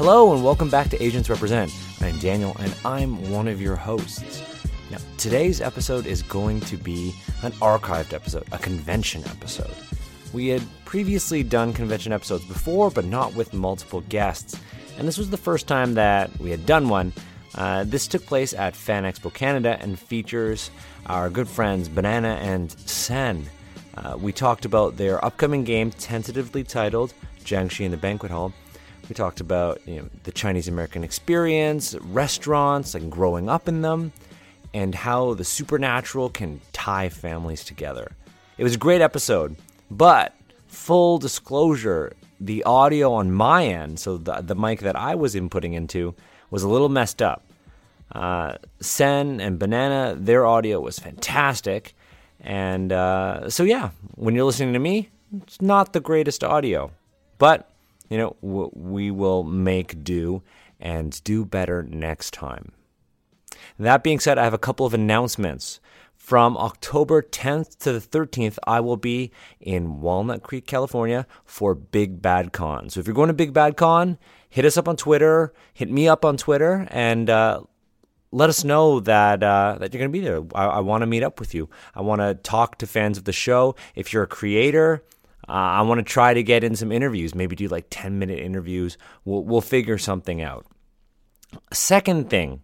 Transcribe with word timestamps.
Hello 0.00 0.32
and 0.32 0.42
welcome 0.42 0.70
back 0.70 0.88
to 0.88 1.02
Asians 1.02 1.28
Represent. 1.28 1.70
I'm 2.00 2.18
Daniel 2.20 2.56
and 2.58 2.74
I'm 2.86 3.30
one 3.30 3.46
of 3.46 3.60
your 3.60 3.76
hosts. 3.76 4.42
Now, 4.90 4.96
today's 5.18 5.60
episode 5.60 6.06
is 6.06 6.22
going 6.22 6.60
to 6.62 6.78
be 6.78 7.14
an 7.42 7.52
archived 7.60 8.14
episode, 8.14 8.46
a 8.50 8.56
convention 8.56 9.22
episode. 9.26 9.74
We 10.32 10.48
had 10.48 10.62
previously 10.86 11.42
done 11.42 11.74
convention 11.74 12.14
episodes 12.14 12.46
before, 12.46 12.90
but 12.90 13.04
not 13.04 13.34
with 13.34 13.52
multiple 13.52 14.00
guests, 14.08 14.58
and 14.96 15.06
this 15.06 15.18
was 15.18 15.28
the 15.28 15.36
first 15.36 15.68
time 15.68 15.92
that 15.92 16.30
we 16.38 16.50
had 16.50 16.64
done 16.64 16.88
one. 16.88 17.12
Uh, 17.54 17.84
this 17.84 18.06
took 18.06 18.24
place 18.24 18.54
at 18.54 18.74
Fan 18.74 19.04
Expo 19.04 19.30
Canada 19.30 19.76
and 19.82 19.98
features 19.98 20.70
our 21.08 21.28
good 21.28 21.46
friends 21.46 21.90
Banana 21.90 22.38
and 22.40 22.72
Sen. 22.88 23.44
Uh, 23.98 24.16
we 24.18 24.32
talked 24.32 24.64
about 24.64 24.96
their 24.96 25.22
upcoming 25.22 25.62
game, 25.62 25.90
tentatively 25.90 26.64
titled 26.64 27.12
Jiangshi 27.44 27.84
in 27.84 27.90
the 27.90 27.98
Banquet 27.98 28.32
Hall. 28.32 28.54
We 29.10 29.14
talked 29.14 29.40
about 29.40 29.80
you 29.88 29.96
know, 29.96 30.08
the 30.22 30.30
Chinese 30.30 30.68
American 30.68 31.02
experience, 31.02 31.96
restaurants, 31.96 32.94
and 32.94 33.10
growing 33.10 33.48
up 33.48 33.66
in 33.66 33.82
them, 33.82 34.12
and 34.72 34.94
how 34.94 35.34
the 35.34 35.42
supernatural 35.42 36.30
can 36.30 36.60
tie 36.72 37.08
families 37.08 37.64
together. 37.64 38.12
It 38.56 38.62
was 38.62 38.76
a 38.76 38.78
great 38.78 39.00
episode, 39.00 39.56
but 39.90 40.36
full 40.68 41.18
disclosure, 41.18 42.12
the 42.38 42.62
audio 42.62 43.12
on 43.12 43.32
my 43.32 43.66
end, 43.66 43.98
so 43.98 44.16
the, 44.16 44.42
the 44.42 44.54
mic 44.54 44.78
that 44.78 44.94
I 44.94 45.16
was 45.16 45.34
inputting 45.34 45.74
into, 45.74 46.14
was 46.52 46.62
a 46.62 46.68
little 46.68 46.88
messed 46.88 47.20
up. 47.20 47.42
Uh, 48.12 48.58
Sen 48.78 49.40
and 49.40 49.58
Banana, 49.58 50.14
their 50.16 50.46
audio 50.46 50.78
was 50.78 51.00
fantastic. 51.00 51.96
And 52.38 52.92
uh, 52.92 53.50
so, 53.50 53.64
yeah, 53.64 53.90
when 54.14 54.36
you're 54.36 54.44
listening 54.44 54.72
to 54.74 54.78
me, 54.78 55.08
it's 55.42 55.60
not 55.60 55.94
the 55.94 56.00
greatest 56.00 56.44
audio. 56.44 56.92
But, 57.38 57.68
you 58.10 58.18
know, 58.18 58.36
we 58.42 59.10
will 59.10 59.44
make 59.44 60.04
do 60.04 60.42
and 60.78 61.22
do 61.24 61.44
better 61.44 61.82
next 61.84 62.34
time. 62.34 62.72
That 63.78 64.02
being 64.02 64.20
said, 64.20 64.36
I 64.36 64.44
have 64.44 64.54
a 64.54 64.58
couple 64.58 64.84
of 64.84 64.92
announcements. 64.92 65.80
From 66.16 66.56
October 66.58 67.22
10th 67.22 67.78
to 67.78 67.92
the 67.92 67.98
13th, 67.98 68.58
I 68.64 68.80
will 68.80 68.98
be 68.98 69.32
in 69.58 70.00
Walnut 70.00 70.42
Creek, 70.42 70.66
California 70.66 71.26
for 71.44 71.74
Big 71.74 72.20
Bad 72.20 72.52
Con. 72.52 72.90
So 72.90 73.00
if 73.00 73.06
you're 73.06 73.14
going 73.14 73.28
to 73.28 73.34
Big 73.34 73.54
Bad 73.54 73.76
Con, 73.76 74.18
hit 74.48 74.64
us 74.64 74.76
up 74.76 74.86
on 74.86 74.96
Twitter, 74.96 75.52
hit 75.72 75.90
me 75.90 76.06
up 76.08 76.24
on 76.24 76.36
Twitter, 76.36 76.86
and 76.90 77.30
uh, 77.30 77.62
let 78.32 78.48
us 78.48 78.64
know 78.64 79.00
that 79.00 79.42
uh, 79.42 79.78
that 79.80 79.92
you're 79.92 79.98
going 79.98 80.12
to 80.12 80.18
be 80.18 80.20
there. 80.20 80.42
I, 80.54 80.66
I 80.66 80.80
want 80.80 81.02
to 81.02 81.06
meet 81.06 81.22
up 81.22 81.40
with 81.40 81.54
you. 81.54 81.68
I 81.94 82.02
want 82.02 82.20
to 82.20 82.34
talk 82.34 82.78
to 82.78 82.86
fans 82.86 83.16
of 83.16 83.24
the 83.24 83.32
show. 83.32 83.74
If 83.94 84.12
you're 84.12 84.22
a 84.22 84.28
creator, 84.28 85.02
uh, 85.50 85.78
I 85.78 85.82
want 85.82 85.98
to 85.98 86.04
try 86.04 86.32
to 86.32 86.42
get 86.42 86.64
in 86.64 86.76
some 86.76 86.92
interviews. 86.92 87.34
Maybe 87.34 87.56
do 87.56 87.68
like 87.68 87.86
10 87.90 88.18
minute 88.18 88.38
interviews. 88.38 88.96
We'll 89.24 89.44
we'll 89.44 89.60
figure 89.60 89.98
something 89.98 90.40
out. 90.40 90.66
Second 91.72 92.30
thing, 92.30 92.62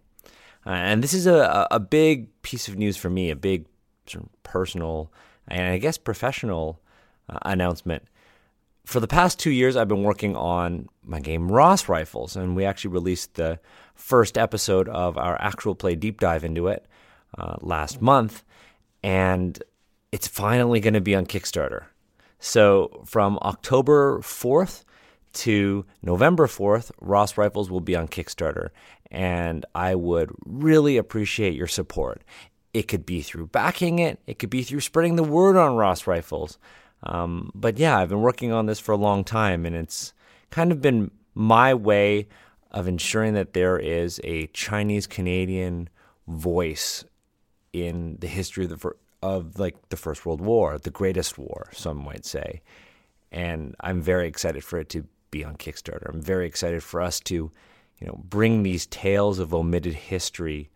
uh, 0.65 0.69
and 0.69 1.03
this 1.03 1.13
is 1.13 1.27
a 1.27 1.67
a 1.69 1.79
big 1.79 2.29
piece 2.41 2.67
of 2.67 2.77
news 2.77 2.97
for 2.97 3.09
me, 3.09 3.29
a 3.29 3.35
big 3.35 3.65
sort 4.07 4.23
of 4.23 4.43
personal 4.43 5.11
and 5.47 5.67
I 5.73 5.77
guess 5.77 5.97
professional 5.97 6.81
uh, 7.29 7.39
announcement 7.43 8.03
for 8.87 9.01
the 9.01 9.07
past 9.07 9.37
two 9.37 9.51
years, 9.51 9.75
I've 9.75 9.89
been 9.89 10.03
working 10.03 10.37
on 10.37 10.87
my 11.03 11.19
game 11.19 11.51
Ross 11.51 11.89
Rifles, 11.89 12.37
and 12.37 12.55
we 12.55 12.63
actually 12.63 12.91
released 12.91 13.33
the 13.33 13.59
first 13.95 14.37
episode 14.37 14.87
of 14.87 15.17
our 15.17 15.35
actual 15.41 15.75
play 15.75 15.95
deep 15.95 16.21
dive 16.21 16.45
into 16.45 16.69
it 16.69 16.85
uh, 17.37 17.57
last 17.59 18.01
month, 18.01 18.45
and 19.03 19.61
it's 20.13 20.29
finally 20.29 20.79
going 20.79 20.93
to 20.93 21.01
be 21.01 21.15
on 21.15 21.25
Kickstarter. 21.25 21.83
So 22.39 23.03
from 23.05 23.39
October 23.41 24.19
4th 24.19 24.83
to 25.33 25.85
November 26.01 26.47
4th, 26.47 26.91
Ross 26.99 27.37
Rifles 27.37 27.69
will 27.69 27.81
be 27.81 27.95
on 27.95 28.07
Kickstarter, 28.07 28.69
and 29.11 29.65
I 29.75 29.95
would 29.95 30.31
really 30.45 30.97
appreciate 30.97 31.53
your 31.53 31.67
support. 31.67 32.23
It 32.73 32.87
could 32.87 33.05
be 33.05 33.21
through 33.21 33.47
backing 33.47 33.99
it, 33.99 34.19
it 34.27 34.39
could 34.39 34.49
be 34.49 34.63
through 34.63 34.81
spreading 34.81 35.15
the 35.15 35.23
word 35.23 35.55
on 35.57 35.75
Ross 35.75 36.07
Rifles. 36.07 36.57
Um, 37.03 37.51
but 37.53 37.77
yeah, 37.77 37.97
I've 37.97 38.09
been 38.09 38.21
working 38.21 38.51
on 38.51 38.65
this 38.65 38.79
for 38.79 38.91
a 38.91 38.97
long 38.97 39.23
time, 39.23 39.65
and 39.65 39.75
it's 39.75 40.13
kind 40.49 40.71
of 40.71 40.81
been 40.81 41.11
my 41.33 41.73
way 41.73 42.27
of 42.71 42.87
ensuring 42.87 43.33
that 43.35 43.53
there 43.53 43.77
is 43.77 44.19
a 44.23 44.47
Chinese 44.47 45.07
Canadian 45.07 45.89
voice 46.27 47.05
in 47.73 48.17
the 48.19 48.27
history 48.27 48.65
of 48.65 48.69
the 48.69 48.93
of 49.21 49.59
like 49.59 49.89
the 49.89 49.97
First 49.97 50.25
World 50.25 50.41
War, 50.41 50.77
the 50.77 50.91
greatest 50.91 51.37
war, 51.37 51.69
some 51.73 52.03
might 52.03 52.25
say. 52.25 52.61
And 53.31 53.75
I'm 53.79 54.01
very 54.01 54.27
excited 54.27 54.63
for 54.63 54.79
it 54.79 54.89
to 54.89 55.05
be 55.31 55.43
on 55.43 55.57
Kickstarter. 55.57 56.09
I'm 56.09 56.21
very 56.21 56.47
excited 56.47 56.83
for 56.83 57.01
us 57.01 57.19
to, 57.21 57.35
you 57.99 58.07
know, 58.07 58.21
bring 58.23 58.63
these 58.63 58.85
tales 58.87 59.39
of 59.39 59.53
omitted 59.53 59.93
history 59.93 60.69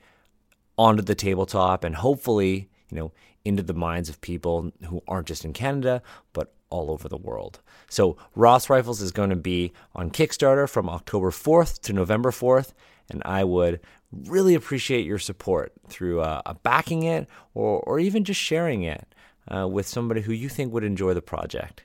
onto 0.78 1.04
the 1.04 1.16
tabletop 1.16 1.84
and 1.84 1.96
hopefully, 1.96 2.70
you 2.90 2.98
know, 2.98 3.12
into 3.46 3.64
the 3.64 3.74
minds 3.74 4.10
of 4.10 4.22
people 4.22 4.72
who 4.88 5.02
aren't 5.08 5.28
just 5.28 5.46
in 5.46 5.54
Canada, 5.54 6.02
but 6.34 6.54
all 6.72 6.90
over 6.90 7.08
the 7.08 7.18
world. 7.18 7.60
So, 7.90 8.18
Ross 8.36 8.70
Rifles 8.70 9.02
is 9.02 9.12
going 9.12 9.30
to 9.30 9.36
be 9.36 9.74
on 9.94 10.10
Kickstarter 10.10 10.68
from 10.68 10.90
October 10.90 11.30
4th 11.30 11.82
to 11.82 11.94
November 11.94 12.32
4th, 12.32 12.72
and 13.10 13.22
I 13.26 13.44
would 13.44 13.80
really 14.12 14.56
appreciate 14.56 15.06
your 15.06 15.20
support 15.20 15.74
through 15.88 16.22
uh, 16.22 16.54
backing 16.64 17.04
it 17.04 17.28
or, 17.54 17.80
or 17.82 18.00
even 18.00 18.24
just 18.24 18.40
sharing 18.40 18.84
it 18.84 19.14
uh, 19.54 19.68
with 19.68 19.88
somebody 19.88 20.22
who 20.22 20.34
you 20.34 20.50
think 20.50 20.74
would 20.74 20.84
enjoy 20.84 21.14
the 21.14 21.22
project. 21.22 21.84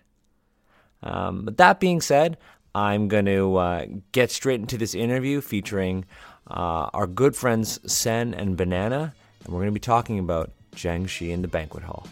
Um, 1.02 1.44
but 1.44 1.56
that 1.58 1.78
being 1.78 2.00
said, 2.00 2.36
I'm 2.74 3.08
going 3.08 3.26
to 3.26 3.56
uh, 3.56 3.86
get 4.12 4.30
straight 4.30 4.60
into 4.60 4.76
this 4.76 4.94
interview 4.94 5.40
featuring 5.40 6.04
uh, 6.48 6.90
our 6.92 7.06
good 7.06 7.34
friends 7.34 7.80
Sen 7.90 8.34
and 8.34 8.56
Banana, 8.56 9.14
and 9.44 9.52
we're 9.52 9.60
going 9.60 9.70
to 9.70 9.72
be 9.72 9.80
talking 9.80 10.18
about 10.18 10.50
Jiangshi 10.74 11.30
in 11.30 11.42
the 11.42 11.48
banquet 11.48 11.84
hall. 11.84 12.06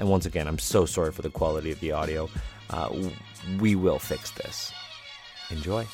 And 0.00 0.08
once 0.08 0.24
again, 0.26 0.48
I'm 0.48 0.58
so 0.58 0.86
sorry 0.86 1.12
for 1.12 1.20
the 1.22 1.30
quality 1.30 1.70
of 1.70 1.78
the 1.80 1.92
audio. 1.92 2.28
Uh, 2.70 2.88
we 3.60 3.76
will 3.76 3.98
fix 3.98 4.30
this. 4.32 4.72
Enjoy. 5.50 5.86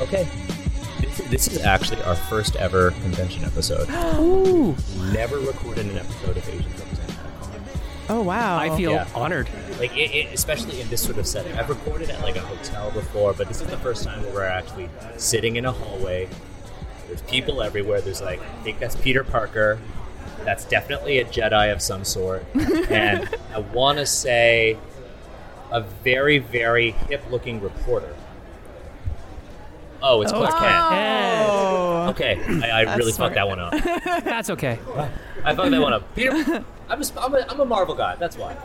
Okay. 0.00 0.26
This, 1.00 1.18
this 1.28 1.48
is 1.48 1.60
actually 1.60 2.02
our 2.02 2.16
first 2.16 2.56
ever 2.56 2.90
convention 3.02 3.44
episode. 3.44 3.88
Ooh. 4.18 4.74
Never 5.12 5.38
recorded 5.38 5.86
an 5.86 5.98
episode 5.98 6.36
of 6.36 6.48
Asian 6.48 6.70
Represent. 6.72 6.88
Oh 8.08 8.20
wow! 8.20 8.58
I 8.58 8.76
feel 8.76 8.92
Yeah. 8.92 9.06
honored. 9.14 9.48
Like, 9.78 9.96
it, 9.96 10.10
it, 10.10 10.34
especially 10.34 10.80
in 10.80 10.88
this 10.88 11.00
sort 11.02 11.18
of 11.18 11.26
setting. 11.26 11.56
I've 11.56 11.68
recorded 11.68 12.10
at 12.10 12.20
like 12.20 12.36
a 12.36 12.40
hotel 12.40 12.90
before, 12.90 13.32
but 13.32 13.48
this 13.48 13.60
is 13.60 13.68
the 13.68 13.76
first 13.78 14.02
time 14.04 14.22
where 14.24 14.32
we're 14.32 14.44
actually 14.44 14.90
sitting 15.16 15.56
in 15.56 15.64
a 15.64 15.72
hallway. 15.72 16.28
There's 17.08 17.22
people 17.22 17.62
everywhere. 17.62 18.00
There's 18.00 18.22
like, 18.22 18.40
I 18.40 18.62
think 18.62 18.78
that's 18.78 18.96
Peter 18.96 19.24
Parker. 19.24 19.78
That's 20.44 20.64
definitely 20.64 21.18
a 21.18 21.24
Jedi 21.24 21.72
of 21.72 21.80
some 21.80 22.04
sort. 22.04 22.44
and 22.54 23.28
I 23.54 23.60
want 23.60 23.98
to 23.98 24.06
say 24.06 24.78
a 25.70 25.80
very, 25.80 26.38
very 26.38 26.90
hip 26.90 27.22
looking 27.30 27.60
reporter. 27.60 28.14
Oh, 30.02 30.20
it's 30.22 30.32
Clark 30.32 30.50
Kent. 30.50 30.74
Oh. 30.74 32.06
Okay, 32.10 32.40
I, 32.64 32.82
I 32.82 32.96
really 32.96 33.12
smart. 33.12 33.34
fucked 33.34 33.36
that 33.36 33.48
one 33.48 33.60
up. 33.60 34.24
That's 34.24 34.50
okay. 34.50 34.78
I 35.44 35.54
fucked 35.54 35.70
that 35.70 35.80
one 35.80 35.92
up. 35.92 36.14
Peter, 36.16 36.64
I'm 36.88 37.00
a, 37.00 37.04
I'm 37.20 37.34
a, 37.34 37.46
I'm 37.48 37.60
a 37.60 37.64
Marvel 37.64 37.94
guy. 37.94 38.16
That's 38.16 38.36
why. 38.36 38.56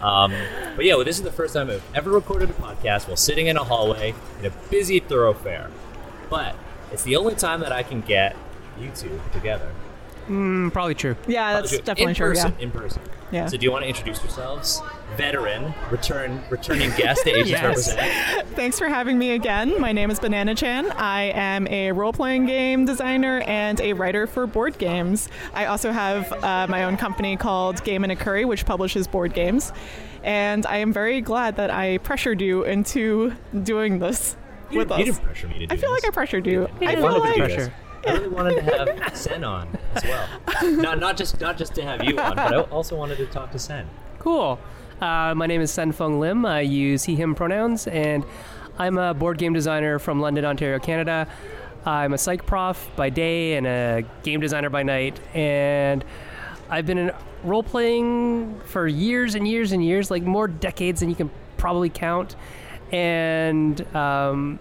Um, 0.00 0.32
but 0.76 0.84
yeah, 0.84 0.94
well, 0.94 1.04
this 1.04 1.16
is 1.18 1.22
the 1.22 1.32
first 1.32 1.54
time 1.54 1.68
I've 1.68 1.84
ever 1.94 2.10
recorded 2.10 2.50
a 2.50 2.54
podcast 2.54 3.08
while 3.08 3.16
sitting 3.16 3.46
in 3.48 3.56
a 3.56 3.64
hallway 3.64 4.14
in 4.40 4.46
a 4.46 4.50
busy 4.70 5.00
thoroughfare. 5.00 5.70
But 6.30 6.56
it's 6.92 7.02
the 7.02 7.16
only 7.16 7.34
time 7.34 7.60
that 7.60 7.72
I 7.72 7.82
can 7.82 8.00
get 8.02 8.36
you 8.80 8.90
two 8.94 9.20
together. 9.32 9.70
Mm, 10.28 10.72
probably 10.72 10.94
true. 10.94 11.16
Yeah, 11.26 11.54
that's 11.54 11.72
in 11.72 11.84
definitely 11.84 12.14
true. 12.14 12.28
person, 12.28 12.54
Yeah. 12.58 12.62
in 12.64 12.70
person. 12.70 13.02
Yeah. 13.32 13.46
So 13.46 13.56
do 13.56 13.64
you 13.64 13.72
want 13.72 13.82
to 13.82 13.88
introduce 13.88 14.22
yourselves? 14.22 14.80
Veteran, 15.16 15.74
return, 15.90 16.42
returning 16.50 16.90
guest 16.96 17.24
to 17.24 17.30
Asians 17.30 17.50
Yes. 17.50 17.62
Represent. 17.96 18.48
Thanks 18.50 18.78
for 18.78 18.88
having 18.88 19.18
me 19.18 19.32
again. 19.32 19.80
My 19.80 19.90
name 19.92 20.10
is 20.10 20.20
Banana 20.20 20.54
Chan. 20.54 20.90
I 20.92 21.32
am 21.34 21.66
a 21.68 21.92
role 21.92 22.12
playing 22.12 22.46
game 22.46 22.84
designer 22.84 23.40
and 23.46 23.80
a 23.80 23.94
writer 23.94 24.26
for 24.26 24.46
board 24.46 24.78
games. 24.78 25.28
I 25.54 25.64
also 25.66 25.92
have 25.92 26.30
uh, 26.44 26.66
my 26.68 26.84
own 26.84 26.96
company 26.98 27.36
called 27.36 27.82
Game 27.84 28.02
and 28.04 28.12
a 28.12 28.16
Curry, 28.16 28.44
which 28.44 28.64
publishes 28.66 29.06
board 29.08 29.32
games. 29.34 29.72
And 30.22 30.64
I 30.66 30.76
am 30.76 30.92
very 30.92 31.20
glad 31.20 31.56
that 31.56 31.70
I 31.70 31.98
pressured 31.98 32.40
you 32.40 32.62
into 32.64 33.32
doing 33.62 33.98
this 33.98 34.36
You, 34.72 34.78
with 34.78 34.88
you 34.90 34.94
us. 34.94 35.04
didn't 35.04 35.22
pressure 35.22 35.48
me 35.48 35.58
to 35.60 35.66
do 35.66 35.74
I 35.74 35.76
feel 35.76 35.92
this. 35.92 36.02
like 36.02 36.12
I 36.12 36.14
pressured 36.14 36.46
you. 36.46 36.68
I 36.80 36.86
I 36.86 36.96
feel 36.96 37.18
like 37.18 37.34
to 37.34 37.40
do 37.40 37.46
this. 37.46 37.56
Pressure. 37.56 37.74
I 38.06 38.12
really 38.12 38.28
wanted 38.28 38.54
to 38.56 38.62
have 38.62 39.16
Sen 39.16 39.44
on 39.44 39.68
as 39.94 40.02
well. 40.04 40.28
not 40.72 40.98
not 40.98 41.16
just 41.16 41.40
not 41.40 41.56
just 41.56 41.74
to 41.76 41.82
have 41.82 42.02
you 42.02 42.18
on, 42.18 42.34
but 42.34 42.52
I 42.52 42.60
also 42.62 42.96
wanted 42.96 43.18
to 43.18 43.26
talk 43.26 43.52
to 43.52 43.58
Sen. 43.58 43.88
Cool. 44.18 44.58
Uh, 45.00 45.34
my 45.34 45.46
name 45.46 45.60
is 45.60 45.70
Sen-Foong 45.72 46.20
Lim. 46.20 46.46
I 46.46 46.60
use 46.60 47.02
he, 47.04 47.16
him 47.16 47.34
pronouns, 47.34 47.88
and 47.88 48.24
I'm 48.78 48.98
a 48.98 49.12
board 49.14 49.36
game 49.38 49.52
designer 49.52 49.98
from 49.98 50.20
London, 50.20 50.44
Ontario, 50.44 50.78
Canada. 50.78 51.26
I'm 51.84 52.12
a 52.12 52.18
psych 52.18 52.46
prof 52.46 52.88
by 52.94 53.10
day 53.10 53.56
and 53.56 53.66
a 53.66 54.04
game 54.22 54.40
designer 54.40 54.70
by 54.70 54.84
night, 54.84 55.18
and 55.34 56.04
I've 56.70 56.86
been 56.86 56.98
an 56.98 57.10
role 57.42 57.62
playing 57.62 58.60
for 58.66 58.86
years 58.86 59.34
and 59.34 59.46
years 59.46 59.72
and 59.72 59.84
years, 59.84 60.10
like 60.10 60.22
more 60.22 60.46
decades 60.46 61.00
than 61.00 61.08
you 61.08 61.16
can 61.16 61.30
probably 61.56 61.90
count. 61.90 62.36
And 62.92 63.80
um, 63.96 64.58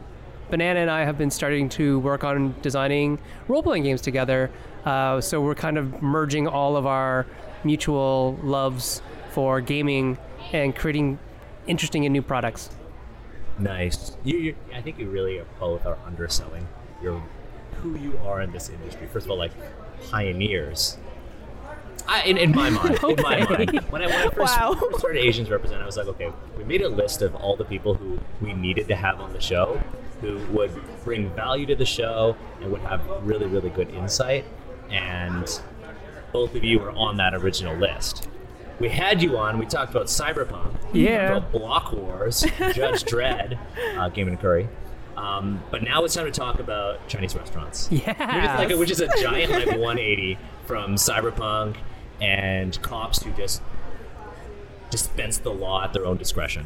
Banana 0.49 0.79
and 0.79 0.89
I 0.89 1.05
have 1.05 1.17
been 1.17 1.31
starting 1.31 1.69
to 1.69 1.99
work 1.99 2.23
on 2.23 2.55
designing 2.61 3.19
role 3.47 3.61
playing 3.61 3.83
games 3.83 4.01
together. 4.01 4.49
Uh, 4.85 5.21
so 5.21 5.41
we're 5.41 5.55
kind 5.55 5.77
of 5.77 6.01
merging 6.01 6.47
all 6.47 6.75
of 6.75 6.85
our 6.85 7.25
mutual 7.63 8.39
loves 8.43 9.01
for 9.31 9.61
gaming 9.61 10.17
and 10.51 10.75
creating 10.75 11.19
interesting 11.67 12.05
and 12.05 12.13
new 12.13 12.21
products. 12.21 12.69
Nice. 13.59 14.17
You, 14.23 14.55
I 14.73 14.81
think 14.81 14.97
you 14.97 15.09
really 15.09 15.39
are 15.39 15.45
both 15.59 15.85
are 15.85 15.97
underselling 16.05 16.67
your 17.01 17.21
who 17.75 17.97
you 17.97 18.19
are 18.25 18.41
in 18.41 18.51
this 18.51 18.69
industry. 18.69 19.07
First 19.07 19.25
of 19.25 19.31
all, 19.31 19.37
like 19.37 19.51
pioneers. 20.09 20.97
I, 22.07 22.23
in, 22.23 22.37
in 22.37 22.51
my 22.51 22.69
mind, 22.69 22.99
in 23.03 23.15
my 23.21 23.39
mind, 23.45 23.79
when 23.89 24.01
I, 24.01 24.07
when 24.07 24.13
I 24.15 24.29
first 24.29 24.57
Wow. 24.57 24.77
started 24.97 25.19
Asians 25.19 25.49
Represent, 25.49 25.81
I 25.81 25.85
was 25.85 25.97
like, 25.97 26.07
okay, 26.07 26.31
we 26.57 26.63
made 26.63 26.81
a 26.81 26.89
list 26.89 27.21
of 27.21 27.35
all 27.35 27.55
the 27.55 27.63
people 27.65 27.93
who 27.93 28.19
we 28.41 28.53
needed 28.53 28.87
to 28.89 28.95
have 28.95 29.21
on 29.21 29.33
the 29.33 29.39
show, 29.41 29.81
who 30.19 30.39
would 30.47 30.71
bring 31.03 31.29
value 31.35 31.65
to 31.67 31.75
the 31.75 31.85
show 31.85 32.35
and 32.61 32.71
would 32.71 32.81
have 32.81 33.01
really, 33.23 33.45
really 33.45 33.69
good 33.69 33.89
insight. 33.91 34.45
And 34.89 35.47
both 36.33 36.55
of 36.55 36.63
you 36.63 36.79
were 36.79 36.91
on 36.91 37.17
that 37.17 37.33
original 37.33 37.75
list. 37.77 38.27
We 38.79 38.89
had 38.89 39.21
you 39.21 39.37
on. 39.37 39.57
We 39.59 39.65
talked 39.67 39.91
about 39.91 40.07
Cyberpunk. 40.07 40.75
Yeah. 40.93 41.37
about 41.37 41.51
Block 41.51 41.93
Wars, 41.93 42.41
Judge 42.73 43.03
Dredd, 43.05 43.57
uh, 43.97 44.09
Game 44.09 44.27
and 44.27 44.39
Curry. 44.39 44.67
Um, 45.15 45.61
but 45.69 45.83
now 45.83 46.03
it's 46.03 46.15
time 46.15 46.25
to 46.25 46.31
talk 46.31 46.59
about 46.59 47.07
Chinese 47.07 47.35
restaurants. 47.35 47.89
Yeah. 47.91 48.55
like 48.57 48.75
which 48.77 48.89
is 48.91 49.01
a 49.01 49.09
giant 49.21 49.51
like 49.51 49.67
180 49.77 50.37
from 50.71 50.95
Cyberpunk 50.95 51.75
and 52.21 52.81
cops 52.81 53.21
who 53.21 53.29
just 53.33 53.61
dispense 54.89 55.37
the 55.37 55.49
law 55.49 55.83
at 55.83 55.91
their 55.91 56.05
own 56.05 56.15
discretion. 56.15 56.65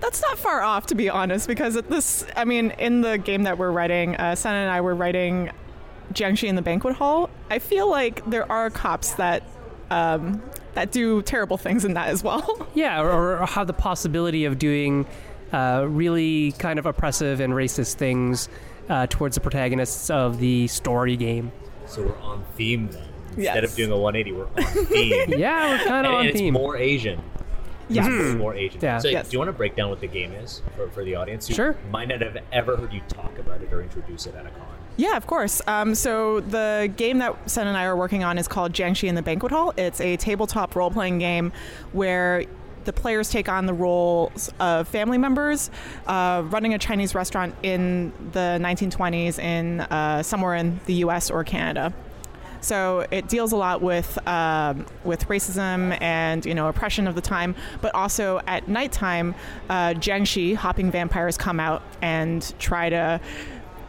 That's 0.00 0.20
not 0.20 0.38
far 0.38 0.60
off, 0.60 0.84
to 0.88 0.94
be 0.94 1.08
honest, 1.08 1.48
because 1.48 1.76
at 1.76 1.88
this, 1.88 2.26
I 2.36 2.44
mean, 2.44 2.72
in 2.72 3.00
the 3.00 3.16
game 3.16 3.44
that 3.44 3.56
we're 3.56 3.70
writing, 3.70 4.16
uh, 4.16 4.34
Sen 4.34 4.54
and 4.54 4.70
I 4.70 4.82
were 4.82 4.94
writing 4.94 5.50
Jiangshi 6.12 6.46
in 6.46 6.56
the 6.56 6.62
banquet 6.62 6.94
hall. 6.94 7.30
I 7.48 7.58
feel 7.58 7.88
like 7.88 8.22
there 8.26 8.50
are 8.52 8.68
cops 8.68 9.14
that 9.14 9.44
um, 9.88 10.42
that 10.74 10.92
do 10.92 11.22
terrible 11.22 11.56
things 11.56 11.86
in 11.86 11.94
that 11.94 12.08
as 12.08 12.22
well. 12.22 12.68
Yeah, 12.74 13.00
or, 13.00 13.38
or 13.38 13.46
have 13.46 13.66
the 13.66 13.72
possibility 13.72 14.44
of 14.44 14.58
doing 14.58 15.06
uh, 15.54 15.86
really 15.88 16.52
kind 16.58 16.78
of 16.78 16.84
oppressive 16.84 17.40
and 17.40 17.54
racist 17.54 17.94
things 17.94 18.50
uh, 18.90 19.06
towards 19.08 19.36
the 19.36 19.40
protagonists 19.40 20.10
of 20.10 20.38
the 20.38 20.66
story 20.66 21.16
game. 21.16 21.50
So 21.90 22.02
we're 22.02 22.18
on 22.20 22.44
theme 22.56 22.88
then. 22.90 23.02
Instead 23.36 23.62
Yes. 23.62 23.70
of 23.70 23.76
doing 23.76 23.90
a 23.92 23.96
180, 23.96 24.32
we're 24.32 24.46
on 24.46 24.86
theme. 24.86 25.38
Yeah, 25.38 25.70
we're 25.70 25.86
kind 25.88 26.06
of 26.06 26.14
on 26.14 26.20
and 26.20 26.28
it's 26.30 26.38
theme. 26.38 26.54
more 26.54 26.76
Asian. 26.76 27.20
yes. 27.88 28.06
It's 28.08 28.36
more 28.38 28.54
Asian. 28.54 28.80
Yeah. 28.80 28.98
So 28.98 29.08
Yes. 29.08 29.28
do 29.28 29.34
you 29.34 29.38
want 29.38 29.48
to 29.48 29.52
break 29.52 29.76
down 29.76 29.90
what 29.90 30.00
the 30.00 30.06
game 30.06 30.32
is 30.32 30.62
for, 30.76 30.88
for 30.90 31.04
the 31.04 31.14
audience 31.16 31.46
who 31.48 31.54
Sure. 31.54 31.76
might 31.90 32.08
not 32.08 32.20
have 32.22 32.38
ever 32.52 32.76
heard 32.76 32.92
you 32.92 33.00
talk 33.08 33.38
about 33.38 33.60
it 33.62 33.72
or 33.72 33.82
introduce 33.82 34.26
it 34.26 34.34
at 34.34 34.46
a 34.46 34.50
con? 34.50 34.66
Yeah, 34.96 35.16
of 35.16 35.26
course. 35.26 35.62
Um, 35.66 35.94
so 35.94 36.40
the 36.40 36.92
game 36.96 37.18
that 37.18 37.34
Sen 37.50 37.66
and 37.66 37.76
I 37.76 37.84
are 37.84 37.96
working 37.96 38.22
on 38.24 38.36
is 38.38 38.46
called 38.48 38.72
Jiangshi 38.72 39.08
in 39.08 39.14
the 39.14 39.22
Banquet 39.22 39.50
Hall. 39.52 39.72
It's 39.76 40.00
a 40.00 40.16
tabletop 40.16 40.74
role-playing 40.76 41.18
game 41.20 41.52
where 41.92 42.44
the 42.84 42.92
players 42.92 43.30
take 43.30 43.48
on 43.48 43.66
the 43.66 43.74
roles 43.74 44.52
of 44.60 44.88
family 44.88 45.18
members 45.18 45.70
uh, 46.06 46.42
running 46.46 46.74
a 46.74 46.78
Chinese 46.78 47.14
restaurant 47.14 47.54
in 47.62 48.12
the 48.32 48.58
1920s 48.60 49.38
in 49.38 49.80
uh, 49.80 50.22
somewhere 50.22 50.54
in 50.54 50.80
the 50.86 50.94
U.S. 50.94 51.30
or 51.30 51.44
Canada. 51.44 51.92
So 52.60 53.06
it 53.10 53.28
deals 53.28 53.52
a 53.52 53.56
lot 53.56 53.80
with 53.80 54.18
um, 54.28 54.84
with 55.04 55.26
racism 55.28 55.96
and 56.00 56.44
you 56.44 56.54
know 56.54 56.68
oppression 56.68 57.06
of 57.06 57.14
the 57.14 57.20
time, 57.20 57.54
but 57.80 57.94
also 57.94 58.40
at 58.46 58.68
nighttime, 58.68 59.34
uh, 59.68 59.94
Jiangshi 59.94 60.54
hopping 60.54 60.90
vampires 60.90 61.38
come 61.38 61.58
out 61.58 61.82
and 62.02 62.52
try 62.58 62.90
to 62.90 63.20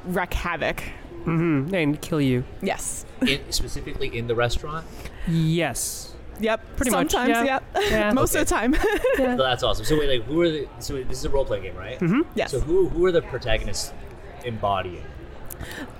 wreak 0.05 0.33
havoc. 0.33 0.81
hmm 1.23 1.73
and 1.73 2.01
kill 2.01 2.21
you. 2.21 2.43
Yes. 2.61 3.05
In, 3.27 3.51
specifically 3.51 4.17
in 4.17 4.27
the 4.27 4.35
restaurant? 4.35 4.85
Yes. 5.27 6.10
Yep. 6.41 6.75
Pretty 6.75 6.91
much, 6.91 7.11
Sometimes, 7.11 7.29
yeah. 7.29 7.43
yep. 7.43 7.63
Yeah. 7.89 8.11
Most 8.13 8.35
of 8.35 8.47
the 8.47 8.53
time. 8.53 8.75
So 9.17 9.37
that's 9.37 9.63
awesome. 9.63 9.85
So 9.85 9.97
wait, 9.99 10.19
like 10.19 10.27
who 10.27 10.41
are 10.41 10.49
the? 10.49 10.67
So 10.79 10.95
this 11.03 11.19
is 11.19 11.25
a 11.25 11.29
role 11.29 11.45
playing 11.45 11.63
game, 11.63 11.75
right? 11.75 11.99
Mm-hmm. 11.99 12.21
Yes. 12.35 12.51
So 12.51 12.59
who 12.59 12.89
who 12.89 13.05
are 13.05 13.11
the 13.11 13.21
protagonists 13.21 13.93
embodying? 14.45 15.03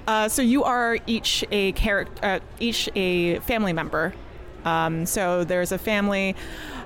Uh, 0.08 0.28
so 0.28 0.42
you 0.42 0.64
are 0.64 0.98
each 1.08 1.46
a 1.52 1.72
character, 1.74 2.26
uh, 2.26 2.40
each 2.60 2.90
a 2.96 3.40
family 3.42 3.74
member. 3.74 4.14
Um, 4.66 5.06
so 5.06 5.44
there's 5.44 5.72
a 5.72 5.78
family, 5.78 6.36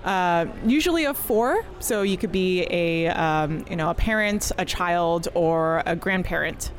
uh, 0.04 0.46
usually 0.66 1.06
of 1.06 1.18
four. 1.18 1.66
So 1.80 2.02
you 2.04 2.18
could 2.18 2.32
be 2.32 2.66
a 2.70 3.08
um, 3.08 3.66
you 3.70 3.76
know 3.76 3.90
a 3.90 3.94
parent, 3.96 4.52
a 4.58 4.66
child, 4.66 5.28
or 5.34 5.84
a 5.86 5.96
grandparent. 5.96 6.72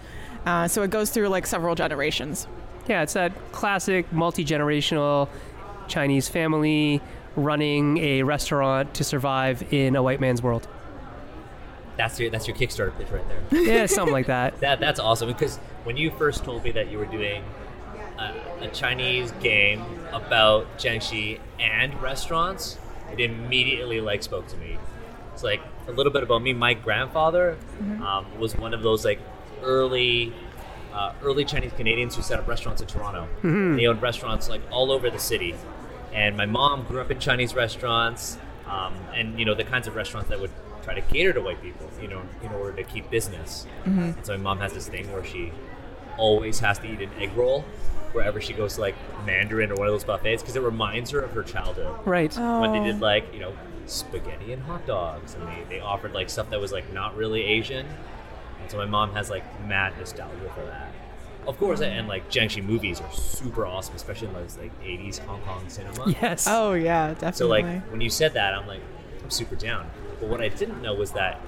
Uh, 0.44 0.68
so 0.68 0.82
it 0.82 0.90
goes 0.90 1.10
through 1.10 1.28
like 1.28 1.46
several 1.46 1.74
generations. 1.74 2.46
Yeah, 2.88 3.02
it's 3.02 3.14
that 3.14 3.32
classic 3.52 4.10
multi 4.12 4.44
generational 4.44 5.28
Chinese 5.88 6.28
family 6.28 7.00
running 7.36 7.98
a 7.98 8.22
restaurant 8.22 8.94
to 8.94 9.04
survive 9.04 9.72
in 9.72 9.94
a 9.96 10.02
white 10.02 10.20
man's 10.20 10.42
world. 10.42 10.66
That's 11.96 12.18
your 12.20 12.30
that's 12.30 12.46
your 12.46 12.56
Kickstarter 12.56 12.96
pitch 12.96 13.08
right 13.10 13.24
there. 13.28 13.62
Yeah, 13.62 13.86
something 13.86 14.12
like 14.12 14.26
that. 14.26 14.60
That 14.60 14.80
that's 14.80 15.00
awesome 15.00 15.28
because 15.28 15.56
when 15.84 15.96
you 15.96 16.10
first 16.10 16.44
told 16.44 16.64
me 16.64 16.72
that 16.72 16.90
you 16.90 16.98
were 16.98 17.06
doing 17.06 17.42
a, 18.18 18.34
a 18.62 18.68
Chinese 18.68 19.30
game 19.42 19.84
about 20.12 20.78
Jiangshi 20.78 21.40
and 21.58 22.00
restaurants, 22.02 22.78
it 23.12 23.20
immediately 23.20 24.00
like 24.00 24.22
spoke 24.22 24.46
to 24.48 24.56
me. 24.56 24.78
It's 25.32 25.42
like 25.42 25.60
a 25.88 25.92
little 25.92 26.12
bit 26.12 26.22
about 26.22 26.42
me. 26.42 26.52
My 26.52 26.74
grandfather 26.74 27.56
um, 28.02 28.26
was 28.38 28.56
one 28.56 28.74
of 28.74 28.82
those 28.82 29.04
like 29.04 29.20
early. 29.62 30.32
Uh, 30.92 31.12
early 31.22 31.44
Chinese 31.44 31.72
Canadians 31.76 32.16
who 32.16 32.22
set 32.22 32.38
up 32.40 32.48
restaurants 32.48 32.80
in 32.80 32.88
Toronto. 32.88 33.28
They 33.76 33.86
owned 33.86 34.00
restaurants 34.00 34.48
like 34.48 34.62
all 34.70 34.90
over 34.90 35.10
the 35.10 35.18
city, 35.18 35.54
and 36.16 36.36
my 36.36 36.46
mom 36.46 36.82
grew 36.88 37.00
up 37.00 37.10
in 37.12 37.20
Chinese 37.20 37.54
restaurants, 37.54 38.38
um, 38.66 38.94
and 39.14 39.38
you 39.38 39.44
know 39.44 39.54
the 39.54 39.62
kinds 39.64 39.86
of 39.86 39.94
restaurants 39.94 40.28
that 40.30 40.40
would 40.40 40.50
try 40.82 40.94
to 40.94 41.02
cater 41.02 41.32
to 41.32 41.40
white 41.40 41.60
people, 41.62 41.88
you 42.02 42.08
know, 42.08 42.22
in 42.42 42.50
order 42.52 42.72
to 42.76 42.82
keep 42.84 43.08
business. 43.10 43.66
And 43.84 44.16
so 44.26 44.32
my 44.36 44.42
mom 44.42 44.58
has 44.58 44.72
this 44.72 44.88
thing 44.88 45.10
where 45.12 45.24
she 45.24 45.52
always 46.18 46.58
has 46.60 46.78
to 46.80 46.86
eat 46.92 47.00
an 47.02 47.10
egg 47.20 47.30
roll 47.36 47.62
wherever 48.12 48.40
she 48.40 48.52
goes 48.54 48.76
to 48.76 48.80
like 48.80 48.94
Mandarin 49.26 49.70
or 49.70 49.74
one 49.74 49.86
of 49.88 49.92
those 49.92 50.04
buffets 50.04 50.42
because 50.42 50.56
it 50.56 50.62
reminds 50.62 51.10
her 51.10 51.20
of 51.20 51.32
her 51.32 51.42
childhood 51.42 51.94
Right. 52.06 52.32
when 52.34 52.72
they 52.72 52.78
Oh. 52.78 52.84
did 52.84 53.00
like 53.00 53.32
you 53.34 53.40
know 53.40 53.52
spaghetti 53.86 54.52
and 54.52 54.62
hot 54.62 54.86
dogs 54.86 55.34
and 55.34 55.46
they, 55.46 55.64
they 55.76 55.80
offered 55.80 56.12
like 56.14 56.30
stuff 56.30 56.48
that 56.50 56.60
was 56.60 56.72
like 56.72 56.90
not 56.92 57.16
really 57.16 57.42
Asian. 57.44 57.86
And 58.62 58.70
so 58.70 58.78
my 58.78 58.86
mom 58.86 59.12
has 59.12 59.28
like 59.28 59.44
mad 59.66 59.92
nostalgia 59.98 60.50
for 60.54 60.64
that. 60.64 60.92
Of 61.46 61.58
course, 61.58 61.80
and 61.80 62.08
like 62.08 62.28
Jiangshi 62.30 62.64
movies 62.64 63.00
are 63.00 63.12
super 63.12 63.66
awesome, 63.66 63.94
especially 63.94 64.28
in 64.28 64.34
those 64.34 64.58
like 64.58 64.72
80s 64.82 65.18
Hong 65.20 65.40
Kong 65.42 65.64
cinema. 65.68 66.10
Yes. 66.20 66.46
Oh 66.48 66.72
yeah, 66.72 67.08
definitely. 67.14 67.32
So 67.34 67.46
like 67.48 67.66
when 67.90 68.00
you 68.00 68.10
said 68.10 68.34
that, 68.34 68.54
I'm 68.54 68.66
like, 68.66 68.80
I'm 69.22 69.30
super 69.30 69.54
down. 69.56 69.88
But 70.20 70.28
what 70.28 70.40
I 70.40 70.48
didn't 70.48 70.82
know 70.82 70.94
was 70.94 71.12
that 71.12 71.40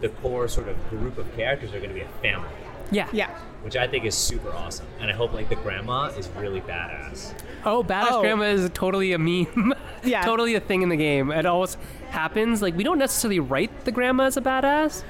the 0.00 0.08
core 0.08 0.48
sort 0.48 0.68
of 0.68 0.76
group 0.90 1.18
of 1.18 1.34
characters 1.36 1.70
are 1.72 1.78
going 1.78 1.90
to 1.90 1.94
be 1.94 2.00
a 2.00 2.08
family, 2.20 2.48
Yeah. 2.90 3.06
yeah. 3.12 3.30
which 3.62 3.76
I 3.76 3.86
think 3.86 4.04
is 4.04 4.16
super 4.16 4.50
awesome. 4.50 4.86
And 4.98 5.08
I 5.08 5.14
hope 5.14 5.32
like 5.32 5.48
the 5.48 5.54
grandma 5.56 6.06
is 6.06 6.28
really 6.30 6.60
badass. 6.60 7.32
Oh, 7.64 7.84
badass 7.84 8.06
Oh. 8.10 8.20
grandma 8.22 8.46
is 8.46 8.68
totally 8.74 9.12
a 9.12 9.18
meme. 9.18 9.74
Yeah. 10.04 10.22
totally 10.24 10.56
a 10.56 10.60
thing 10.60 10.82
in 10.82 10.88
the 10.88 10.96
game. 10.96 11.30
It 11.30 11.46
always 11.46 11.76
happens. 12.10 12.60
Like 12.60 12.76
we 12.76 12.82
don't 12.82 12.98
necessarily 12.98 13.38
write 13.38 13.84
the 13.84 13.92
grandma 13.92 14.24
as 14.24 14.36
a 14.36 14.40
badass. 14.40 15.04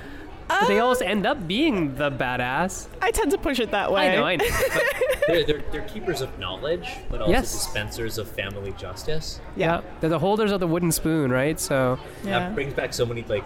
But 0.60 0.68
they 0.68 0.78
always 0.80 1.00
um, 1.02 1.08
end 1.08 1.26
up 1.26 1.46
being 1.46 1.94
the 1.96 2.10
badass. 2.10 2.88
I 3.00 3.10
tend 3.10 3.30
to 3.32 3.38
push 3.38 3.58
it 3.60 3.70
that 3.72 3.90
way. 3.92 4.10
I 4.10 4.16
know, 4.16 4.24
I 4.24 4.36
know. 4.36 4.44
But 4.48 4.82
They're, 5.28 5.44
they're, 5.44 5.62
they're 5.72 5.82
keepers 5.88 6.20
of 6.20 6.38
knowledge, 6.38 6.88
but 7.10 7.20
also 7.20 7.32
Yes. 7.32 7.52
dispensers 7.52 8.18
of 8.18 8.28
family 8.28 8.72
justice. 8.72 9.40
yeah. 9.56 9.80
they're 10.00 10.10
the 10.10 10.18
holders 10.18 10.50
of 10.52 10.60
the 10.60 10.66
wooden 10.66 10.90
spoon, 10.92 11.30
right? 11.30 11.58
So 11.60 11.98
Yeah. 12.24 12.38
That 12.40 12.54
brings 12.54 12.74
back 12.74 12.92
so 12.92 13.06
many 13.06 13.22
like 13.22 13.44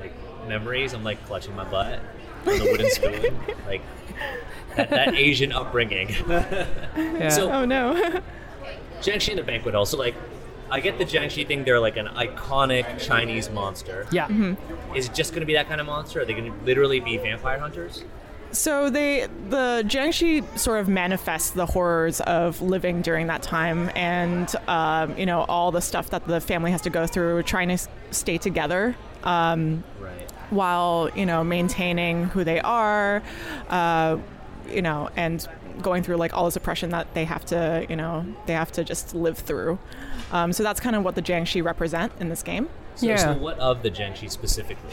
like 0.00 0.12
memories. 0.48 0.92
I'm 0.94 1.02
like 1.04 1.24
clutching 1.26 1.54
my 1.56 1.64
butt 1.64 2.00
on 2.46 2.58
the 2.58 2.64
wooden 2.70 2.90
spoon, 2.90 3.36
like 3.66 3.82
that, 4.76 4.90
that 4.90 5.14
Asian 5.14 5.52
upbringing. 5.52 6.10
yeah. 6.28 7.28
So 7.30 7.50
Oh 7.50 7.64
no. 7.64 8.20
Jiangshi 9.00 9.30
in 9.30 9.36
the 9.36 9.42
banquet 9.42 9.74
hall. 9.74 9.86
So 9.86 9.96
like, 9.96 10.14
I 10.70 10.80
get 10.80 10.98
the 10.98 11.04
Jiangshi 11.04 11.46
thing. 11.46 11.64
They're 11.64 11.80
like 11.80 11.96
an 11.96 12.06
iconic 12.08 13.00
Chinese 13.00 13.50
monster. 13.50 14.06
yeah. 14.12 14.28
Is 14.94 15.06
it 15.06 15.14
just 15.14 15.32
going 15.32 15.40
to 15.40 15.46
be 15.46 15.54
that 15.54 15.68
kind 15.68 15.80
of 15.80 15.86
monster? 15.86 16.20
Are 16.20 16.24
they 16.24 16.32
going 16.34 16.52
to 16.52 16.64
literally 16.64 17.00
be 17.00 17.16
vampire 17.16 17.58
hunters? 17.58 18.04
So 18.50 18.88
they 18.88 19.26
the 19.50 19.82
Jiangshi 19.86 20.58
sort 20.58 20.80
of 20.80 20.88
manifests 20.88 21.50
the 21.50 21.66
horrors 21.66 22.22
of 22.22 22.62
living 22.62 23.02
during 23.02 23.26
that 23.26 23.42
time, 23.42 23.90
and 23.94 24.48
um, 24.66 25.18
you 25.18 25.26
know 25.26 25.42
all 25.50 25.70
the 25.70 25.82
stuff 25.82 26.08
that 26.10 26.26
the 26.26 26.40
family 26.40 26.70
has 26.70 26.80
to 26.82 26.90
go 26.90 27.06
through 27.06 27.42
trying 27.42 27.68
to 27.68 27.78
stay 28.10 28.38
together 28.38 28.96
um, 29.22 29.84
Right. 30.00 30.30
while 30.48 31.10
you 31.14 31.26
know 31.26 31.44
maintaining 31.44 32.24
who 32.24 32.42
they 32.42 32.58
are, 32.60 33.22
uh, 33.68 34.16
you 34.70 34.80
know, 34.80 35.10
and 35.14 35.46
going 35.82 36.02
through 36.02 36.16
like 36.16 36.34
all 36.34 36.44
this 36.46 36.56
oppression 36.56 36.90
that 36.90 37.12
they 37.14 37.24
have 37.24 37.44
to, 37.46 37.86
you 37.88 37.96
know, 37.96 38.24
they 38.46 38.52
have 38.52 38.72
to 38.72 38.84
just 38.84 39.14
live 39.14 39.38
through. 39.38 39.78
Um, 40.32 40.52
so 40.52 40.62
that's 40.62 40.80
kind 40.80 40.96
of 40.96 41.04
what 41.04 41.14
the 41.14 41.22
Jiangshi 41.22 41.62
represent 41.62 42.12
in 42.20 42.28
this 42.28 42.42
game. 42.42 42.68
So, 42.96 43.06
Yeah. 43.06 43.16
so 43.16 43.34
what 43.34 43.58
of 43.58 43.82
the 43.82 43.90
Jiangshi 43.90 44.30
specifically? 44.30 44.90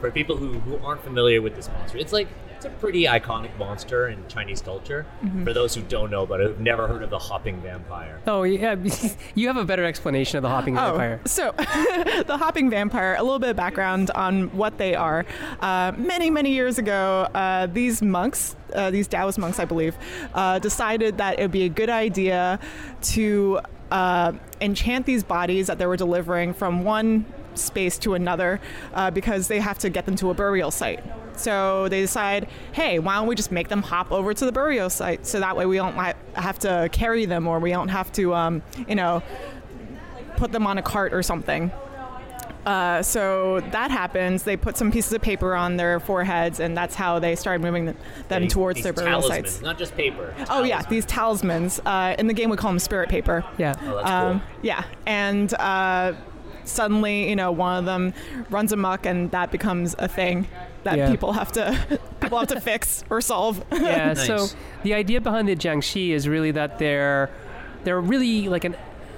For 0.00 0.10
people 0.10 0.36
who, 0.36 0.54
who 0.60 0.84
aren't 0.84 1.02
familiar 1.02 1.40
with 1.40 1.56
this 1.56 1.68
monster, 1.68 1.96
it's 1.98 2.12
like 2.12 2.28
it's 2.56 2.64
a 2.64 2.70
pretty 2.70 3.04
iconic 3.04 3.56
monster 3.58 4.08
in 4.08 4.26
Chinese 4.28 4.62
culture. 4.62 5.04
Mm-hmm. 5.22 5.44
For 5.44 5.52
those 5.52 5.74
who 5.74 5.82
don't 5.82 6.10
know 6.10 6.22
about 6.22 6.40
it, 6.40 6.46
who've 6.46 6.60
never 6.60 6.88
heard 6.88 7.02
of 7.02 7.10
the 7.10 7.18
hopping 7.18 7.60
vampire. 7.60 8.18
Oh 8.26 8.44
yeah, 8.44 8.76
you 9.34 9.46
have 9.48 9.58
a 9.58 9.64
better 9.64 9.84
explanation 9.84 10.38
of 10.38 10.42
the 10.42 10.48
hopping 10.48 10.74
vampire. 10.74 11.20
Oh, 11.22 11.26
so 11.26 11.52
the 11.58 12.36
hopping 12.38 12.70
vampire, 12.70 13.14
a 13.18 13.22
little 13.22 13.38
bit 13.38 13.50
of 13.50 13.56
background 13.56 14.10
on 14.12 14.48
what 14.56 14.78
they 14.78 14.94
are. 14.94 15.26
Uh, 15.60 15.92
many, 15.98 16.30
many 16.30 16.52
years 16.52 16.78
ago, 16.78 17.28
uh, 17.34 17.66
these 17.66 18.00
monks, 18.00 18.56
uh, 18.74 18.90
these 18.90 19.06
Taoist 19.06 19.38
monks, 19.38 19.60
I 19.60 19.66
believe, 19.66 19.94
uh, 20.32 20.58
decided 20.58 21.18
that 21.18 21.38
it 21.38 21.42
would 21.42 21.50
be 21.50 21.64
a 21.64 21.68
good 21.68 21.90
idea 21.90 22.58
to 23.02 23.60
uh, 23.90 24.32
enchant 24.62 25.04
these 25.04 25.22
bodies 25.22 25.66
that 25.66 25.78
they 25.78 25.86
were 25.86 25.96
delivering 25.96 26.54
from 26.54 26.84
one 26.84 27.26
space 27.54 27.98
to 27.98 28.14
another 28.14 28.60
uh, 28.94 29.10
because 29.10 29.48
they 29.48 29.60
have 29.60 29.78
to 29.78 29.90
get 29.90 30.06
them 30.06 30.16
to 30.16 30.30
a 30.30 30.34
burial 30.34 30.70
site. 30.70 31.04
So 31.38 31.88
they 31.88 32.00
decide, 32.00 32.48
hey, 32.72 32.98
why 32.98 33.16
don't 33.16 33.26
we 33.26 33.34
just 33.34 33.52
make 33.52 33.68
them 33.68 33.82
hop 33.82 34.10
over 34.12 34.32
to 34.34 34.44
the 34.44 34.52
burial 34.52 34.90
site 34.90 35.26
so 35.26 35.40
that 35.40 35.56
way 35.56 35.66
we 35.66 35.76
don't 35.76 35.94
have 36.34 36.58
to 36.60 36.88
carry 36.92 37.26
them 37.26 37.46
or 37.46 37.58
we 37.58 37.70
don't 37.70 37.88
have 37.88 38.10
to, 38.12 38.34
um, 38.34 38.62
you 38.88 38.94
know, 38.94 39.22
put 40.36 40.52
them 40.52 40.66
on 40.66 40.78
a 40.78 40.82
cart 40.82 41.12
or 41.14 41.22
something. 41.22 41.70
Uh, 42.64 43.00
so 43.00 43.60
that 43.70 43.92
happens. 43.92 44.42
They 44.42 44.56
put 44.56 44.76
some 44.76 44.90
pieces 44.90 45.12
of 45.12 45.22
paper 45.22 45.54
on 45.54 45.76
their 45.76 46.00
foreheads, 46.00 46.58
and 46.58 46.76
that's 46.76 46.96
how 46.96 47.20
they 47.20 47.36
started 47.36 47.62
moving 47.62 47.84
them, 47.86 47.96
them 48.28 48.42
These- 48.42 48.52
towards 48.52 48.74
these 48.76 48.82
their 48.84 48.92
burial 48.92 49.20
talismans, 49.20 49.50
sites. 49.52 49.62
Not 49.62 49.78
just 49.78 49.96
paper. 49.96 50.34
Oh 50.50 50.64
yeah, 50.64 50.82
these 50.82 51.04
talismans. 51.06 51.80
Uh, 51.86 52.16
in 52.18 52.26
the 52.26 52.34
game, 52.34 52.50
we 52.50 52.56
call 52.56 52.72
them 52.72 52.80
spirit 52.80 53.08
paper. 53.08 53.44
Yeah. 53.56 53.74
Oh, 53.86 53.96
that's 53.98 54.10
Um, 54.10 54.40
cool. 54.40 54.48
yeah, 54.62 54.82
and 55.06 55.54
uh, 55.54 56.14
suddenly, 56.64 57.28
you 57.30 57.36
know, 57.36 57.52
one 57.52 57.78
of 57.78 57.84
them 57.84 58.12
runs 58.50 58.72
amok, 58.72 59.06
and 59.06 59.30
that 59.30 59.52
becomes 59.52 59.94
a 60.00 60.08
thing 60.08 60.48
that 60.86 60.96
Yeah. 60.96 61.10
people 61.10 61.32
have 61.32 61.52
to 61.52 61.98
people 62.20 62.38
have 62.38 62.48
to 62.48 62.60
fix 62.70 63.04
or 63.10 63.20
solve. 63.20 63.62
Yeah. 63.72 64.14
Nice. 64.14 64.26
So 64.26 64.46
the 64.82 64.94
idea 64.94 65.20
behind 65.20 65.48
the 65.48 65.56
Jiangshi 65.56 66.10
is 66.10 66.26
really 66.28 66.52
that 66.52 66.78
they're 66.78 67.30
they're 67.84 68.00
really 68.00 68.48
like 68.48 68.64
an 68.64 68.76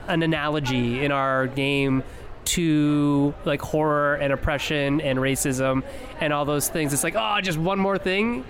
an 0.09 0.23
analogy 0.23 1.05
in 1.05 1.13
our 1.13 1.47
game 1.47 2.03
to 2.47 3.35
like 3.45 3.61
horror 3.61 4.15
and 4.17 4.33
oppression 4.33 5.01
and 5.03 5.19
racism 5.19 5.83
and 6.21 6.33
all 6.33 6.45
those 6.47 6.69
things. 6.69 6.93
It's 6.93 7.05
like 7.05 7.15
oh, 7.17 7.41
just 7.43 7.59
one 7.59 7.79
more 7.79 7.99
thing. 7.99 8.45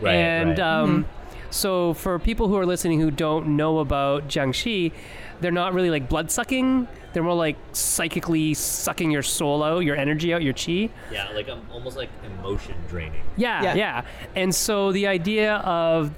Right, 0.00 0.14
and 0.14 0.50
right. 0.50 0.60
um, 0.60 1.06
so 1.50 1.94
for 1.94 2.18
people 2.18 2.48
who 2.48 2.56
are 2.56 2.66
listening 2.66 3.00
who 3.00 3.10
don't 3.10 3.56
know 3.56 3.78
about 3.78 4.28
Jiangshi, 4.28 4.92
they're 5.40 5.50
not 5.52 5.72
really 5.74 5.90
like 5.90 6.08
blood 6.08 6.30
sucking. 6.30 6.88
They're 7.12 7.22
more 7.22 7.34
like 7.34 7.56
psychically 7.72 8.52
sucking 8.54 9.10
your 9.10 9.22
soul 9.22 9.62
out, 9.62 9.78
your 9.80 9.96
energy 9.96 10.34
out, 10.34 10.42
your 10.42 10.52
chi. 10.52 10.90
Yeah, 11.10 11.28
like 11.34 11.48
um, 11.48 11.62
almost 11.72 11.96
like 11.96 12.10
emotion 12.24 12.74
draining. 12.88 13.22
Yeah, 13.36 13.62
Yeah. 13.62 13.74
yeah, 13.74 14.02
And 14.36 14.54
so 14.54 14.92
the 14.92 15.06
idea 15.06 15.54
of 15.56 16.12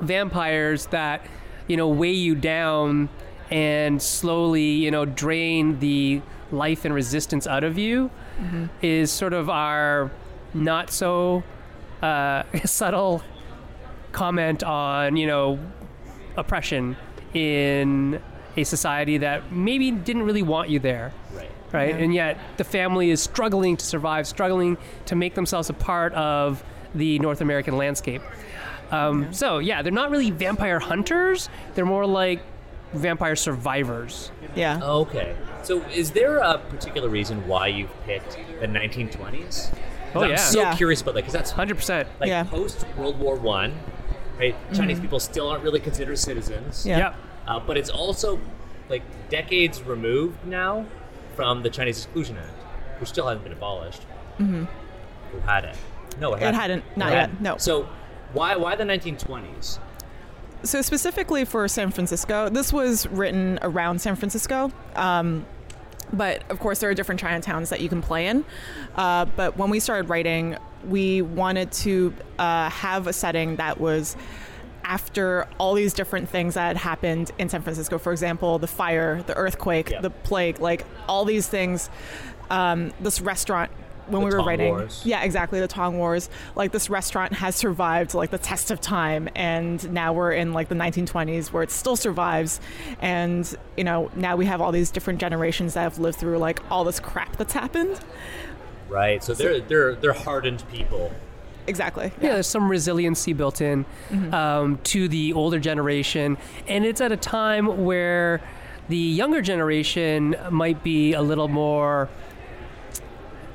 vampires 0.00 0.86
that, 0.86 1.24
you 1.66 1.76
know, 1.76 1.88
weigh 1.88 2.12
you 2.12 2.34
down 2.34 3.08
and 3.50 4.00
slowly, 4.02 4.62
you 4.70 4.90
know, 4.90 5.04
drain 5.04 5.78
the 5.80 6.22
life 6.50 6.84
and 6.84 6.94
resistance 6.94 7.46
out 7.46 7.64
of 7.64 7.78
you 7.78 8.10
is 8.82 9.10
sort 9.10 9.32
of 9.32 9.50
our 9.50 10.10
not 10.54 10.90
so 10.90 11.42
uh, 12.02 12.42
subtle 12.64 13.22
comment 14.12 14.62
on, 14.64 15.16
you 15.16 15.26
know, 15.26 15.58
oppression 16.36 16.96
in 17.34 18.20
a 18.56 18.64
society 18.64 19.18
that 19.18 19.52
maybe 19.52 19.90
didn't 19.90 20.22
really 20.22 20.42
want 20.42 20.68
you 20.68 20.78
there 20.78 21.12
Right. 21.34 21.50
right? 21.72 21.88
Yeah. 21.94 22.02
And 22.04 22.14
yet 22.14 22.38
the 22.56 22.64
family 22.64 23.10
is 23.10 23.22
struggling 23.22 23.76
to 23.76 23.84
survive, 23.84 24.26
struggling 24.26 24.76
to 25.06 25.14
make 25.16 25.34
themselves 25.34 25.70
a 25.70 25.74
part 25.74 26.12
of 26.14 26.62
the 26.94 27.18
North 27.18 27.40
American 27.40 27.76
landscape. 27.76 28.22
Um, 28.90 29.32
So 29.32 29.58
yeah, 29.58 29.82
they're 29.82 29.92
not 29.92 30.10
really 30.10 30.30
vampire 30.30 30.78
hunters. 30.78 31.48
They're 31.74 31.84
more 31.86 32.06
like 32.06 32.40
vampire 32.94 33.36
survivors. 33.36 34.30
yeah. 34.54 34.80
Okay. 34.82 35.36
So, 35.62 35.82
is 35.94 36.12
there 36.12 36.38
a 36.38 36.56
particular 36.56 37.08
reason 37.10 37.46
why 37.46 37.66
you've 37.66 37.92
picked 38.06 38.38
the 38.60 38.66
1920s? 38.66 39.70
Oh, 40.14 40.22
yeah. 40.22 40.30
I'm 40.30 40.36
so 40.38 40.60
Yeah. 40.62 40.74
curious 40.76 41.02
about 41.02 41.12
that 41.14 41.20
because 41.20 41.34
that's 41.34 41.50
Hundred 41.50 41.74
percent. 41.76 42.08
like 42.20 42.28
Yeah. 42.28 42.44
post 42.44 42.86
World 42.96 43.18
War 43.20 43.36
One, 43.36 43.74
right? 44.38 44.54
Chinese 44.74 45.00
people 45.00 45.20
still 45.20 45.48
aren't 45.48 45.62
really 45.64 45.80
considered 45.80 46.18
citizens. 46.18 46.86
Yeah. 46.86 46.98
Yep. 46.98 47.14
Uh, 47.46 47.60
but 47.60 47.76
it's 47.76 47.90
also 47.90 48.40
like 48.88 49.02
decades 49.30 49.82
removed 49.82 50.44
now 50.46 50.84
from 51.34 51.62
the 51.62 51.70
Chinese 51.70 51.98
Exclusion 52.04 52.36
Act, 52.36 53.00
which 53.00 53.08
still 53.10 53.26
hasn't 53.26 53.44
been 53.44 53.52
abolished. 53.52 54.02
Mm-hmm. 54.38 54.64
Who 55.32 55.38
had 55.40 55.64
it? 55.64 55.76
No, 56.20 56.34
it, 56.34 56.42
It 56.42 56.54
hadn't. 56.54 56.84
Not 56.96 57.08
It 57.08 57.12
yet. 57.12 57.20
hadn't. 57.20 57.40
No. 57.40 57.56
So, 57.58 57.88
why 58.32 58.56
why 58.56 58.76
the 58.76 58.84
1920s? 58.84 59.78
So 60.64 60.82
specifically 60.82 61.44
for 61.44 61.68
San 61.68 61.90
Francisco, 61.92 62.48
this 62.48 62.72
was 62.72 63.06
written 63.08 63.58
around 63.62 64.00
San 64.00 64.16
Francisco. 64.16 64.72
Um, 64.96 65.46
but 66.12 66.42
of 66.50 66.58
course, 66.58 66.80
there 66.80 66.90
are 66.90 66.94
different 66.94 67.20
Chinatowns 67.20 67.68
that 67.68 67.80
you 67.80 67.88
can 67.88 68.02
play 68.02 68.26
in. 68.26 68.44
Uh, 68.96 69.26
but 69.36 69.56
when 69.56 69.70
we 69.70 69.78
started 69.78 70.08
writing, 70.08 70.56
we 70.86 71.22
wanted 71.22 71.72
to 71.72 72.14
uh, 72.38 72.70
have 72.70 73.06
a 73.06 73.12
setting 73.12 73.56
that 73.56 73.80
was 73.80 74.16
after 74.84 75.46
all 75.58 75.74
these 75.74 75.92
different 75.92 76.28
things 76.28 76.54
that 76.54 76.66
had 76.68 76.76
happened 76.76 77.30
in 77.38 77.48
San 77.48 77.62
Francisco. 77.62 77.98
For 77.98 78.12
example, 78.12 78.58
the 78.58 78.66
fire, 78.66 79.22
the 79.22 79.36
earthquake, 79.36 79.90
Yeah. 79.90 80.00
the 80.00 80.10
plague, 80.10 80.60
like 80.60 80.84
all 81.08 81.24
these 81.24 81.46
things. 81.48 81.90
Um, 82.50 82.92
this 83.00 83.20
restaurant. 83.20 83.70
When 84.06 84.22
The 84.22 84.26
we 84.28 84.32
were 84.32 84.38
Tong 84.38 84.46
writing, 84.46 84.68
Wars. 84.70 85.02
yeah, 85.04 85.20
exactly. 85.22 85.60
The 85.60 85.68
Tong 85.68 85.98
Wars. 85.98 86.30
Like 86.56 86.72
this 86.72 86.88
restaurant 86.88 87.34
has 87.34 87.54
survived 87.54 88.14
like 88.14 88.30
the 88.30 88.38
test 88.38 88.70
of 88.70 88.80
time, 88.80 89.28
and 89.36 89.92
now 89.92 90.14
we're 90.14 90.32
in 90.32 90.54
like 90.54 90.70
the 90.70 90.74
1920s 90.74 91.52
where 91.52 91.62
it 91.62 91.70
still 91.70 91.94
survives, 91.94 92.58
and 93.02 93.54
you 93.76 93.84
know 93.84 94.10
now 94.16 94.34
we 94.34 94.46
have 94.46 94.62
all 94.62 94.72
these 94.72 94.90
different 94.90 95.20
generations 95.20 95.74
that 95.74 95.82
have 95.82 95.98
lived 95.98 96.18
through 96.18 96.38
like 96.38 96.62
all 96.70 96.84
this 96.84 96.98
crap 97.00 97.36
that's 97.36 97.52
happened. 97.52 98.00
Right. 98.88 99.22
So 99.22 99.34
they're 99.34 99.60
they're 99.60 99.94
they're 99.94 100.12
hardened 100.12 100.62
people. 100.72 101.12
Exactly. 101.66 102.10
Yeah, 102.22 102.32
there's 102.34 102.46
some 102.46 102.68
resiliency 102.70 103.34
built 103.34 103.60
in 103.60 103.84
um, 104.32 104.78
to 104.84 105.06
the 105.08 105.34
older 105.34 105.58
generation, 105.58 106.38
and 106.66 106.84
it's 106.86 107.00
at 107.02 107.12
a 107.12 107.16
time 107.16 107.84
where 107.84 108.40
the 108.88 108.96
younger 108.96 109.42
generation 109.42 110.34
might 110.50 110.82
be 110.82 111.12
a 111.12 111.20
little 111.20 111.48
more 111.48 112.08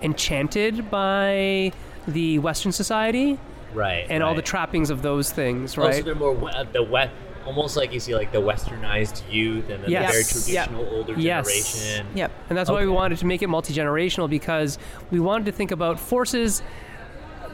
enchanted 0.02 0.92
by 0.92 1.72
the 2.08 2.38
Western 2.40 2.72
society 2.72 3.40
Right. 3.74 4.06
and 4.10 4.22
all 4.22 4.36
the 4.36 4.42
trappings 4.44 4.90
of 4.92 5.02
those 5.02 5.32
things, 5.32 5.78
right? 5.78 5.86
Also, 5.86 5.96
right? 5.98 6.06
they're 6.06 6.16
more 6.16 6.34
we- 6.34 6.52
the 6.72 6.84
wet, 6.84 7.10
almost 7.46 7.76
like 7.78 7.94
you 7.94 8.00
see 8.00 8.16
like 8.16 8.32
the 8.32 8.42
westernized 8.42 9.22
youth 9.32 9.70
and 9.70 9.84
then 9.84 9.92
Yes. 9.92 10.08
the 10.08 10.12
very 10.12 10.24
Yes. 10.24 10.50
Yep. 10.50 10.66
traditional 10.70 10.96
older 10.98 11.14
Yes. 11.18 11.46
generation. 11.48 12.08
Yep. 12.16 12.32
And 12.50 12.58
that's 12.58 12.70
why 12.70 12.82
we 12.82 12.88
wanted 12.90 13.18
to 13.20 13.26
make 13.26 13.42
it 13.42 13.48
multi 13.48 13.74
generational 13.74 14.30
because 14.30 14.78
we 15.12 15.20
wanted 15.20 15.46
to 15.46 15.52
think 15.52 15.72
about 15.72 16.00
forces. 16.00 16.62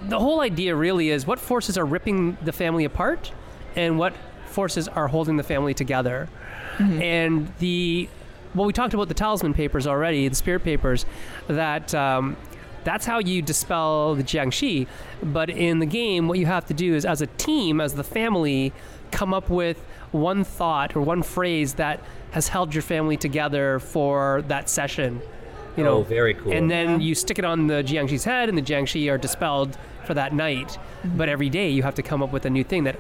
The 0.08 0.20
whole 0.20 0.42
idea 0.42 0.76
really 0.76 1.10
is 1.10 1.28
what 1.28 1.40
forces 1.40 1.78
are 1.78 1.86
ripping 1.86 2.38
the 2.44 2.52
family 2.54 2.86
apart 2.86 3.32
and 3.76 3.98
what 4.00 4.14
forces 4.46 4.88
are 4.88 5.08
holding 5.08 5.38
the 5.38 5.44
family 5.44 5.74
together. 5.74 6.28
And 6.80 7.52
the, 7.60 8.08
well, 8.56 8.66
we 8.66 8.72
talked 8.72 8.94
about 8.94 9.10
the 9.10 9.14
talisman 9.14 9.54
papers 9.54 9.86
already, 9.86 10.28
the 10.30 10.36
spirit 10.36 10.64
papers, 10.64 11.06
that. 11.48 11.94
Um, 11.94 12.38
that's 12.84 13.06
how 13.06 13.20
you 13.20 13.42
dispel 13.42 14.16
the 14.16 14.24
Jiangshi. 14.24 14.88
But 15.22 15.50
in 15.50 15.80
the 15.80 15.86
game, 15.86 16.28
what 16.28 16.40
you 16.40 16.46
have 16.46 16.66
to 16.68 16.74
do 16.74 16.96
is, 16.96 17.06
as 17.06 17.22
a 17.22 17.28
team, 17.28 17.82
as 17.82 17.94
the 17.94 18.04
family, 18.04 18.74
come 19.12 19.34
up 19.34 19.50
with 19.50 19.80
one 20.12 20.44
thought 20.44 20.96
or 20.96 21.02
one 21.02 21.24
phrase 21.24 21.76
that 21.76 22.00
has 22.32 22.48
held 22.48 22.74
your 22.74 22.82
family 22.82 23.18
together 23.18 23.80
for 23.80 24.44
that 24.48 24.70
session. 24.70 25.22
You 25.78 25.84
know, 25.84 25.98
Oh, 25.98 26.04
very 26.04 26.34
cool. 26.34 26.52
And 26.52 26.70
then 26.70 27.00
you 27.00 27.16
stick 27.16 27.40
it 27.40 27.46
on 27.46 27.68
the 27.68 27.84
Jiangshi's 27.84 28.24
head, 28.24 28.50
and 28.50 28.58
the 28.58 28.62
Jiangshi 28.62 29.12
are 29.12 29.18
dispelled 29.18 29.78
for 30.06 30.14
that 30.14 30.34
night. 30.34 30.68
Mm-hmm. 30.68 31.18
But 31.18 31.30
every 31.30 31.50
day, 31.50 31.70
you 31.70 31.84
have 31.84 31.96
to 31.96 32.02
come 32.02 32.22
up 32.22 32.32
with 32.32 32.46
a 32.46 32.50
new 32.50 32.64
thing 32.64 32.84
that 32.84 32.98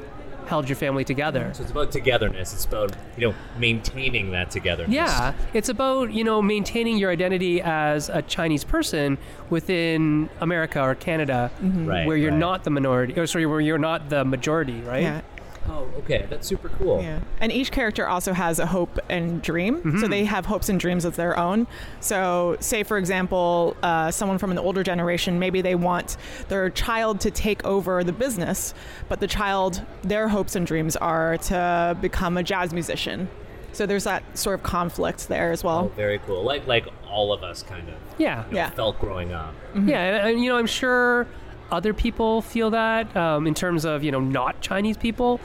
held 0.49 0.67
your 0.67 0.75
family 0.75 1.05
together. 1.05 1.51
So 1.53 1.61
it's 1.61 1.71
about 1.71 1.91
togetherness. 1.91 2.53
It's 2.53 2.65
about 2.65 2.95
you 3.15 3.27
know 3.27 3.35
maintaining 3.57 4.31
that 4.31 4.49
togetherness. 4.49 4.93
Yeah, 4.93 5.33
it's 5.53 5.69
about 5.69 6.11
you 6.11 6.23
know 6.23 6.41
maintaining 6.41 6.97
your 6.97 7.11
identity 7.11 7.61
as 7.61 8.09
a 8.09 8.23
Chinese 8.23 8.63
person 8.63 9.17
within 9.49 10.29
America 10.41 10.81
or 10.81 10.95
Canada, 10.95 11.51
mm-hmm. 11.61 11.85
Right, 11.85 12.07
where 12.07 12.17
you're 12.17 12.31
right. 12.31 12.39
not 12.39 12.63
the 12.63 12.71
minority, 12.71 13.17
or 13.17 13.27
sorry, 13.27 13.45
where 13.45 13.61
you're 13.61 13.77
not 13.77 14.09
the 14.09 14.25
majority, 14.25 14.81
right? 14.81 15.03
Yeah. 15.03 15.21
Oh, 15.67 15.87
okay, 15.99 16.25
that's 16.29 16.47
super 16.47 16.69
cool. 16.69 17.01
Yeah. 17.01 17.19
And 17.39 17.51
each 17.51 17.71
character 17.71 18.07
also 18.07 18.33
has 18.33 18.59
a 18.59 18.65
hope 18.65 18.97
and 19.09 19.41
dream. 19.41 19.99
So 19.99 20.07
they 20.07 20.25
have 20.25 20.45
hopes 20.45 20.69
and 20.69 20.79
dreams 20.79 21.05
of 21.05 21.15
their 21.15 21.37
own. 21.37 21.67
So, 21.99 22.57
say, 22.59 22.83
for 22.83 22.97
example, 22.97 23.75
uh, 23.83 24.09
someone 24.11 24.37
from 24.37 24.51
an 24.51 24.57
older 24.57 24.81
generation, 24.83 25.37
maybe 25.39 25.61
they 25.61 25.75
want 25.75 26.17
their 26.47 26.69
child 26.69 27.19
to 27.21 27.31
take 27.31 27.63
over 27.65 28.03
the 28.03 28.13
business, 28.13 28.73
but 29.09 29.19
the 29.19 29.27
child, 29.27 29.83
their 30.01 30.27
hopes 30.29 30.55
and 30.55 30.65
dreams 30.65 30.95
are 30.95 31.37
to 31.37 31.97
become 32.01 32.37
a 32.37 32.43
jazz 32.43 32.73
musician. 32.73 33.29
So 33.71 33.85
there's 33.85 34.05
that 34.05 34.23
sort 34.37 34.55
of 34.59 34.63
conflict 34.63 35.27
there 35.27 35.51
as 35.51 35.63
Oh, 35.63 35.67
well. 35.67 35.87
very 35.95 36.17
cool. 36.19 36.43
Like 36.43 36.65
like 36.65 36.87
all 37.07 37.31
of 37.31 37.43
us 37.43 37.61
kind 37.63 37.87
of 37.89 37.95
Yeah. 38.17 38.45
you 38.47 38.51
know, 38.53 38.57
Yeah. 38.57 38.69
felt 38.71 38.99
growing 38.99 39.31
up. 39.33 39.53
Yeah, 39.75 39.99
and, 40.03 40.29
and, 40.29 40.43
you 40.43 40.49
know, 40.49 40.57
I'm 40.57 40.65
sure 40.67 41.27
other 41.71 41.93
people 41.93 42.41
feel 42.41 42.69
that 42.71 43.15
um, 43.15 43.47
in 43.47 43.53
terms 43.53 43.85
of 43.85 44.03
you 44.03 44.11
know 44.11 44.19
not 44.19 44.59
Chinese 44.61 44.97
people, 44.97 45.39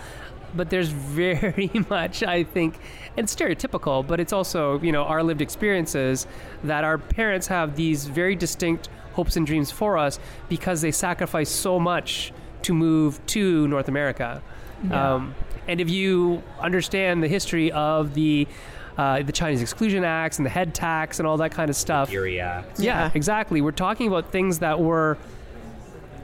but 0.54 0.70
there's 0.70 0.88
very 0.90 1.70
much 1.90 2.22
I 2.22 2.44
think, 2.44 2.78
and 3.16 3.26
stereotypical, 3.26 4.06
but 4.06 4.20
it's 4.20 4.32
also 4.32 4.80
you 4.80 4.92
know 4.92 5.04
our 5.04 5.22
lived 5.22 5.40
experiences 5.42 6.26
that 6.64 6.84
our 6.84 6.98
parents 6.98 7.46
have 7.48 7.76
these 7.76 8.06
very 8.06 8.36
distinct 8.36 8.88
hopes 9.12 9.36
and 9.36 9.46
dreams 9.46 9.70
for 9.70 9.96
us 9.96 10.18
because 10.48 10.80
they 10.80 10.90
sacrifice 10.90 11.48
so 11.50 11.78
much 11.78 12.32
to 12.62 12.74
move 12.74 13.24
to 13.26 13.68
North 13.68 13.88
America. 13.88 14.42
Um, 14.90 15.34
and 15.66 15.80
if 15.80 15.88
you 15.88 16.42
understand 16.60 17.22
the 17.22 17.28
history 17.28 17.70
of 17.72 18.12
the 18.14 18.46
uh, 18.98 19.22
the 19.22 19.32
Chinese 19.32 19.62
Exclusion 19.62 20.04
Acts 20.04 20.38
and 20.38 20.44
the 20.46 20.50
head 20.50 20.74
tax 20.74 21.18
and 21.18 21.26
all 21.26 21.36
that 21.38 21.50
kind 21.52 21.68
of 21.70 21.74
stuff, 21.76 22.12
Erie 22.12 22.38
Act. 22.38 22.78
yeah, 22.78 23.04
Yeah. 23.06 23.10
exactly. 23.14 23.60
We're 23.60 23.72
talking 23.72 24.06
about 24.08 24.30
things 24.30 24.58
that 24.60 24.78
were 24.78 25.16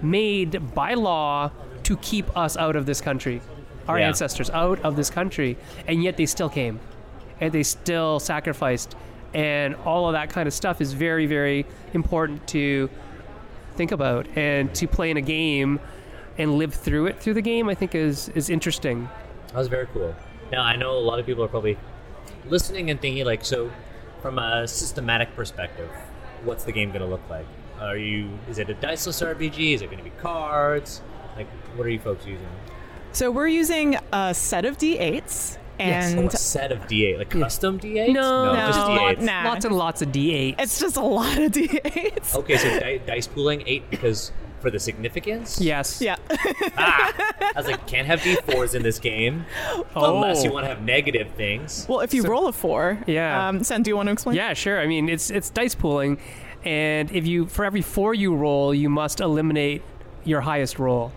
made 0.03 0.75
by 0.75 0.95
law 0.95 1.51
to 1.85 1.97
keep 1.99 2.35
us 2.37 2.57
out 2.57 2.77
of 2.77 2.87
this 2.87 3.01
country, 3.01 3.41
our 3.89 3.99
Yeah. 3.99 4.09
ancestors 4.09 4.51
out 4.51 4.81
of 4.81 4.97
this 4.97 5.11
country, 5.11 5.57
and 5.87 6.03
yet 6.03 6.17
they 6.17 6.27
still 6.27 6.49
came, 6.49 6.81
and 7.41 7.53
they 7.53 7.63
still 7.63 8.21
sacrificed, 8.21 8.95
and 9.35 9.75
all 9.85 10.07
of 10.09 10.13
that 10.13 10.31
kind 10.31 10.47
of 10.47 10.53
stuff 10.55 10.81
is 10.81 10.93
very, 10.93 11.27
very 11.27 11.67
important 11.95 12.47
to 12.49 12.89
think 13.77 13.93
about 13.93 14.27
and 14.37 14.75
to 14.75 14.87
play 14.87 15.11
in 15.11 15.17
a 15.17 15.23
game 15.23 15.81
and 16.39 16.59
live 16.59 16.75
through 16.75 17.07
it 17.07 17.21
through 17.21 17.35
the 17.35 17.43
game. 17.43 17.69
I 17.69 17.75
think 17.75 17.95
is 17.95 18.29
is 18.31 18.51
interesting. 18.51 19.09
That 19.49 19.57
was 19.57 19.69
very 19.69 19.87
cool. 19.93 20.15
Now 20.53 20.63
I 20.63 20.77
know 20.77 20.93
a 20.93 20.99
lot 21.01 21.19
of 21.19 21.27
people 21.27 21.45
are 21.45 21.49
probably 21.49 21.79
listening 22.49 22.91
and 22.91 23.01
thinking 23.01 23.25
like, 23.25 23.45
so 23.45 23.71
from 24.23 24.39
a 24.39 24.67
systematic 24.69 25.35
perspective, 25.35 25.89
what's 26.45 26.65
the 26.65 26.73
game 26.73 26.91
going 26.91 27.01
to 27.03 27.07
look 27.07 27.23
like? 27.31 27.47
Are 27.81 27.97
you? 27.97 28.29
Is 28.49 28.59
it 28.59 28.69
a 28.69 28.75
diceless 28.75 29.23
RPG? 29.23 29.75
Is 29.75 29.83
it 29.83 29.87
going 29.87 29.99
to 29.99 30.05
be 30.05 30.11
cards? 30.21 31.01
Like, 31.37 31.47
what 31.77 31.87
are 31.87 31.91
you 31.91 31.99
folks 31.99 32.27
using? 32.27 32.47
So 33.13 33.31
we're 33.31 33.49
using 33.49 33.97
a 34.13 34.35
set 34.35 34.65
of 34.65 34.77
D8s. 34.79 35.57
Yes. 35.79 36.13
And 36.13 36.21
Oh, 36.25 36.27
a 36.27 36.31
set 36.33 36.73
of 36.73 36.81
D8, 36.81 37.17
like 37.19 37.31
custom 37.31 37.81
D8s? 37.81 38.13
No, 38.13 38.55
just 38.55 38.79
No, 38.79 38.85
D8s. 38.99 39.21
nah. 39.23 39.45
Lots 39.49 39.65
and 39.65 39.75
lots 39.75 40.03
of 40.03 40.09
D8s. 40.13 40.57
it's 40.59 40.79
just 40.79 40.97
a 40.99 41.01
lot 41.01 41.39
of 41.39 41.53
D8s. 41.53 42.35
Okay, 42.37 42.57
so 42.59 42.69
di- 42.81 42.99
dice 42.99 43.27
pooling 43.27 43.63
eight 43.67 43.89
because 43.89 44.31
for 44.61 44.71
the 44.71 44.79
significance. 44.79 45.59
yes. 45.59 46.03
Yeah. 46.03 46.17
Ah, 46.77 47.15
I 47.41 47.53
was 47.57 47.67
like, 47.67 47.87
can't 47.87 48.07
have 48.07 48.21
D4s 48.21 48.75
in 48.75 48.83
this 48.83 48.99
game 48.99 49.47
unless 49.97 50.45
you 50.45 50.51
Oh. 50.51 50.53
want 50.53 50.65
to 50.65 50.69
have 50.69 50.83
negative 50.83 51.29
things. 51.31 51.87
Well, 51.89 52.01
if 52.01 52.13
you 52.13 52.25
roll 52.25 52.47
a 52.47 52.53
four, 52.53 52.99
Yeah. 53.07 53.49
Um, 53.49 53.65
Sen, 53.65 53.83
do 53.83 53.91
you 53.91 53.97
want 53.97 54.09
to 54.09 54.13
explain? 54.13 54.37
Yeah, 54.37 54.53
sure. 54.53 54.79
I 54.81 54.87
mean, 54.87 55.09
it's 55.09 55.31
it's 55.31 55.49
dice 55.49 55.75
pooling, 55.75 56.19
and 56.65 57.11
if 57.13 57.27
you 57.27 57.47
for 57.47 57.65
every 57.65 57.83
four 57.83 58.15
you 58.15 58.35
roll, 58.35 58.75
you 58.75 58.89
must 58.89 59.21
eliminate 59.21 59.83
your 60.25 60.41
highest 60.41 60.79
roll. 60.79 61.13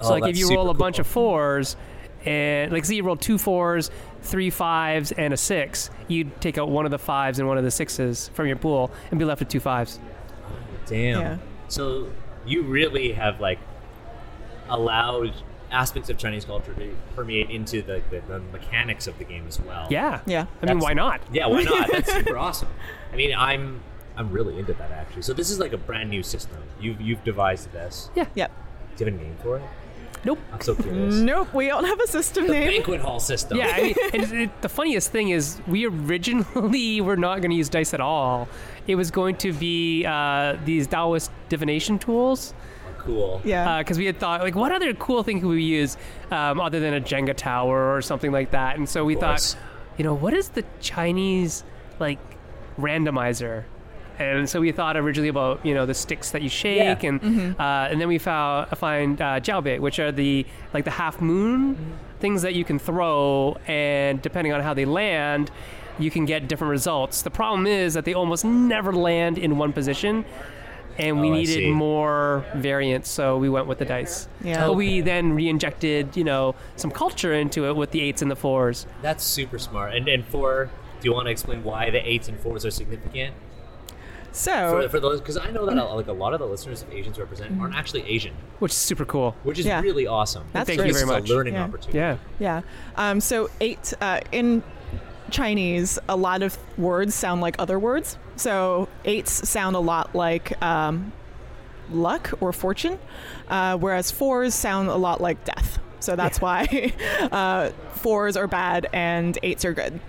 So, 0.00 0.08
Oh, 0.08 0.10
like, 0.18 0.30
if 0.30 0.38
you 0.38 0.48
roll 0.50 0.64
super 0.64 0.76
a 0.76 0.78
bunch 0.78 0.98
of 0.98 1.06
fours, 1.06 1.76
and 2.24 2.72
like, 2.72 2.84
say 2.86 2.94
you 2.94 3.02
roll 3.02 3.16
two 3.16 3.36
fours, 3.36 3.90
three 4.22 4.48
fives, 4.50 5.12
and 5.12 5.34
a 5.34 5.36
six, 5.36 5.90
you'd 6.08 6.40
take 6.40 6.56
out 6.56 6.70
one 6.70 6.84
of 6.86 6.90
the 6.90 6.98
fives 6.98 7.38
and 7.38 7.46
one 7.48 7.58
of 7.58 7.64
the 7.64 7.70
sixes 7.70 8.28
from 8.28 8.46
your 8.46 8.56
pool, 8.56 8.90
and 9.10 9.18
be 9.18 9.24
left 9.26 9.40
with 9.40 9.48
two 9.50 9.60
fives. 9.60 9.98
Damn. 10.86 11.20
Yeah. 11.20 11.38
So 11.68 12.10
you 12.46 12.62
really 12.62 13.12
have 13.12 13.40
like 13.40 13.58
allowed 14.68 15.32
aspects 15.70 16.08
of 16.10 16.18
Chinese 16.18 16.44
culture 16.44 16.74
to 16.74 16.96
permeate 17.14 17.50
into 17.50 17.82
the, 17.82 18.02
the, 18.10 18.20
the 18.26 18.40
mechanics 18.52 19.06
of 19.06 19.16
the 19.18 19.24
game 19.24 19.46
as 19.46 19.60
well. 19.60 19.86
Yeah. 19.90 20.20
Yeah. 20.26 20.40
I 20.40 20.42
mean, 20.42 20.48
That's- 20.78 20.82
why 20.82 20.92
not? 20.94 21.20
Yeah, 21.32 21.46
why 21.46 21.62
not? 21.62 21.90
That's 21.90 22.12
super 22.16 22.36
awesome. 22.38 22.68
I 23.12 23.16
mean, 23.16 23.34
I'm 23.36 23.80
I'm 24.20 24.30
really 24.30 24.58
into 24.58 24.74
that 24.74 24.90
actually. 24.90 25.22
So 25.22 25.32
this 25.32 25.50
is 25.50 25.58
like 25.58 25.72
a 25.72 25.78
brand 25.78 26.10
new 26.10 26.22
system. 26.22 26.58
You've 26.80 27.00
you've 27.00 27.24
devised 27.24 27.72
this. 27.72 28.10
Yeah. 28.14 28.26
Yep. 28.34 28.50
Do 28.96 29.04
you 29.04 29.10
have 29.12 29.20
a 29.20 29.24
name 29.24 29.36
for 29.42 29.56
it? 29.56 29.62
Nope. 30.22 30.38
I'm 30.52 30.60
so 30.60 30.74
curious. 30.74 31.14
Nope, 31.14 31.54
we 31.54 31.68
don't 31.68 31.86
have 31.86 31.98
a 31.98 32.06
system 32.06 32.46
The 32.46 32.52
name. 32.52 32.68
banquet 32.68 33.00
hall 33.00 33.20
system. 33.20 33.56
Yeah, 33.56 33.72
I 33.74 33.82
mean, 33.82 33.94
and 34.12 34.32
it, 34.42 34.60
the 34.60 34.68
funniest 34.68 35.10
thing 35.10 35.30
is 35.30 35.58
we 35.66 35.86
originally 35.86 37.00
were 37.08 37.16
not 37.16 37.40
going 37.40 37.50
to 37.50 37.56
use 37.56 37.70
dice 37.70 37.94
at 37.94 38.02
all. 38.02 38.46
It 38.86 38.96
was 38.96 39.10
going 39.10 39.36
to 39.36 39.54
be 39.54 40.04
uh, 40.04 40.58
these 40.66 40.86
Taoist 40.86 41.30
divination 41.48 41.98
tools. 41.98 42.52
cool. 42.98 43.40
Yeah. 43.44 43.78
because 43.78 43.96
we 43.96 44.04
had 44.04 44.18
thought 44.18 44.42
like 44.42 44.54
what 44.54 44.72
other 44.72 44.92
cool 44.92 45.22
thing 45.22 45.40
could 45.40 45.48
we 45.48 45.62
use 45.62 45.96
um, 46.30 46.60
other 46.60 46.80
than 46.80 46.92
a 46.92 47.00
Jenga 47.00 47.34
tower 47.34 47.96
or 47.96 48.02
something 48.02 48.30
like 48.30 48.50
that, 48.50 48.76
and 48.76 48.86
so 48.86 49.06
we 49.06 49.14
thought, 49.14 49.56
you 49.96 50.04
know, 50.04 50.12
what 50.12 50.34
is 50.34 50.50
the 50.50 50.64
Chinese 50.80 51.64
like 51.98 52.18
randomizer? 52.78 53.64
And 54.20 54.48
so 54.48 54.60
we 54.60 54.70
thought 54.70 54.96
originally 54.96 55.28
about 55.28 55.64
you 55.64 55.74
know 55.74 55.86
the 55.86 55.94
sticks 55.94 56.30
that 56.32 56.42
you 56.42 56.48
shake, 56.48 57.02
Yeah. 57.02 57.08
and 57.08 57.56
uh, 57.58 57.88
and 57.90 58.00
then 58.00 58.06
we 58.08 58.18
found 58.18 58.68
find 58.76 59.20
uh, 59.20 59.40
jiaobei, 59.40 59.80
which 59.80 59.98
are 59.98 60.12
the 60.12 60.44
like 60.74 60.84
the 60.84 60.90
half 60.90 61.20
moon 61.20 61.76
things 62.20 62.42
that 62.42 62.54
you 62.54 62.64
can 62.64 62.78
throw, 62.78 63.56
and 63.66 64.20
depending 64.20 64.52
on 64.52 64.60
how 64.60 64.74
they 64.74 64.84
land, 64.84 65.50
you 65.98 66.10
can 66.10 66.26
get 66.26 66.48
different 66.48 66.70
results. 66.70 67.22
The 67.22 67.30
problem 67.30 67.66
is 67.66 67.94
that 67.94 68.04
they 68.04 68.12
almost 68.12 68.44
never 68.44 68.92
land 68.92 69.38
in 69.38 69.56
one 69.56 69.72
position, 69.72 70.26
and 70.98 71.18
we 71.22 71.30
Oh, 71.30 71.32
I 71.32 71.36
needed 71.38 71.54
see. 71.54 71.70
more 71.70 72.44
variants, 72.56 73.08
so 73.08 73.38
we 73.38 73.48
went 73.48 73.68
with 73.68 73.78
the 73.78 73.86
dice. 73.86 74.28
Yeah. 74.44 74.66
But 74.66 74.74
we 74.74 75.00
then 75.00 75.32
re-injected, 75.32 76.14
you 76.14 76.24
know, 76.24 76.54
some 76.76 76.90
culture 76.90 77.32
into 77.32 77.66
it 77.66 77.74
with 77.74 77.90
the 77.90 78.02
eights 78.02 78.20
and 78.20 78.30
the 78.30 78.36
fours. 78.36 78.86
That's 79.00 79.24
super 79.24 79.58
smart. 79.58 79.94
And 79.94 80.06
and 80.06 80.22
for 80.26 80.68
do 81.00 81.08
you 81.08 81.14
want 81.14 81.24
to 81.26 81.30
explain 81.30 81.64
why 81.64 81.88
the 81.88 82.06
eights 82.06 82.28
and 82.28 82.38
fours 82.38 82.66
are 82.66 82.70
significant 82.70 83.34
so, 84.32 84.82
for, 84.82 84.88
for 84.88 85.00
those? 85.00 85.20
Because 85.20 85.36
I 85.36 85.50
know 85.50 85.66
that 85.66 85.74
like 85.74 86.06
a 86.08 86.12
lot 86.12 86.32
of 86.34 86.40
the 86.40 86.46
listeners 86.46 86.82
of 86.82 86.92
Asians 86.92 87.18
represent 87.18 87.60
aren't 87.60 87.74
actually 87.74 88.02
Asian, 88.08 88.34
which 88.58 88.72
is 88.72 88.78
super 88.78 89.04
cool. 89.04 89.34
which 89.42 89.58
is 89.58 89.66
Yeah. 89.66 89.80
really 89.80 90.06
awesome. 90.06 90.44
That's 90.52 90.66
Thank 90.66 90.78
you 90.80 90.86
This 90.92 91.02
very 91.02 91.12
is 91.16 91.22
much. 91.22 91.30
a 91.30 91.34
learning 91.34 91.54
Yeah. 91.54 91.64
opportunity. 91.64 91.98
Yeah. 91.98 92.16
yeah. 92.38 92.60
Um, 92.96 93.20
so, 93.20 93.50
eight, 93.60 93.92
uh, 94.00 94.20
in 94.32 94.62
Chinese, 95.30 95.98
a 96.08 96.16
lot 96.16 96.42
of 96.42 96.58
words 96.78 97.14
sound 97.14 97.40
like 97.40 97.56
other 97.58 97.78
words. 97.78 98.18
So, 98.36 98.88
eights 99.04 99.48
sound 99.48 99.76
a 99.76 99.80
lot 99.80 100.14
like 100.14 100.60
um, 100.62 101.12
luck 101.90 102.32
or 102.40 102.52
fortune, 102.52 102.98
uh, 103.48 103.76
whereas 103.78 104.10
fours 104.10 104.54
sound 104.54 104.88
a 104.88 104.96
lot 104.96 105.20
like 105.20 105.44
death. 105.44 105.78
So, 106.00 106.16
that's 106.16 106.40
why 106.40 106.92
uh, 107.32 107.70
fours 107.92 108.36
are 108.36 108.46
bad 108.46 108.88
and 108.92 109.38
eights 109.42 109.64
are 109.64 109.72
good. 109.74 110.00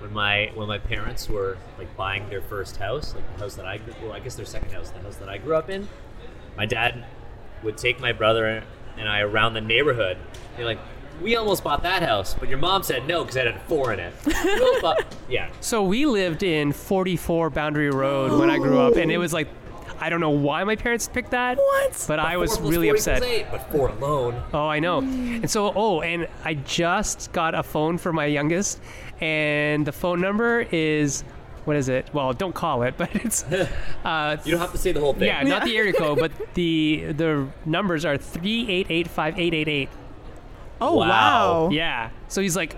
When 0.00 0.12
my 0.12 0.50
when 0.54 0.68
my 0.68 0.78
parents 0.78 1.28
were 1.28 1.56
like 1.78 1.94
buying 1.96 2.28
their 2.28 2.42
first 2.42 2.76
house, 2.78 3.14
like 3.14 3.32
the 3.36 3.42
house 3.42 3.54
that 3.56 3.66
I 3.66 3.78
grew, 3.78 3.94
well, 4.02 4.12
I 4.12 4.20
guess 4.20 4.34
their 4.34 4.46
second 4.46 4.72
house, 4.72 4.90
the 4.90 5.00
house 5.00 5.16
that 5.16 5.28
I 5.28 5.38
grew 5.38 5.54
up 5.56 5.68
in, 5.70 5.88
my 6.56 6.66
dad 6.66 7.04
would 7.62 7.76
take 7.76 8.00
my 8.00 8.12
brother 8.12 8.62
and 8.96 9.08
I 9.08 9.20
around 9.20 9.54
the 9.54 9.60
neighborhood. 9.60 10.16
They're 10.56 10.66
like, 10.66 10.78
"We 11.22 11.36
almost 11.36 11.62
bought 11.64 11.82
that 11.84 12.02
house, 12.02 12.34
but 12.34 12.48
your 12.48 12.58
mom 12.58 12.82
said 12.82 13.06
no 13.06 13.22
because 13.22 13.36
it 13.36 13.46
had 13.46 13.56
a 13.56 13.58
four 13.60 13.92
in 13.92 14.00
it." 14.00 14.12
We 14.26 14.34
almost 14.34 14.82
bought- 14.82 15.14
yeah, 15.28 15.48
So 15.60 15.82
we 15.82 16.06
lived 16.06 16.42
in 16.42 16.72
44 16.72 17.50
Boundary 17.50 17.90
Road 17.90 18.38
when 18.38 18.50
I 18.50 18.56
grew 18.58 18.78
up, 18.80 18.96
and 18.96 19.10
it 19.12 19.18
was 19.18 19.32
like, 19.32 19.48
I 20.00 20.08
don't 20.08 20.20
know 20.20 20.30
why 20.30 20.64
my 20.64 20.76
parents 20.76 21.08
picked 21.08 21.30
that. 21.32 21.58
What? 21.58 22.04
But 22.08 22.18
I 22.18 22.36
was 22.38 22.58
really 22.60 22.88
upset. 22.88 23.22
Eight, 23.22 23.46
but 23.50 23.70
four 23.70 23.88
alone. 23.90 24.42
Oh, 24.54 24.66
I 24.66 24.78
know. 24.80 24.98
And 25.00 25.50
so, 25.50 25.72
oh, 25.74 26.00
and 26.00 26.26
I 26.44 26.54
just 26.54 27.32
got 27.32 27.54
a 27.54 27.62
phone 27.62 27.98
for 27.98 28.12
my 28.12 28.24
youngest, 28.26 28.80
and 29.20 29.86
the 29.86 29.92
phone 29.92 30.20
number 30.20 30.66
is, 30.72 31.22
what 31.66 31.76
is 31.76 31.88
it? 31.90 32.08
Well, 32.14 32.32
don't 32.32 32.54
call 32.54 32.82
it, 32.84 32.94
but 32.98 33.14
it's, 33.14 33.44
uh, 34.04 34.36
You 34.44 34.52
don't 34.52 34.60
have 34.60 34.72
to 34.72 34.78
say 34.78 34.92
the 34.92 35.00
whole 35.00 35.12
thing. 35.12 35.24
yeah, 35.24 35.42
not 35.42 35.64
the 35.64 35.76
area 35.76 35.92
code, 35.92 36.18
but 36.18 36.32
the 36.54 37.12
the 37.12 37.48
numbers 37.66 38.04
are 38.06 38.16
three 38.16 38.68
eight 38.70 38.86
eight 38.88 39.06
five 39.08 39.38
eight 39.38 39.52
eight 39.54 39.68
eight. 39.68 39.88
Oh, 40.80 40.96
Wow. 40.96 41.08
wow. 41.08 41.68
Yeah. 41.70 42.08
So 42.28 42.40
he's 42.40 42.56
like 42.56 42.74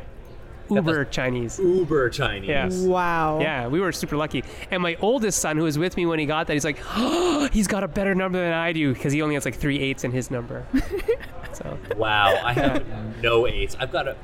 uber 0.76 1.04
Chinese. 1.06 1.58
Uber 1.58 2.10
Chinese. 2.10 2.48
Yeah. 2.48 2.68
Wow. 2.88 3.40
Yeah, 3.40 3.68
we 3.68 3.80
were 3.80 3.92
super 3.92 4.16
lucky. 4.16 4.44
And 4.70 4.82
my 4.82 4.96
oldest 5.00 5.38
son, 5.40 5.56
who 5.56 5.64
was 5.64 5.78
with 5.78 5.96
me 5.96 6.06
when 6.06 6.18
he 6.18 6.26
got 6.26 6.46
that, 6.46 6.52
he's 6.54 6.64
like, 6.64 6.78
oh, 6.94 7.48
he's 7.52 7.66
got 7.66 7.82
a 7.84 7.88
better 7.88 8.14
number 8.14 8.38
than 8.38 8.52
I 8.52 8.72
do 8.72 8.92
because 8.92 9.12
he 9.12 9.22
only 9.22 9.34
has 9.34 9.44
like 9.44 9.56
three 9.56 9.78
eights 9.80 10.04
in 10.04 10.12
his 10.12 10.30
number. 10.30 10.66
so 11.52 11.78
Wow, 11.96 12.38
I 12.42 12.52
have 12.52 12.84
no 13.22 13.46
eights. 13.46 13.76
I've 13.78 13.92
got 13.92 14.08
a, 14.08 14.16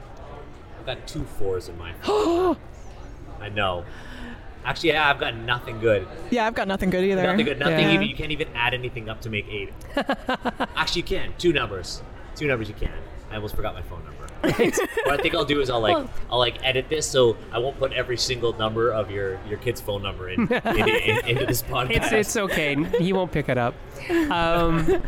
I've 0.80 0.87
got 0.87 1.06
two 1.06 1.24
fours 1.24 1.68
in 1.68 1.76
my. 1.78 1.92
I 3.40 3.48
know. 3.50 3.84
Actually, 4.64 4.90
yeah, 4.90 5.08
I've 5.08 5.18
got 5.20 5.34
nothing 5.37 5.78
good. 5.80 6.06
Yeah, 6.30 6.46
I've 6.46 6.54
got 6.54 6.68
nothing 6.68 6.90
good 6.90 7.04
either. 7.04 7.22
Nothing 7.22 7.44
good. 7.46 7.58
Nothing 7.58 7.78
Yeah. 7.78 7.92
even. 7.92 8.08
You 8.08 8.14
can't 8.16 8.32
even 8.32 8.48
add 8.54 8.74
anything 8.74 9.08
up 9.08 9.20
to 9.22 9.30
make 9.30 9.46
eight. 9.48 9.72
Actually, 10.76 11.00
you 11.02 11.06
can. 11.06 11.32
Two 11.38 11.52
numbers. 11.52 12.02
Two 12.34 12.46
numbers 12.48 12.68
you 12.68 12.74
can. 12.74 12.92
I 13.30 13.37
almost 13.37 13.54
forgot 13.54 13.74
my 13.74 13.82
phone 13.82 14.04
number. 14.04 14.17
What 15.05 15.20
I 15.20 15.22
think 15.22 15.35
I'll 15.35 15.44
do 15.44 15.61
is 15.61 15.70
I'll 15.70 15.81
like 15.81 16.07
I'll 16.31 16.38
like 16.38 16.62
edit 16.64 16.88
this 16.88 17.07
so 17.07 17.37
I 17.51 17.59
won't 17.59 17.79
put 17.79 17.92
every 17.92 18.16
single 18.16 18.53
number 18.53 18.92
of 18.92 19.11
your 19.11 19.40
your 19.48 19.59
kid's 19.59 19.81
phone 19.81 20.03
number 20.03 20.29
in, 20.29 20.42
into, 20.42 21.09
in, 21.11 21.27
into 21.29 21.46
this 21.46 21.62
podcast. 21.62 22.12
It's 22.12 22.12
it's 22.12 22.37
okay. 22.37 22.77
He 22.98 23.12
won't 23.12 23.33
pick 23.33 23.48
it 23.48 23.59
up. 23.59 23.74
Um, 24.31 25.03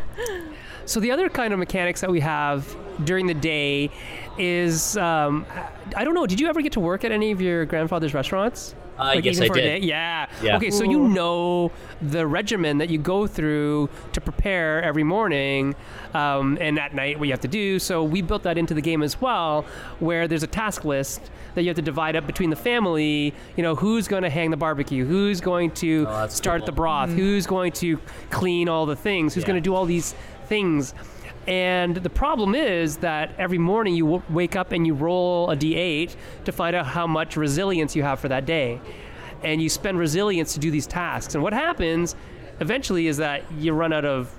so 0.84 0.98
the 1.00 1.10
other 1.12 1.28
kind 1.28 1.52
of 1.52 1.58
mechanics 1.58 2.00
that 2.00 2.10
we 2.10 2.20
have 2.20 2.76
during 3.04 3.26
the 3.26 3.34
day 3.34 3.90
is 4.38 4.96
um, 4.96 5.46
I 5.96 6.04
don't 6.04 6.14
know. 6.14 6.26
Did 6.26 6.40
you 6.40 6.48
ever 6.48 6.62
get 6.62 6.72
to 6.72 6.80
work 6.80 7.04
at 7.04 7.12
any 7.12 7.30
of 7.30 7.40
your 7.40 7.64
grandfather's 7.66 8.14
restaurants? 8.14 8.74
Uh, 9.00 9.12
yes, 9.22 9.36
even 9.36 9.44
I 9.44 9.46
for 9.48 9.52
a 9.58 9.62
did. 9.62 9.80
day? 9.80 9.86
Yeah. 9.86 10.26
Yeah. 10.42 10.56
Okay, 10.56 10.70
so 10.70 10.84
you 10.84 11.08
know 11.08 11.72
the 12.02 12.26
regimen 12.26 12.78
that 12.78 12.90
you 12.90 12.98
go 12.98 13.26
through 13.26 13.88
to 14.12 14.20
prepare 14.20 14.82
every 14.82 15.04
morning 15.04 15.74
um, 16.14 16.58
and 16.60 16.78
at 16.78 16.94
night 16.94 17.18
what 17.18 17.26
you 17.28 17.32
have 17.32 17.40
to 17.40 17.48
do. 17.48 17.78
So 17.78 18.02
we 18.04 18.22
built 18.22 18.42
that 18.44 18.58
into 18.58 18.74
the 18.74 18.80
game 18.82 19.02
as 19.02 19.20
well, 19.20 19.64
where 19.98 20.28
there's 20.28 20.42
a 20.42 20.46
task 20.48 20.84
list 20.84 21.30
that 21.54 21.62
you 21.62 21.68
have 21.68 21.76
to 21.76 21.82
divide 21.82 22.14
up 22.16 22.26
between 22.26 22.50
the 22.50 22.56
family. 22.56 23.34
You 23.56 23.62
know, 23.62 23.74
who's 23.74 24.06
going 24.08 24.22
to 24.22 24.30
hang 24.30 24.50
the 24.50 24.56
barbecue? 24.56 25.04
Who's 25.04 25.40
going 25.40 25.70
to 25.72 26.06
Oh, 26.08 26.26
start 26.28 26.60
cool. 26.60 26.66
the 26.66 26.72
broth? 26.72 27.10
Who's 27.10 27.46
going 27.46 27.72
to 27.72 27.98
clean 28.30 28.68
all 28.68 28.86
the 28.86 28.96
things? 28.96 29.34
Who's 29.34 29.42
Yeah. 29.42 29.48
going 29.48 29.56
to 29.62 29.68
do 29.68 29.74
all 29.74 29.86
these 29.86 30.14
things? 30.46 30.94
And 31.46 31.96
the 31.96 32.10
problem 32.10 32.54
is 32.54 32.98
that 32.98 33.32
every 33.38 33.58
morning 33.58 33.94
you 33.94 34.04
w- 34.04 34.22
wake 34.30 34.56
up 34.56 34.72
and 34.72 34.86
you 34.86 34.94
roll 34.94 35.50
a 35.50 35.56
d8 35.56 36.14
to 36.44 36.52
find 36.52 36.76
out 36.76 36.86
how 36.86 37.06
much 37.06 37.36
resilience 37.36 37.96
you 37.96 38.02
have 38.02 38.20
for 38.20 38.28
that 38.28 38.46
day. 38.46 38.80
And 39.42 39.60
you 39.62 39.68
spend 39.70 39.98
resilience 39.98 40.52
to 40.54 40.60
do 40.60 40.70
these 40.70 40.86
tasks. 40.86 41.34
And 41.34 41.42
what 41.42 41.52
happens 41.54 42.14
eventually 42.60 43.06
is 43.06 43.16
that 43.16 43.42
you 43.58 43.72
run 43.72 43.92
out 43.92 44.04
of 44.04 44.30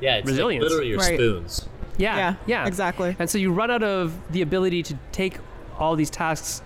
yeah, 0.00 0.16
it's 0.16 0.24
like 0.26 0.32
resilience. 0.32 0.62
literally 0.64 0.88
your 0.88 0.98
Right. 0.98 1.14
spoons. 1.14 1.68
yeah, 1.98 2.16
Yeah, 2.16 2.34
yeah, 2.46 2.66
exactly. 2.66 3.14
And 3.18 3.30
so 3.30 3.38
you 3.38 3.52
run 3.52 3.70
out 3.70 3.82
of 3.84 4.12
the 4.32 4.42
ability 4.42 4.82
to 4.84 4.98
take 5.12 5.36
all 5.78 5.94
these 5.94 6.10
tasks 6.10 6.62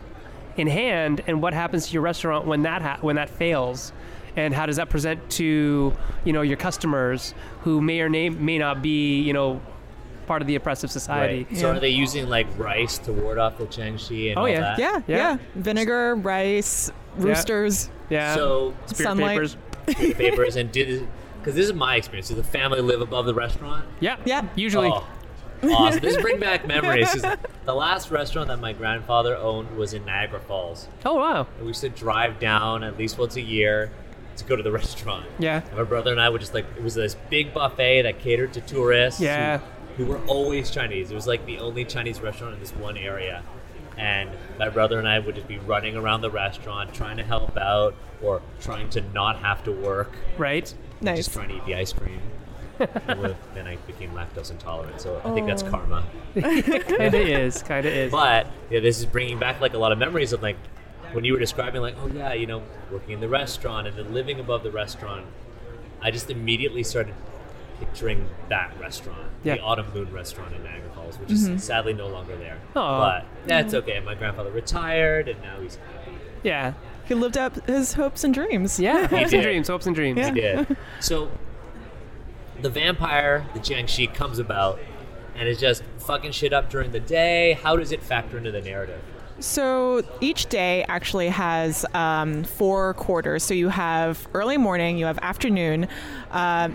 in 0.57 0.66
hand. 0.66 1.20
And 1.27 1.42
what 1.42 1.53
happens 1.53 1.88
to 1.88 1.92
your 1.92 2.03
restaurant 2.03 2.47
when 2.47 2.62
that 2.62 2.81
ha- 2.81 2.99
when 3.03 3.16
that 3.16 3.29
fails? 3.29 3.92
And 4.37 4.55
how 4.55 4.66
does 4.66 4.77
that 4.77 4.88
present 4.88 5.29
to 5.33 5.92
you 6.25 6.33
know 6.33 6.42
your 6.42 6.57
customers 6.57 7.35
who 7.62 7.81
may 7.83 8.01
or 8.01 8.09
may, 8.09 8.31
may 8.31 8.57
not 8.59 8.81
be 8.83 9.20
you 9.20 9.33
know 9.33 9.61
part 10.27 10.43
of 10.43 10.49
the 10.49 10.55
oppressive 10.57 10.91
society? 10.91 11.47
Right. 11.51 11.59
So 11.59 11.71
are 11.73 11.81
they 11.81 11.89
using 11.91 12.29
like 12.29 12.47
rice 12.59 12.99
to 12.99 13.13
ward 13.13 13.39
off 13.39 13.59
the 13.59 13.67
Jiangshi 13.67 14.29
and 14.31 14.39
Oh, 14.39 14.43
all 14.43 14.49
yeah. 14.49 14.61
that? 14.61 14.79
Yeah, 14.79 15.01
Yeah. 15.07 15.17
yeah, 15.17 15.37
Vinegar, 15.55 16.15
rice, 16.17 16.91
roosters. 17.17 17.91
Yeah. 18.11 18.35
So 18.35 18.75
Spirit 18.87 19.03
sunlight. 19.09 19.31
papers. 19.37 19.57
the 19.87 20.15
papers 20.15 20.57
and 20.57 20.71
did 20.73 21.07
because 21.39 21.55
this 21.55 21.67
is 21.67 21.75
my 21.75 21.97
experience. 21.97 22.29
Did 22.29 22.39
the 22.39 22.45
family 22.45 22.81
live 22.81 23.01
above 23.01 23.27
the 23.27 23.35
restaurant? 23.35 23.85
Yeah. 24.01 24.17
Yeah. 24.25 24.47
Usually. 24.57 24.89
Oh, 24.91 25.07
awesome. 25.71 26.01
This 26.01 26.17
bring 26.21 26.41
back 26.41 26.67
memories. 26.67 27.13
The 27.65 27.75
last 27.75 28.11
restaurant 28.11 28.49
that 28.49 28.61
my 28.61 28.73
grandfather 28.73 29.37
owned 29.37 29.77
was 29.77 29.95
in 29.95 30.05
Niagara 30.05 30.41
Falls. 30.41 30.89
Oh 31.05 31.15
wow. 31.15 31.47
And 31.57 31.61
we 31.63 31.69
used 31.69 31.81
to 31.83 31.89
drive 31.89 32.39
down 32.39 32.83
at 32.85 32.99
least 32.99 33.19
once 33.19 33.37
a 33.37 33.41
year 33.41 33.91
to 34.37 34.45
go 34.45 34.57
to 34.57 34.63
the 34.63 34.73
restaurant. 34.83 35.27
Yeah. 35.39 35.63
And 35.69 35.77
my 35.77 35.85
brother 35.85 36.11
and 36.13 36.21
I 36.21 36.29
would 36.29 36.41
just 36.41 36.55
like 36.55 36.67
it 36.77 36.83
was 36.83 36.95
this 36.95 37.15
big 37.31 37.55
buffet 37.55 38.03
that 38.03 38.19
catered 38.21 38.53
to 38.55 38.61
tourists. 38.63 39.21
Yeah. 39.21 39.61
Who, 39.97 40.07
were 40.07 40.19
always 40.27 40.71
Chinese. 40.71 41.11
It 41.11 41.15
was 41.15 41.27
like 41.27 41.47
the 41.47 41.59
only 41.59 41.85
Chinese 41.85 42.21
restaurant 42.21 42.55
in 42.55 42.61
this 42.61 42.73
one 42.75 42.97
area. 42.97 43.43
And 43.97 44.31
my 44.59 44.69
brother 44.69 44.99
and 44.99 45.07
I 45.09 45.21
would 45.21 45.37
just 45.37 45.47
be 45.47 45.59
running 45.59 45.95
around 45.97 46.23
the 46.23 46.31
restaurant 46.31 46.93
trying 46.93 47.17
to 47.19 47.23
help 47.25 47.57
out 47.57 47.95
or 48.23 48.43
trying 48.61 48.91
to 48.91 49.01
not 49.01 49.37
have 49.39 49.63
to 49.65 49.73
work. 49.73 50.11
Right. 50.37 50.73
Nice. 51.01 51.19
Just 51.19 51.33
trying 51.33 51.49
to 51.51 51.57
eat 51.57 51.65
the 51.67 51.75
ice 51.77 51.93
cream. 51.93 52.21
And 53.07 53.37
then 53.55 53.69
I 53.69 53.77
became 53.87 54.11
lactose 54.15 54.51
intolerant, 54.51 55.01
so 55.01 55.21
I 55.25 55.33
think 55.33 55.47
that's 55.47 55.63
Oh. 55.63 55.71
karma. 55.71 56.05
Kinda 56.35 57.19
is. 57.21 57.63
Kinda 57.63 57.89
is. 57.89 58.11
But 58.11 58.49
yeah, 58.69 58.81
this 58.81 58.99
is 58.99 59.07
bringing 59.07 59.39
back 59.39 59.61
like 59.61 59.75
a 59.75 59.79
lot 59.79 59.93
of 59.93 59.99
memories 59.99 60.33
of 60.33 60.43
like 60.43 60.57
when 61.13 61.25
you 61.25 61.35
were 61.35 61.39
describing 61.39 61.83
like, 61.83 61.95
oh 62.03 62.09
yeah, 62.09 62.33
you 62.33 62.49
know, 62.49 62.63
working 62.91 63.13
in 63.13 63.21
the 63.21 63.29
restaurant 63.29 63.87
and 63.87 63.97
then 63.97 64.13
living 64.13 64.41
above 64.41 64.65
the 64.65 64.73
restaurant. 64.73 65.25
I 66.03 66.11
just 66.11 66.29
immediately 66.31 66.83
started 66.83 67.15
picturing 67.85 68.29
that 68.49 68.73
restaurant, 68.81 69.29
Yeah. 69.42 69.57
the 69.57 69.62
Autumn 69.62 69.87
Moon 69.94 70.12
restaurant 70.12 70.55
in 70.55 70.62
Niagara 70.64 70.90
Falls, 70.94 71.18
which 71.18 71.31
is 71.31 71.62
sadly 71.62 71.92
no 71.92 72.07
longer 72.09 72.37
there. 72.37 72.59
Aw. 72.77 72.99
But 73.01 73.27
that's 73.47 73.75
okay. 73.75 74.01
My 74.01 74.14
grandfather 74.14 74.51
retired, 74.51 75.29
and 75.29 75.40
now 75.42 75.61
he's 75.61 75.79
yeah. 76.42 76.75
He 77.07 77.14
lived 77.14 77.37
up 77.37 77.66
his 77.66 77.92
hopes 77.94 78.25
and 78.25 78.33
dreams. 78.33 78.81
Yeah. 78.81 79.07
Hopes 79.07 79.33
and 79.33 79.42
dreams. 79.42 79.68
Hopes 79.68 79.87
and 79.87 79.94
dreams. 79.94 80.18
Yeah. 80.18 80.29
he 80.35 80.40
did. 80.40 80.77
So 81.01 81.31
the 82.61 82.70
vampire, 82.70 83.47
the 83.55 83.61
Jiangshi, 83.61 84.12
comes 84.14 84.38
about 84.38 84.79
and 85.35 85.49
is 85.49 85.59
just 85.61 85.83
fucking 85.99 86.33
shit 86.33 86.53
up 86.53 86.70
during 86.70 86.92
the 86.92 87.01
day. 87.01 87.59
How 87.62 87.77
does 87.77 87.92
it 87.92 88.03
factor 88.03 88.38
into 88.38 88.51
the 88.53 88.61
narrative? 88.62 89.01
So 89.40 90.03
each 90.20 90.47
day 90.47 90.85
actually 90.88 91.29
has 91.29 91.85
um, 91.92 92.44
four 92.44 92.94
quarters. 92.94 93.42
So 93.42 93.53
you 93.53 93.68
have 93.68 94.27
early 94.33 94.57
morning, 94.57 94.97
you 94.97 95.07
have 95.07 95.18
afternoon, 95.23 95.88
uh, 96.31 96.70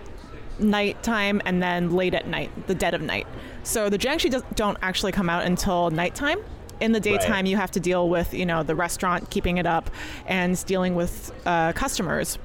nighttime, 0.60 1.41
and 1.45 1.62
then 1.62 1.91
late 1.91 2.13
at 2.13 2.28
night, 2.28 2.50
the 2.67 2.76
dead 2.76 2.93
of 2.93 3.02
night. 3.02 3.28
So 3.63 3.89
the 3.89 3.98
Jiangshi 3.98 4.30
does, 4.32 4.43
don't 4.56 4.78
actually 4.82 5.12
come 5.12 5.30
out 5.30 5.43
until 5.45 5.89
nighttime. 5.91 6.39
In 6.80 6.93
the 6.93 7.00
daytime, 7.00 7.32
Right. 7.32 7.48
you 7.48 7.58
have 7.58 7.72
to 7.72 7.80
deal 7.80 8.08
with 8.08 8.34
you 8.34 8.45
know 8.45 8.63
the 8.63 8.76
restaurant 8.76 9.30
keeping 9.30 9.58
it 9.58 9.65
up 9.65 9.89
and 10.28 10.63
dealing 10.65 10.95
with 10.95 11.32
uh, 11.45 11.74
customers. 11.74 12.38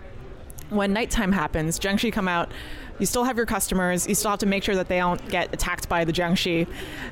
When 0.70 0.92
nighttime 0.92 1.31
happens, 1.31 1.79
Jiangshi 1.79 2.12
come 2.12 2.27
out. 2.27 2.50
You 2.98 3.07
still 3.07 3.24
have 3.24 3.37
your 3.37 3.46
customers. 3.46 4.09
You 4.09 4.14
still 4.14 4.31
have 4.31 4.38
to 4.40 4.46
make 4.46 4.62
sure 4.62 4.74
that 4.77 4.88
they 4.88 4.98
don't 4.98 5.29
get 5.29 5.53
attacked 5.53 5.88
by 5.88 6.05
the 6.05 6.12
Jiangshi. 6.12 6.66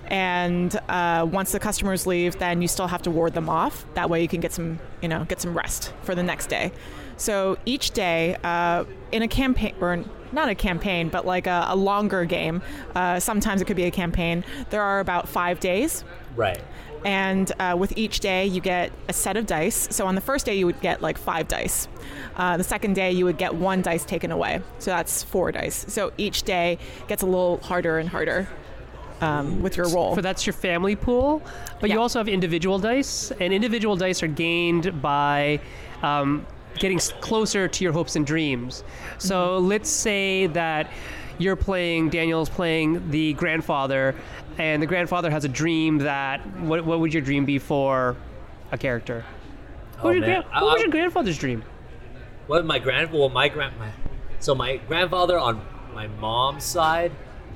And 0.07 0.75
uh, 0.89 1.27
once 1.31 1.53
the 1.53 1.59
customers 1.61 2.07
leave, 2.07 2.39
then 2.39 2.63
you 2.63 2.69
still 2.69 2.87
have 2.87 3.03
to 3.03 3.11
ward 3.11 3.35
them 3.35 3.49
off. 3.49 3.85
That 3.95 4.09
way, 4.09 4.23
you 4.23 4.29
can 4.29 4.41
get 4.41 4.53
some, 4.53 4.79
you 5.01 5.09
know, 5.09 5.25
get 5.25 5.41
some 5.41 5.57
rest 5.57 5.93
for 6.03 6.15
the 6.15 6.23
next 6.23 6.47
day. 6.49 6.73
So 7.17 7.59
each 7.67 7.91
day, 7.93 8.37
uh, 8.43 8.85
in 9.11 9.23
a 9.23 9.29
campaign, 9.29 9.75
or 9.81 10.05
not 10.33 10.49
a 10.49 10.55
campaign, 10.55 11.09
but 11.09 11.27
like 11.27 11.47
a, 11.47 11.67
a 11.69 11.77
longer 11.77 12.25
game. 12.25 12.63
Uh, 12.95 13.21
sometimes 13.21 13.61
it 13.61 13.67
could 13.67 13.77
be 13.77 13.85
a 13.85 13.91
campaign. 13.91 14.45
There 14.71 14.83
are 14.83 15.01
about 15.01 15.29
five 15.29 15.61
days. 15.61 16.05
Right. 16.37 16.61
and 17.05 17.53
uh, 17.59 17.77
with 17.79 17.93
each 17.99 18.21
day 18.21 18.47
you 18.47 18.61
get 18.61 18.91
a 19.09 19.13
set 19.13 19.37
of 19.37 19.45
dice. 19.47 19.89
So 19.91 20.07
on 20.07 20.15
the 20.15 20.21
first 20.21 20.47
day 20.47 20.55
you 20.57 20.67
would 20.67 20.81
get 20.81 21.03
like 21.03 21.19
five 21.19 21.49
dice. 21.49 21.89
Uh, 22.37 22.57
the 22.57 22.65
second 22.65 22.95
day 22.95 23.13
you 23.13 23.25
would 23.25 23.39
get 23.39 23.55
one 23.55 23.83
dice 23.83 24.05
taken 24.05 24.31
away. 24.31 24.61
So 24.79 24.91
that's 24.93 25.23
four 25.23 25.53
dice. 25.53 25.85
So 25.89 26.13
each 26.17 26.45
day 26.45 26.79
gets 27.09 27.23
a 27.23 27.27
little 27.27 27.59
harder 27.59 27.99
and 27.99 28.09
harder 28.09 28.49
um, 29.21 29.63
with 29.63 29.77
your 29.77 29.89
roll. 29.89 30.15
So 30.15 30.21
that's 30.21 30.47
your 30.47 30.53
family 30.55 30.97
pool, 30.97 31.43
but 31.81 31.91
you 31.91 32.01
also 32.01 32.19
have 32.19 32.29
individual 32.29 32.79
dice, 32.79 33.31
and 33.41 33.53
individual 33.53 33.95
dice 33.97 34.23
are 34.23 34.29
gained 34.29 35.01
by 35.03 35.61
um, 36.03 36.47
getting 36.79 36.99
closer 37.21 37.69
to 37.69 37.85
your 37.85 37.93
hopes 37.93 38.17
and 38.17 38.27
dreams. 38.27 38.85
So 39.19 39.59
Mm-hmm. 39.59 39.67
let's 39.69 39.91
say 39.91 40.47
that 40.49 40.91
you're 41.39 41.57
playing, 41.57 42.11
Daniel's 42.11 42.49
playing 42.49 43.11
the 43.11 43.33
grandfather, 43.35 44.15
and 44.59 44.83
the 44.83 44.87
grandfather 44.87 45.31
has 45.31 45.45
a 45.45 45.49
dream 45.49 45.99
that 45.99 46.41
what, 46.61 46.85
what 46.85 47.01
would 47.01 47.13
your 47.15 47.23
dream 47.23 47.45
be 47.45 47.59
for 47.59 48.17
a 48.71 48.79
character? 48.79 49.25
What, 50.01 50.17
Oh, 50.17 50.19
was 50.21 50.29
your, 50.29 50.43
what 50.43 50.63
was 50.65 50.83
your 50.83 50.91
grandfather's 50.91 51.39
dream? 51.39 51.65
Well, 52.49 52.63
my 52.65 52.79
grand, 52.79 53.13
well, 53.13 53.29
my 53.29 53.49
grand, 53.49 53.79
my, 53.79 53.91
so 54.41 54.55
my 54.55 54.77
grandfather 54.77 55.39
on 55.39 55.65
my 55.95 56.07
mom's 56.09 56.65
side, 56.65 57.13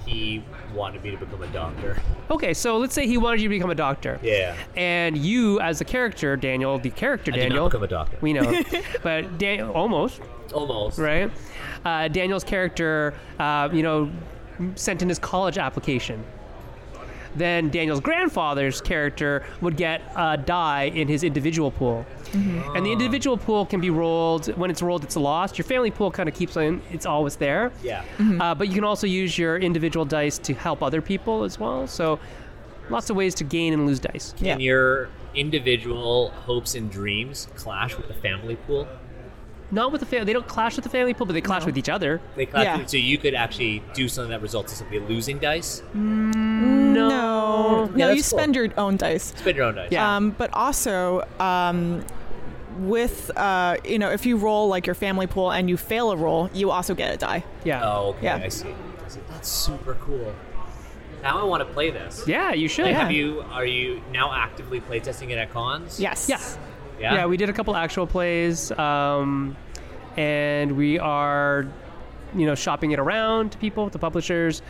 he 0.07 0.43
wanted 0.73 1.03
me 1.03 1.11
to 1.13 1.17
become 1.17 1.43
a 1.43 1.47
doctor. 1.49 2.01
Okay, 2.31 2.55
so 2.55 2.79
let's 2.79 2.95
say 2.95 3.07
he 3.07 3.19
wanted 3.19 3.41
you 3.41 3.49
to 3.49 3.55
become 3.55 3.71
a 3.71 3.75
doctor. 3.75 4.19
Yeah. 4.23 4.57
And 4.77 5.17
you, 5.17 5.61
as 5.61 5.79
the 5.79 5.85
character, 5.85 6.37
Daniel, 6.37 6.79
the 6.79 6.91
character 6.91 7.33
I 7.33 7.37
Daniel, 7.37 7.69
become 7.69 7.83
a 7.83 7.89
doctor. 7.89 8.19
we 8.21 8.33
know, 8.33 8.63
but 9.03 9.39
Daniel 9.39 9.71
almost, 9.73 10.21
Almost. 10.53 10.99
right? 10.99 11.31
Uh, 11.85 12.09
Daniel's 12.09 12.45
character, 12.45 13.15
uh, 13.39 13.69
you 13.73 13.83
know, 13.83 14.11
sent 14.75 15.03
in 15.03 15.09
his 15.09 15.19
college 15.19 15.59
application. 15.59 16.25
Then 17.37 17.71
Daniel's 17.71 18.01
grandfather's 18.01 18.81
character 18.81 19.45
would 19.61 19.77
get 19.77 20.01
uh, 20.17 20.37
a 20.39 20.43
die 20.43 20.85
in 20.85 21.07
his 21.07 21.23
individual 21.23 21.71
pool. 21.71 22.05
Mm-hmm. 22.33 22.77
And 22.77 22.85
the 22.85 22.93
individual 22.93 23.37
pool 23.37 23.67
can 23.67 23.81
be 23.81 23.91
rolled. 23.91 24.47
When 24.57 24.71
it's 24.71 24.83
rolled, 24.83 25.05
it's 25.05 25.17
lost. 25.17 25.59
Your 25.59 25.65
family 25.65 25.91
pool 25.91 26.11
kind 26.11 26.29
of 26.29 26.35
keeps 26.35 26.57
in, 26.57 26.81
it's 26.91 27.07
always 27.07 27.37
there. 27.37 27.73
Yeah. 27.83 28.03
Mm-hmm. 28.19 28.41
Uh, 28.41 28.55
but 28.55 28.69
you 28.69 28.75
can 28.75 28.85
also 28.85 29.07
use 29.07 29.39
your 29.39 29.59
individual 29.59 30.05
dice 30.05 30.39
to 30.39 30.55
help 30.55 30.83
other 30.83 31.01
people 31.03 31.45
as 31.45 31.59
well. 31.61 31.87
So 31.87 32.19
lots 32.91 33.11
of 33.11 33.17
ways 33.17 33.35
to 33.37 33.45
gain 33.45 33.73
and 33.75 33.87
lose 33.87 34.01
dice. 34.01 34.35
Yeah. 34.39 34.55
Can 34.55 34.61
your 34.61 35.09
individual 35.35 36.31
hopes 36.31 36.75
and 36.75 36.91
dreams 36.91 37.49
clash 37.57 37.97
with 37.97 38.09
the 38.09 38.15
family 38.15 38.57
pool? 38.57 38.89
Not 39.71 39.91
with 39.91 40.01
the 40.01 40.07
family. 40.07 40.27
They 40.27 40.33
don't 40.33 40.47
clash 40.47 40.77
with 40.77 40.85
the 40.85 40.89
family 40.91 41.13
pool, 41.13 41.27
but 41.27 41.33
they 41.33 41.41
clash 41.41 41.63
No. 41.63 41.67
with 41.67 41.77
each 41.79 41.89
other. 41.89 42.21
They 42.37 42.47
clash 42.47 42.65
Yeah. 42.65 42.77
with, 42.79 42.89
so 42.89 42.97
you 42.99 43.19
could 43.19 43.35
actually 43.35 43.83
do 43.95 44.09
something 44.09 44.31
that 44.31 44.41
results 44.41 44.73
in 44.73 44.79
somebody 44.79 45.01
losing 45.01 45.39
dice. 45.41 45.83
Mm, 45.95 46.33
no 46.97 47.85
no 47.87 47.91
Yeah, 47.97 48.09
you 48.11 48.17
cool. 48.17 48.23
spend 48.39 48.55
your 48.57 48.69
own 48.77 48.97
dice 48.97 49.33
Spend 49.37 49.57
your 49.57 49.67
own 49.67 49.75
dice. 49.77 49.89
Yeah. 49.93 50.17
um, 50.17 50.31
but 50.31 50.51
also 50.53 51.23
um, 51.39 52.05
with 52.81 53.31
uh, 53.37 53.77
you 53.85 53.99
know 53.99 54.11
if 54.11 54.27
you 54.27 54.37
roll 54.37 54.69
like 54.69 54.87
your 54.87 54.95
family 54.95 55.27
pool 55.27 55.51
and 55.51 55.69
you 55.71 55.77
fail 55.77 56.11
a 56.11 56.17
roll 56.17 56.51
you 56.53 56.71
also 56.71 56.95
get 56.95 57.15
a 57.15 57.17
die 57.17 57.45
Yeah. 57.65 57.83
Oh, 57.85 58.09
okay. 58.11 58.25
Yeah. 58.25 58.37
I 58.37 58.49
see. 58.49 58.69
I 59.05 59.09
see. 59.09 59.21
That's 59.31 59.49
super 59.49 59.95
cool. 60.01 60.35
Now 61.23 61.41
I 61.41 61.45
want 61.45 61.67
to 61.67 61.73
play 61.73 61.91
this. 61.91 62.23
Yeah, 62.27 62.53
you 62.53 62.69
should. 62.69 62.85
Like, 62.85 62.93
Yeah. 62.95 63.03
Have 63.03 63.11
you? 63.13 63.43
Are 63.51 63.65
you 63.65 64.03
now 64.13 64.33
actively 64.33 64.81
playtesting 64.81 65.31
it 65.31 65.39
at 65.39 65.51
cons? 65.53 65.99
Yes. 65.99 66.29
Yeah. 66.29 66.41
Yeah. 67.01 67.15
Yeah, 67.15 67.27
we 67.27 67.37
did 67.37 67.49
a 67.49 67.53
couple 67.53 67.75
actual 67.77 68.07
plays, 68.07 68.71
um, 68.73 69.57
and 70.17 70.77
we 70.77 70.99
are, 70.99 71.67
you 72.35 72.47
know, 72.47 72.55
shopping 72.55 72.91
it 72.93 72.99
around 72.99 73.53
to 73.53 73.59
people, 73.59 73.91
to 73.91 73.99
publishers. 73.99 74.63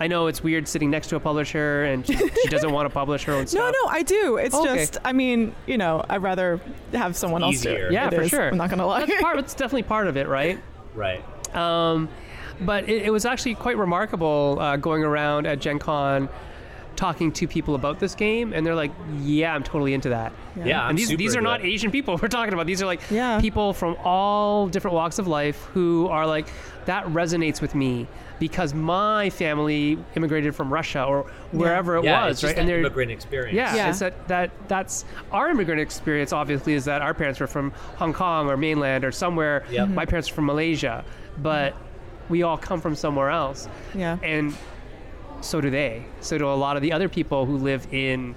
I 0.00 0.06
know 0.08 0.26
it's 0.26 0.42
weird 0.42 0.66
sitting 0.66 0.90
next 0.90 1.06
to 1.08 1.16
a 1.16 1.20
publisher 1.20 1.84
and 1.84 2.04
she, 2.06 2.16
she 2.16 2.48
doesn't 2.48 2.72
want 2.72 2.88
to 2.88 2.92
publish 2.92 3.24
her 3.24 3.32
own 3.32 3.46
stuff. 3.48 3.72
no, 3.72 3.84
no, 3.84 3.90
I 3.90 4.02
do. 4.02 4.36
It's 4.36 4.54
Okay. 4.54 4.76
just, 4.78 4.98
I 5.04 5.12
mean, 5.12 5.54
you 5.66 5.78
know, 5.78 6.04
I'd 6.08 6.22
rather 6.22 6.60
have 6.92 7.16
someone 7.16 7.42
else 7.42 7.60
do 7.60 7.70
easier. 7.70 7.86
it. 7.86 7.92
Yeah, 7.92 8.08
It 8.08 8.14
for 8.14 8.22
is. 8.22 8.30
sure. 8.30 8.48
I'm 8.48 8.56
not 8.56 8.70
gonna 8.70 8.86
lie. 8.86 9.04
That's 9.06 9.20
part. 9.22 9.38
It's 9.38 9.54
definitely 9.54 9.84
part 9.84 10.06
of 10.08 10.16
it, 10.16 10.26
right? 10.28 10.58
Right. 10.94 11.22
Um, 11.54 12.08
but 12.60 12.88
it, 12.88 13.02
it 13.04 13.10
was 13.10 13.24
actually 13.24 13.54
quite 13.54 13.76
remarkable 13.76 14.58
uh, 14.60 14.76
going 14.76 15.04
around 15.04 15.46
at 15.46 15.60
Gen 15.60 15.78
Con 15.78 16.28
talking 16.96 17.32
to 17.32 17.48
people 17.48 17.74
about 17.74 17.98
this 17.98 18.14
game, 18.14 18.52
and 18.52 18.64
they're 18.64 18.76
like, 18.76 18.92
"Yeah, 19.20 19.52
I'm 19.54 19.64
totally 19.64 19.94
into 19.94 20.10
that." 20.10 20.32
Yeah. 20.64 20.80
I'm 20.82 20.90
and 20.90 20.98
these 20.98 21.08
these 21.08 21.34
are 21.36 21.40
not 21.40 21.60
it. 21.60 21.66
Asian 21.66 21.90
people 21.90 22.16
we're 22.22 22.28
talking 22.28 22.54
about. 22.54 22.66
These 22.66 22.80
are 22.82 22.86
like 22.86 23.00
Yeah. 23.10 23.40
people 23.40 23.72
from 23.72 23.96
all 24.04 24.68
different 24.68 24.94
walks 24.94 25.18
of 25.18 25.26
life 25.26 25.60
who 25.74 26.06
are 26.08 26.24
like, 26.26 26.46
"That 26.86 27.06
resonates 27.06 27.60
with 27.60 27.74
me." 27.74 28.06
Because 28.40 28.74
my 28.74 29.30
family 29.30 29.96
immigrated 30.16 30.54
from 30.56 30.72
Russia 30.72 31.04
or 31.04 31.22
wherever 31.52 31.96
it 31.96 32.04
Yeah, 32.04 32.24
was, 32.26 32.32
it's 32.32 32.40
just 32.40 32.50
right? 32.50 32.54
that 32.56 32.60
And 32.62 32.68
they're 32.68 32.80
immigrant 32.80 33.10
experience. 33.12 33.54
yeah, 33.54 33.74
Yeah. 33.76 33.90
it's 33.90 34.00
that, 34.00 34.26
that 34.28 34.50
that's 34.68 35.04
our 35.30 35.50
immigrant 35.50 35.80
experience. 35.80 36.32
Obviously, 36.32 36.74
is 36.74 36.84
that 36.86 37.00
our 37.00 37.14
parents 37.14 37.38
were 37.38 37.46
from 37.46 37.70
Hong 37.96 38.12
Kong 38.12 38.50
or 38.50 38.56
mainland 38.56 39.04
or 39.04 39.12
somewhere. 39.12 39.64
Yep. 39.70 39.86
Mm-hmm. 39.86 39.94
My 39.94 40.04
parents 40.04 40.30
are 40.30 40.34
from 40.34 40.46
Malaysia, 40.46 41.04
but 41.42 41.74
we 42.28 42.42
all 42.42 42.58
come 42.58 42.80
from 42.80 42.96
somewhere 42.96 43.30
else, 43.30 43.68
Yeah. 43.94 44.18
and 44.22 44.54
so 45.40 45.60
do 45.60 45.70
they. 45.70 46.04
So 46.20 46.36
do 46.36 46.48
a 46.48 46.50
lot 46.54 46.74
of 46.76 46.82
the 46.82 46.92
other 46.92 47.08
people 47.08 47.46
who 47.46 47.56
live 47.58 47.86
in 47.92 48.34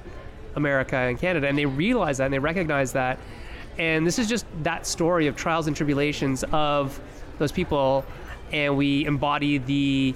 America 0.55 0.95
and 0.95 1.17
Canada, 1.19 1.47
and 1.47 1.57
they 1.57 1.65
realize 1.65 2.17
that 2.19 2.25
and 2.25 2.33
they 2.33 2.39
recognize 2.39 2.91
that. 2.93 3.17
And 3.79 4.05
this 4.05 4.19
is 4.19 4.27
just 4.27 4.45
that 4.63 4.85
story 4.85 5.27
of 5.27 5.35
trials 5.35 5.67
and 5.67 5.75
tribulations 5.75 6.43
of 6.51 6.99
those 7.39 7.51
people, 7.51 8.03
and 8.51 8.77
we 8.77 9.05
embody 9.05 9.57
the 9.57 10.15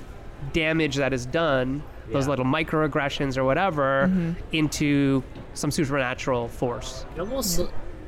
damage 0.53 0.95
that 0.95 1.13
is 1.13 1.25
done, 1.25 1.83
those 2.11 2.25
Yeah. 2.25 2.31
little 2.31 2.45
microaggressions 2.45 3.37
or 3.37 3.43
whatever, 3.43 4.07
Mm-hmm. 4.07 4.31
into 4.51 5.23
some 5.53 5.71
supernatural 5.71 6.47
force. 6.47 7.05
It 7.15 7.19
almost, 7.21 7.59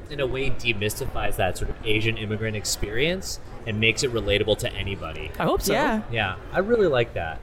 in 0.10 0.20
a 0.20 0.26
way, 0.28 0.50
demystifies 0.50 1.36
that 1.38 1.58
sort 1.58 1.70
of 1.70 1.76
Asian 1.86 2.18
immigrant 2.18 2.56
experience 2.56 3.40
and 3.68 3.80
makes 3.80 4.04
it 4.04 4.12
relatable 4.14 4.58
to 4.60 4.74
anybody. 4.74 5.32
I 5.40 5.44
hope 5.44 5.62
so. 5.62 5.74
Yeah. 5.74 6.02
Yeah, 6.12 6.36
I 6.52 6.60
really 6.60 6.88
like 6.88 7.14
that. 7.14 7.40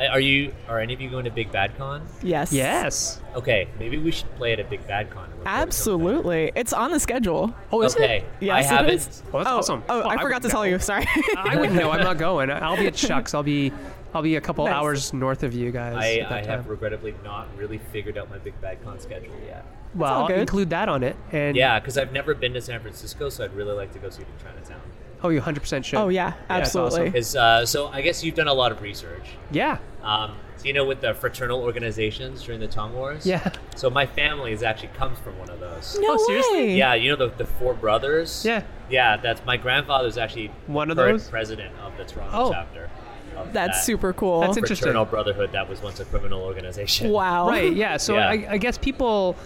I- 0.00 0.06
Are 0.08 0.20
you? 0.20 0.52
Are 0.68 0.80
any 0.80 0.94
of 0.94 1.00
you 1.00 1.10
going 1.10 1.24
to 1.26 1.30
Big 1.30 1.52
Bad 1.52 1.76
Con? 1.76 2.02
Yes. 2.22 2.52
Yes. 2.52 3.20
Okay, 3.34 3.68
maybe 3.78 3.98
we 3.98 4.10
should 4.10 4.34
play 4.36 4.52
at 4.52 4.60
a 4.60 4.64
Big 4.64 4.86
Bad 4.86 5.10
Con. 5.10 5.24
and 5.24 5.32
record 5.34 5.44
something. 5.46 5.62
Absolutely. 5.62 6.52
It's 6.56 6.72
on 6.72 6.90
the 6.90 6.98
schedule. 7.00 7.54
Oh, 7.70 7.82
is 7.82 7.94
Okay, 7.94 8.18
it? 8.18 8.24
Yes, 8.40 8.54
I 8.54 8.60
it 8.60 8.76
haven't. 8.76 8.94
is. 8.94 9.22
Oh, 9.32 9.38
that's 9.38 9.50
oh, 9.50 9.58
awesome. 9.58 9.82
Oh, 9.88 9.98
Well, 10.00 10.08
I 10.08 10.14
I 10.14 10.22
forgot 10.22 10.24
wouldn't 10.24 10.42
to 10.44 10.48
tell 10.48 10.66
you. 10.66 10.78
Sorry. 10.78 11.06
I 11.36 11.56
wouldn't 11.56 11.76
know. 11.78 11.90
I'm 11.90 12.02
not 12.02 12.18
going. 12.28 12.50
I'll 12.50 12.76
be 12.76 12.86
at 12.86 12.94
Chuck's. 13.06 13.34
I'll 13.34 13.42
be, 13.42 13.72
I'll 14.14 14.22
be 14.22 14.36
a 14.36 14.40
couple 14.40 14.64
Nice. 14.64 14.74
hours 14.74 15.12
north 15.12 15.42
of 15.42 15.52
you 15.54 15.70
guys. 15.70 15.94
I, 15.96 16.12
at 16.20 16.28
that 16.30 16.32
I 16.44 16.46
have 16.50 16.62
time. 16.62 16.70
regrettably 16.70 17.14
not 17.22 17.46
really 17.56 17.78
figured 17.92 18.16
out 18.18 18.28
my 18.30 18.38
Big 18.38 18.58
Bad 18.60 18.82
Con 18.82 18.98
schedule 18.98 19.34
yet. 19.46 19.64
Well, 19.94 20.22
I'll 20.24 20.28
include 20.28 20.70
that 20.70 20.88
on 20.88 21.02
it. 21.02 21.16
And 21.32 21.56
Yeah, 21.56 21.78
because 21.80 21.98
I've 21.98 22.12
never 22.12 22.32
been 22.34 22.52
to 22.54 22.60
San 22.60 22.80
Francisco, 22.80 23.28
so 23.28 23.44
I'd 23.44 23.52
really 23.54 23.74
like 23.74 23.92
to 23.92 23.98
go 23.98 24.08
see 24.08 24.22
the 24.22 24.44
Chinatown. 24.44 24.80
Oh, 25.22 25.28
you 25.28 25.40
100% 25.40 25.84
should. 25.84 25.98
oh 25.98 26.08
yeah, 26.08 26.28
it's 26.34 26.36
absolutely. 26.48 27.00
awesome. 27.08 27.14
Is 27.16 27.36
uh, 27.36 27.66
so 27.66 27.88
I 27.88 28.00
guess 28.02 28.24
you've 28.24 28.34
done 28.34 28.48
a 28.48 28.54
lot 28.54 28.72
of 28.72 28.80
research. 28.82 29.28
Yeah. 29.50 29.78
Um, 30.02 30.32
so 30.56 30.66
you 30.66 30.72
know, 30.72 30.84
with 30.84 31.00
the 31.00 31.14
fraternal 31.14 31.60
organizations 31.62 32.42
during 32.42 32.60
the 32.60 32.68
Tong 32.68 32.94
Wars. 32.94 33.24
Yeah. 33.26 33.50
So 33.76 33.88
my 33.90 34.06
family 34.06 34.52
is 34.52 34.62
actually 34.62 34.88
comes 34.88 35.18
from 35.18 35.38
one 35.38 35.48
of 35.50 35.58
those. 35.60 35.98
no 36.00 36.14
Oh, 36.14 36.26
seriously? 36.26 36.52
way. 36.58 36.76
Yeah, 36.76 36.94
you 36.94 37.10
know 37.10 37.16
the, 37.16 37.34
the 37.36 37.46
four 37.46 37.72
brothers. 37.74 38.44
Yeah. 38.44 38.62
Yeah, 38.90 39.16
that's 39.16 39.44
my 39.46 39.56
grandfather's 39.56 40.18
actually 40.18 40.48
One 40.66 40.90
of 40.90 40.96
current 40.98 41.18
those? 41.20 41.28
president 41.28 41.74
of 41.80 41.96
the 41.96 42.04
Toronto 42.04 42.30
Oh. 42.36 42.50
chapter. 42.52 42.90
Of 43.36 43.52
That's 43.54 43.78
that 43.78 43.84
super 43.84 44.12
cool. 44.12 44.40
That's 44.40 44.58
interesting. 44.58 44.84
Fraternal 44.86 45.06
brotherhood 45.06 45.52
that 45.52 45.66
was 45.68 45.80
once 45.80 45.98
a 46.00 46.04
criminal 46.04 46.42
organization. 46.42 47.10
wow. 47.12 47.48
Right. 47.48 47.72
Yeah. 47.72 47.96
So 47.96 48.14
Yeah. 48.16 48.28
I, 48.28 48.46
I 48.50 48.58
guess 48.58 48.76
people, 48.76 49.36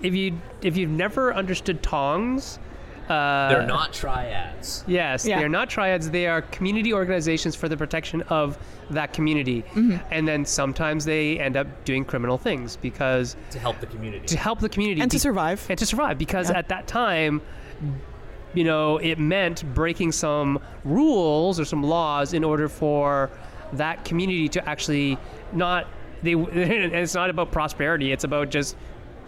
if 0.00 0.14
you 0.14 0.40
if 0.62 0.76
you've 0.78 0.88
never 0.90 1.34
understood 1.34 1.82
tongs, 1.82 2.58
uh, 3.08 3.48
They're 3.48 3.66
not 3.66 3.92
triads. 3.92 4.84
Yes, 4.86 5.24
Yeah. 5.26 5.38
they 5.38 5.44
are 5.44 5.48
not 5.48 5.70
triads. 5.70 6.10
They 6.10 6.26
are 6.26 6.42
community 6.42 6.92
organizations 6.92 7.54
for 7.54 7.68
the 7.68 7.76
protection 7.76 8.22
of 8.22 8.58
that 8.90 9.12
community. 9.12 9.62
Mm-hmm. 9.74 9.96
And 10.10 10.26
then 10.26 10.44
sometimes 10.44 11.04
they 11.04 11.38
end 11.38 11.56
up 11.56 11.66
doing 11.84 12.04
criminal 12.04 12.38
things 12.38 12.76
because 12.76 13.36
to 13.50 13.58
help 13.58 13.80
the 13.80 13.86
community. 13.86 14.26
to 14.26 14.36
help 14.38 14.60
the 14.60 14.68
community 14.68 15.00
And 15.00 15.10
to 15.10 15.18
survive. 15.18 15.64
and 15.68 15.78
to 15.78 15.86
survive 15.86 16.18
because 16.18 16.50
Yeah. 16.50 16.58
at 16.58 16.68
that 16.68 16.86
time 16.86 17.40
you 18.54 18.64
know 18.64 18.96
it 18.98 19.18
meant 19.18 19.62
breaking 19.74 20.12
some 20.12 20.58
rules 20.84 21.60
or 21.60 21.64
some 21.64 21.82
laws 21.82 22.32
in 22.32 22.42
order 22.44 22.68
for 22.68 23.30
that 23.74 24.04
community 24.04 24.48
to 24.48 24.66
actually 24.68 25.18
not 25.52 25.86
they 26.22 26.32
and 26.32 26.48
it's 26.94 27.14
not 27.14 27.28
about 27.28 27.52
prosperity 27.52 28.12
it's 28.12 28.24
about 28.24 28.48
just 28.48 28.76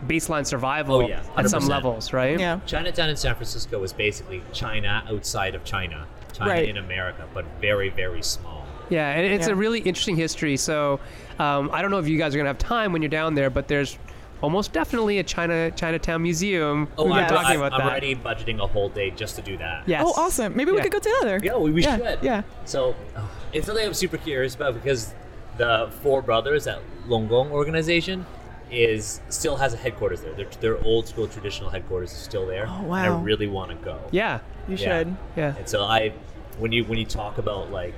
baseline 0.07 0.47
survival 0.47 0.97
Oh, 0.97 1.09
yeah, 1.09 1.23
at 1.37 1.49
some 1.51 1.67
levels 1.67 2.13
right 2.13 2.39
Yeah. 2.39 2.61
Chinatown 2.67 3.09
in 3.09 3.17
San 3.17 3.35
Francisco 3.35 3.79
was 3.81 3.93
basically 3.93 4.43
China 4.53 5.03
outside 5.11 5.55
of 5.55 5.65
China. 5.65 6.07
China 6.33 6.51
Right. 6.51 6.69
in 6.69 6.77
America, 6.77 7.25
but 7.35 7.45
very, 7.61 7.89
very 7.89 8.23
small. 8.23 8.65
Yeah, 8.91 9.11
and 9.11 9.27
it's 9.27 9.47
Yeah. 9.49 9.55
a 9.55 9.57
really 9.57 9.81
interesting 9.81 10.17
history. 10.17 10.57
So 10.57 11.01
um, 11.39 11.71
I 11.73 11.83
don't 11.83 11.91
know 11.91 11.99
if 11.99 12.09
you 12.09 12.17
guys 12.19 12.35
are 12.35 12.39
gonna 12.39 12.49
have 12.49 12.59
time 12.59 12.93
when 12.93 13.03
you're 13.03 13.09
down 13.09 13.35
there, 13.35 13.51
but 13.51 13.67
there's 13.69 13.99
almost 14.41 14.73
definitely 14.73 15.19
a 15.19 15.23
China 15.25 15.71
Chinatown 15.73 16.23
museum. 16.23 16.87
Oh, 16.97 17.05
We've 17.05 17.15
I'm, 17.15 17.29
talking 17.29 17.57
about 17.57 17.73
I'm 17.73 17.81
that. 17.81 17.89
already 17.91 18.15
budgeting 18.15 18.61
a 18.63 18.67
whole 18.69 18.89
day 18.89 19.11
just 19.11 19.35
to 19.37 19.43
do 19.43 19.57
that. 19.59 19.83
Yes. 19.87 20.03
Oh, 20.07 20.13
awesome. 20.17 20.55
Maybe 20.57 20.71
we 20.71 20.77
Yeah. 20.77 20.83
could 20.85 20.93
go 20.93 20.99
together. 21.01 21.41
Yeah, 21.43 21.57
we, 21.57 21.73
we 21.73 21.83
Yeah, 21.83 21.97
should. 21.97 22.19
yeah. 22.23 22.43
So 22.65 22.95
oh, 23.17 23.29
it's 23.53 23.67
something 23.67 23.85
I'm 23.85 23.95
super 23.95 24.17
curious 24.17 24.55
about 24.55 24.75
because 24.75 25.13
the 25.57 25.91
four 26.03 26.23
brothers, 26.23 26.65
that 26.65 26.79
Lung 27.09 27.29
Kong 27.29 27.51
organization, 27.51 28.27
is 28.71 29.21
still 29.29 29.57
has 29.57 29.73
a 29.75 29.77
headquarters 29.77 30.21
there. 30.21 30.33
Their, 30.35 30.47
their 30.61 30.85
old 30.85 31.07
school 31.09 31.27
traditional 31.29 31.71
headquarters 31.71 32.13
is 32.13 32.19
still 32.19 32.47
there. 32.47 32.67
Oh, 32.69 32.73
And 32.81 32.89
wow. 32.89 33.19
I 33.19 33.23
really 33.23 33.47
want 33.47 33.71
to 33.71 33.77
go. 33.77 33.99
Yeah. 34.11 34.41
You 34.69 34.77
Yeah. 34.77 34.99
should. 34.99 35.17
Yeah. 35.37 35.55
And 35.57 35.69
so 35.69 35.85
I, 35.85 36.13
when 36.59 36.73
you 36.73 36.85
when 36.85 36.99
you 36.99 37.05
talk 37.07 37.39
about 37.39 37.71
like 37.71 37.95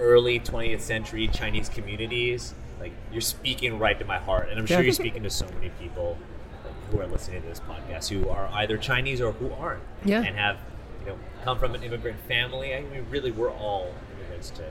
early 0.00 0.40
20th 0.40 0.80
century 0.80 1.28
Chinese 1.28 1.68
communities, 1.68 2.54
like 2.80 2.92
you're 3.12 3.20
speaking 3.20 3.78
right 3.78 3.98
to 3.98 4.04
my 4.04 4.18
heart, 4.18 4.48
and 4.50 4.58
I'm 4.58 4.66
sure 4.66 4.80
you're 4.82 4.92
speaking 4.92 5.22
to 5.22 5.30
so 5.30 5.46
many 5.54 5.68
people 5.80 6.16
like, 6.64 6.74
who 6.90 7.00
are 7.00 7.06
listening 7.06 7.42
to 7.42 7.48
this 7.48 7.60
podcast 7.60 8.08
who 8.08 8.28
are 8.28 8.48
either 8.54 8.76
Chinese 8.76 9.20
or 9.20 9.32
who 9.32 9.52
aren't, 9.52 9.82
Yeah. 10.04 10.22
and 10.22 10.36
have 10.36 10.58
you 11.04 11.10
know 11.12 11.18
come 11.44 11.58
from 11.58 11.74
an 11.74 11.82
immigrant 11.82 12.18
family. 12.26 12.74
I 12.74 12.80
mean, 12.82 13.06
really, 13.10 13.30
we're 13.30 13.52
all 13.52 13.94
immigrants 14.18 14.50
to 14.50 14.64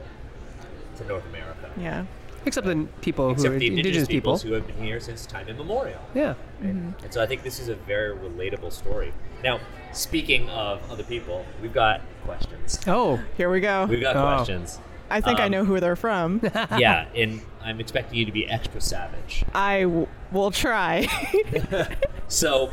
to 0.97 1.07
North 1.07 1.25
America, 1.29 1.69
Yeah. 1.77 2.05
Except 2.45 2.65
the 2.65 2.87
people 3.01 3.25
who 3.27 3.31
except 3.33 3.55
are 3.55 3.59
the 3.59 3.67
indigenous, 3.67 4.07
people. 4.07 4.37
who 4.37 4.53
have 4.53 4.65
been 4.65 4.77
here 4.83 4.99
since 4.99 5.25
time 5.25 5.47
immemorial. 5.47 6.01
Yeah. 6.15 6.33
And 6.61 6.95
so 7.09 7.21
I 7.21 7.25
think 7.27 7.43
this 7.43 7.59
is 7.59 7.67
a 7.69 7.75
very 7.75 8.15
relatable 8.15 8.71
story. 8.71 9.13
Now, 9.43 9.59
speaking 9.93 10.49
of 10.49 10.81
other 10.91 11.03
people, 11.03 11.45
we've 11.61 11.73
got 11.73 12.01
questions. 12.23 12.79
Oh. 12.87 13.19
Here 13.37 13.49
we 13.51 13.59
go. 13.59 13.85
We've 13.85 14.01
got 14.01 14.15
Oh. 14.15 14.35
questions. 14.35 14.79
I 15.09 15.19
think 15.19 15.39
I 15.39 15.45
um, 15.45 15.51
know 15.51 15.65
who 15.65 15.79
they're 15.81 15.97
from. 15.97 16.39
yeah, 16.77 17.05
and 17.13 17.41
I'm 17.61 17.81
expecting 17.81 18.17
you 18.17 18.25
to 18.25 18.31
be 18.31 18.47
extra 18.49 18.79
savage. 18.79 19.43
I 19.53 19.81
w- 19.81 20.07
will 20.31 20.51
try. 20.51 21.07
So, 22.27 22.71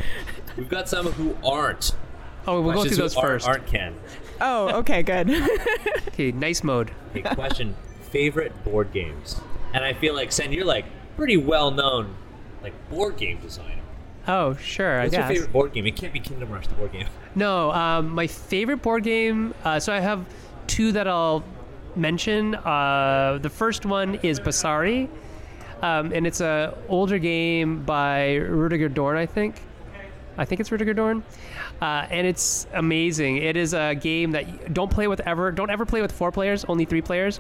we've 0.57 0.69
got 0.69 0.89
some 0.89 1.07
who 1.07 1.37
aren't. 1.45 1.91
Oh, 2.47 2.61
we'll 2.61 2.75
go 2.75 2.85
through 2.85 2.97
those 2.97 3.15
who 3.15 3.21
aren't, 3.21 3.43
first. 3.43 3.49
Aren't 3.49 3.67
Ken. 3.67 3.95
oh, 4.41 4.79
okay, 4.79 5.03
good. 5.03 5.29
Okay, 6.09 6.31
nice 6.33 6.63
mode. 6.63 6.93
Okay, 7.11 7.23
question: 7.35 7.75
favorite 8.13 8.53
board 8.65 8.93
games? 8.93 9.41
And 9.75 9.85
I 9.85 9.93
feel 9.93 10.15
like 10.15 10.33
Sen, 10.33 10.53
you're 10.53 10.65
like 10.65 10.87
pretty 11.17 11.37
well 11.37 11.71
known, 11.71 12.15
like 12.63 12.73
board 12.91 13.17
game 13.17 13.39
designer. 13.41 13.83
Oh, 14.27 14.55
sure. 14.57 15.01
What's 15.03 15.15
I 15.15 15.19
your 15.19 15.29
favorite 15.29 15.53
board 15.53 15.73
game? 15.73 15.87
It 15.87 15.97
can't 15.97 16.13
be 16.13 16.21
Kingdom 16.21 16.51
Rush, 16.51 16.67
the 16.67 16.75
board 16.75 16.93
game. 16.93 17.07
No, 17.35 17.71
um, 17.71 18.11
my 18.11 18.27
favorite 18.27 18.83
board 18.83 19.05
game. 19.05 19.55
Uh, 19.63 19.79
so 19.79 19.93
I 19.93 20.01
have 20.01 20.27
two 20.67 20.91
that 20.93 21.07
I'll 21.07 21.45
mention. 21.95 22.57
Uh, 22.57 23.39
the 23.41 23.51
first 23.51 23.87
one 23.87 24.17
is 24.17 24.41
Basari, 24.41 25.09
um, 25.81 26.11
and 26.13 26.27
it's 26.27 26.41
a 26.41 26.77
older 26.89 27.19
game 27.19 27.85
by 27.85 28.35
Rudiger 28.35 28.89
Dorn, 28.89 29.17
I 29.17 29.27
think. 29.27 29.55
I 30.37 30.45
think 30.45 30.61
it's 30.61 30.73
Rudiger 30.73 30.95
Dorn, 30.95 31.23
uh, 31.81 32.07
and 32.11 32.27
it's 32.27 32.67
amazing. 32.73 33.37
It 33.37 33.57
is 33.57 33.73
a 33.73 33.95
game 33.95 34.33
that 34.33 34.49
you 34.49 34.59
don't 34.73 34.91
play 34.91 35.07
with 35.07 35.21
ever. 35.21 35.53
Don't 35.53 35.71
ever 35.71 35.85
play 35.87 36.01
with 36.01 36.11
four 36.11 36.33
players. 36.33 36.65
Only 36.65 36.85
three 36.87 37.03
players, 37.03 37.39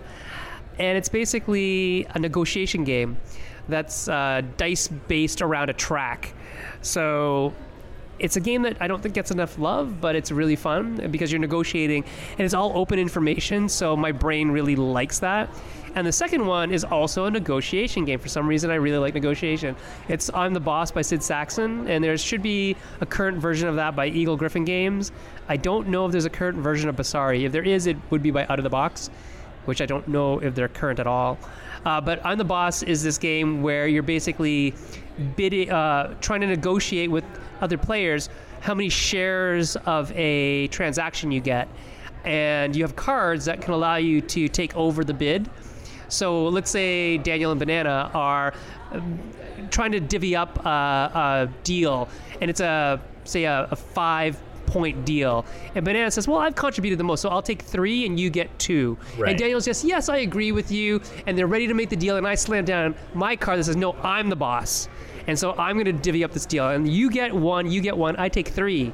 and 0.79 0.97
it's 0.97 1.09
basically 1.09 2.07
a 2.11 2.19
negotiation 2.19 2.85
game 2.85 3.17
that's 3.69 4.09
uh, 4.09 4.43
dice 4.57 4.88
based 4.88 5.43
around 5.43 5.71
a 5.71 5.75
track. 5.75 6.35
So 6.81 7.53
it's 8.19 8.37
a 8.37 8.41
game 8.41 8.62
that 8.62 8.77
I 8.81 8.88
don't 8.88 9.03
think 9.03 9.14
gets 9.14 9.31
enough 9.31 9.59
love, 9.59 10.01
but 10.01 10.17
it's 10.17 10.33
really 10.33 10.57
fun 10.57 11.09
because 11.11 11.31
you're 11.31 11.41
negotiating 11.41 12.05
and 12.33 12.41
it's 12.41 12.55
all 12.55 12.73
open 12.77 12.99
information. 12.99 13.69
So 13.69 13.97
my 13.97 14.12
brain 14.12 14.51
really 14.51 14.77
likes 14.77 15.19
that. 15.21 15.51
And 15.95 16.07
the 16.07 16.12
second 16.12 16.45
one 16.45 16.71
is 16.71 16.85
also 16.85 17.25
a 17.25 17.31
negotiation 17.31 18.05
game. 18.05 18.19
For 18.19 18.29
some 18.29 18.47
reason, 18.47 18.71
I 18.71 18.75
really 18.75 18.99
like 18.99 19.14
negotiation. 19.14 19.75
It's 20.09 20.31
I'm 20.35 20.53
the 20.53 20.61
Boss 20.61 20.91
by 20.91 21.03
Sid 21.03 21.21
Sackson, 21.21 21.88
and 21.88 22.05
there 22.05 22.17
should 22.19 22.43
be 22.43 22.77
a 23.01 23.07
current 23.07 23.38
version 23.38 23.69
of 23.69 23.77
that 23.77 23.97
by 23.97 24.07
Eagle-Gryphon 24.07 24.64
Games. 24.64 25.12
I 25.49 25.57
don't 25.57 25.88
know 25.88 26.07
if 26.07 26.12
there's 26.12 26.27
a 26.27 26.31
current 26.31 26.59
version 26.59 26.88
of 26.88 26.97
Basari. 26.97 27.45
If 27.45 27.53
there 27.53 27.64
is, 27.64 27.87
it 27.87 27.97
would 28.11 28.23
be 28.23 28.31
by 28.31 28.47
Out 28.47 28.59
of 28.59 28.64
the 28.64 28.71
Box, 28.71 29.11
which 29.69 29.83
I 29.83 29.87
don't 29.87 30.09
know 30.09 30.39
if 30.39 30.55
they're 30.55 30.69
current 30.69 30.99
at 30.99 31.07
all. 31.07 31.39
Uh, 31.85 32.01
but 32.01 32.25
I'm 32.25 32.39
the 32.39 32.45
Boss 32.45 32.83
is 32.83 33.03
this 33.03 33.19
game 33.19 33.63
where 33.63 33.87
you're 33.87 34.03
basically 34.03 34.75
bidding, 35.37 35.71
uh, 35.71 36.15
trying 36.21 36.41
to 36.41 36.47
negotiate 36.47 37.11
with 37.11 37.25
other 37.61 37.77
players 37.77 38.31
how 38.61 38.75
many 38.75 38.89
shares 38.89 39.77
of 39.77 40.11
a 40.17 40.67
transaction 40.69 41.31
you 41.31 41.41
get. 41.41 41.69
And 42.25 42.75
you 42.75 42.83
have 42.83 42.97
cards 42.97 43.45
that 43.45 43.61
can 43.61 43.75
allow 43.75 43.97
you 43.97 44.21
to 44.23 44.49
take 44.49 44.75
over 44.75 45.05
the 45.05 45.15
bid. 45.15 45.49
So 46.09 46.49
let's 46.49 46.71
say 46.71 47.19
Daniel 47.19 47.53
and 47.53 47.59
Banana 47.59 48.11
are 48.15 48.55
um, 48.93 49.19
trying 49.71 49.93
to 49.93 50.01
divvy 50.01 50.35
up 50.35 50.65
a, 50.65 50.69
a 50.69 51.49
deal, 51.63 52.09
and 52.41 52.51
it's 52.51 52.61
a 52.61 53.01
say 53.25 53.45
a, 53.45 53.69
a 53.71 53.77
five 53.77 54.41
point 54.69 55.05
deal. 55.05 55.45
And 55.75 55.85
Banana 55.85 56.11
says, 56.11 56.29
"Well, 56.29 56.39
I've 56.39 56.55
contributed 56.55 56.99
the 56.99 57.05
most, 57.05 57.23
so 57.23 57.29
I'll 57.29 57.43
take 57.43 57.63
three, 57.63 58.07
and 58.07 58.19
you 58.21 58.31
get 58.31 58.57
two. 58.59 58.97
Right. 59.17 59.31
And 59.31 59.39
Daniel 59.39 59.61
says, 59.61 59.85
"Yes, 59.85 60.09
I 60.09 60.19
agree 60.19 60.53
with 60.53 60.71
you." 60.71 61.01
And 61.27 61.37
they're 61.37 61.47
ready 61.47 61.67
to 61.67 61.75
make 61.75 61.89
the 61.89 61.97
deal, 61.97 62.17
and 62.17 62.27
I 62.27 62.35
slam 62.35 62.65
down 62.65 62.95
my 63.15 63.35
card 63.37 63.59
that 63.59 63.65
says, 63.65 63.77
"No, 63.77 63.95
I'm 64.03 64.29
the 64.29 64.37
boss." 64.37 64.89
And 65.27 65.39
so 65.39 65.55
I'm 65.59 65.75
going 65.77 65.87
to 65.87 65.93
divvy 65.93 66.25
up 66.25 66.33
this 66.33 66.47
deal, 66.47 66.69
and 66.69 66.89
you 66.89 67.11
get 67.11 67.35
one, 67.35 67.71
you 67.71 67.81
get 67.81 67.97
one, 67.97 68.17
I 68.19 68.29
take 68.29 68.49
three. 68.49 68.93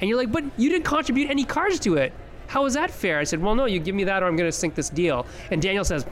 And 0.00 0.08
you're 0.08 0.18
like, 0.18 0.30
"But 0.30 0.44
you 0.56 0.68
didn't 0.68 0.84
contribute 0.84 1.30
any 1.30 1.44
cards 1.44 1.80
to 1.80 1.96
it. 1.96 2.12
How 2.46 2.64
is 2.66 2.74
that 2.74 2.90
fair?" 2.90 3.18
I 3.18 3.24
said, 3.24 3.42
"Well, 3.42 3.54
no, 3.54 3.66
you 3.66 3.80
give 3.80 3.94
me 3.94 4.04
that, 4.04 4.22
or 4.22 4.26
I'm 4.26 4.36
going 4.36 4.48
to 4.48 4.56
sink 4.56 4.74
this 4.74 4.90
deal." 4.90 5.26
And 5.50 5.62
Daniel 5.62 5.84
says. 5.84 6.04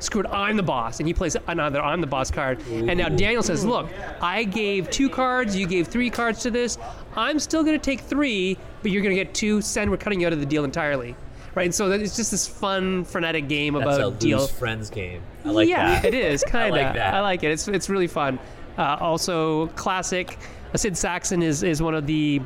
Screw 0.00 0.22
it, 0.22 0.26
I'm 0.32 0.56
the 0.56 0.62
boss. 0.62 0.98
And 0.98 1.06
he 1.06 1.12
plays 1.12 1.36
another 1.46 1.80
I'm 1.80 2.00
the 2.00 2.06
boss 2.06 2.30
card. 2.30 2.62
And 2.70 2.96
now 2.96 3.10
Daniel 3.10 3.42
says, 3.42 3.64
Look, 3.64 3.86
I 4.22 4.44
gave 4.44 4.90
two 4.90 5.10
cards, 5.10 5.54
you 5.54 5.66
gave 5.66 5.88
three 5.88 6.08
cards 6.08 6.40
to 6.42 6.50
this. 6.50 6.78
I'm 7.16 7.38
still 7.38 7.62
going 7.64 7.78
to 7.78 7.84
take 7.84 8.00
three, 8.00 8.56
but 8.82 8.90
you're 8.90 9.02
going 9.02 9.14
to 9.16 9.22
get 9.24 9.34
two. 9.34 9.60
Send, 9.60 9.90
we're 9.90 9.96
cutting 9.96 10.20
you 10.20 10.26
out 10.26 10.32
of 10.32 10.40
the 10.40 10.46
deal 10.46 10.64
entirely. 10.64 11.16
Right? 11.54 11.64
And 11.64 11.74
so 11.74 11.88
that- 11.88 12.00
it's 12.00 12.14
just 12.16 12.30
this 12.30 12.46
fun, 12.46 13.04
frenetic 13.04 13.48
game 13.48 13.74
That's 13.74 13.96
about 13.96 14.12
a 14.12 14.16
deal. 14.16 14.38
lose 14.40 14.50
friends 14.52 14.88
game. 14.90 15.20
I 15.44 15.50
like 15.50 15.68
yeah, 15.68 16.00
that. 16.00 16.04
it 16.04 16.14
is 16.14 16.44
kind 16.44 16.74
of. 16.74 16.80
I 16.80 16.84
like 16.84 16.94
that. 16.94 17.14
I 17.14 17.20
like 17.20 17.42
it. 17.42 17.50
It's 17.50 17.66
it's 17.66 17.88
really 17.88 18.06
fun. 18.06 18.38
Uh, 18.78 18.96
also, 19.00 19.66
classic. 19.68 20.38
uh, 20.72 20.76
Sid 20.78 20.92
Sackson 20.94 21.42
is 21.42 21.62
is 21.64 21.82
one 21.82 21.94
of 21.94 22.06
the 22.06 22.40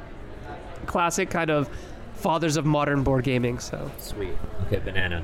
classic 0.87 1.29
kind 1.29 1.51
of 1.51 1.69
fathers 2.15 2.57
of 2.57 2.65
modern 2.65 3.03
board 3.03 3.25
gaming. 3.25 3.59
So 3.59 3.91
Sweet. 3.99 4.37
Okay, 4.67 4.79
banana. 4.79 5.23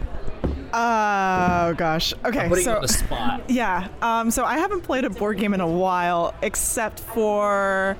Oh 0.72 1.74
gosh. 1.76 2.12
Okay, 2.24 2.40
I'm 2.40 2.48
putting 2.48 2.58
you 2.58 2.70
so 2.70 2.76
on 2.76 2.82
the 2.82 2.88
spot. 2.88 3.42
yeah. 3.48 3.88
Um, 4.02 4.30
so 4.30 4.44
I 4.44 4.58
haven't 4.58 4.82
played 4.82 5.04
a 5.04 5.10
board 5.10 5.38
game 5.38 5.54
in 5.54 5.60
a 5.60 5.66
while, 5.66 6.34
except 6.42 7.00
for 7.00 7.96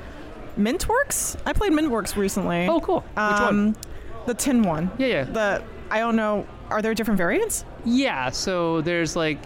Mintworks. 0.61 1.37
I 1.47 1.53
played 1.53 1.73
Mintworks 1.73 2.17
recently. 2.17 2.67
oh, 2.69 2.81
cool. 2.81 3.01
Which 3.01 3.19
um, 3.19 3.45
one? 3.45 3.77
The 4.27 4.35
tin 4.35 4.63
one. 4.63 4.91
Yeah, 4.99 5.07
yeah. 5.07 5.25
The 5.25 5.65
I 5.91 5.99
don't 5.99 6.17
know. 6.17 6.47
Are 6.71 6.83
there 6.83 6.95
different 6.95 7.19
variants? 7.19 7.65
Yeah. 7.85 8.31
So 8.31 8.81
there's 8.81 9.17
like, 9.17 9.39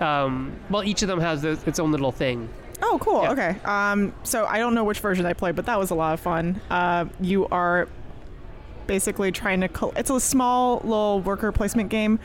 um, 0.00 0.56
well, 0.70 0.82
each 0.84 1.02
of 1.02 1.08
them 1.08 1.20
has 1.20 1.44
its 1.44 1.78
own 1.78 1.92
little 1.92 2.12
thing. 2.12 2.48
Oh, 2.82 2.98
cool. 2.98 3.22
Yeah. 3.22 3.32
Okay. 3.32 3.56
Um, 3.64 4.14
so 4.22 4.46
I 4.46 4.58
don't 4.58 4.74
know 4.74 4.84
which 4.84 5.00
version 5.00 5.26
I 5.26 5.34
played, 5.34 5.54
but 5.54 5.66
that 5.66 5.78
was 5.78 5.90
a 5.90 5.94
lot 5.94 6.14
of 6.14 6.20
fun. 6.20 6.60
Uh, 6.70 7.06
you 7.20 7.46
are 7.48 7.88
basically 8.86 9.32
trying 9.32 9.60
to. 9.60 9.68
Col- 9.68 9.92
it's 9.96 10.10
a 10.10 10.18
small 10.18 10.78
little 10.78 11.20
worker 11.20 11.52
placement 11.52 11.90
game 11.90 12.18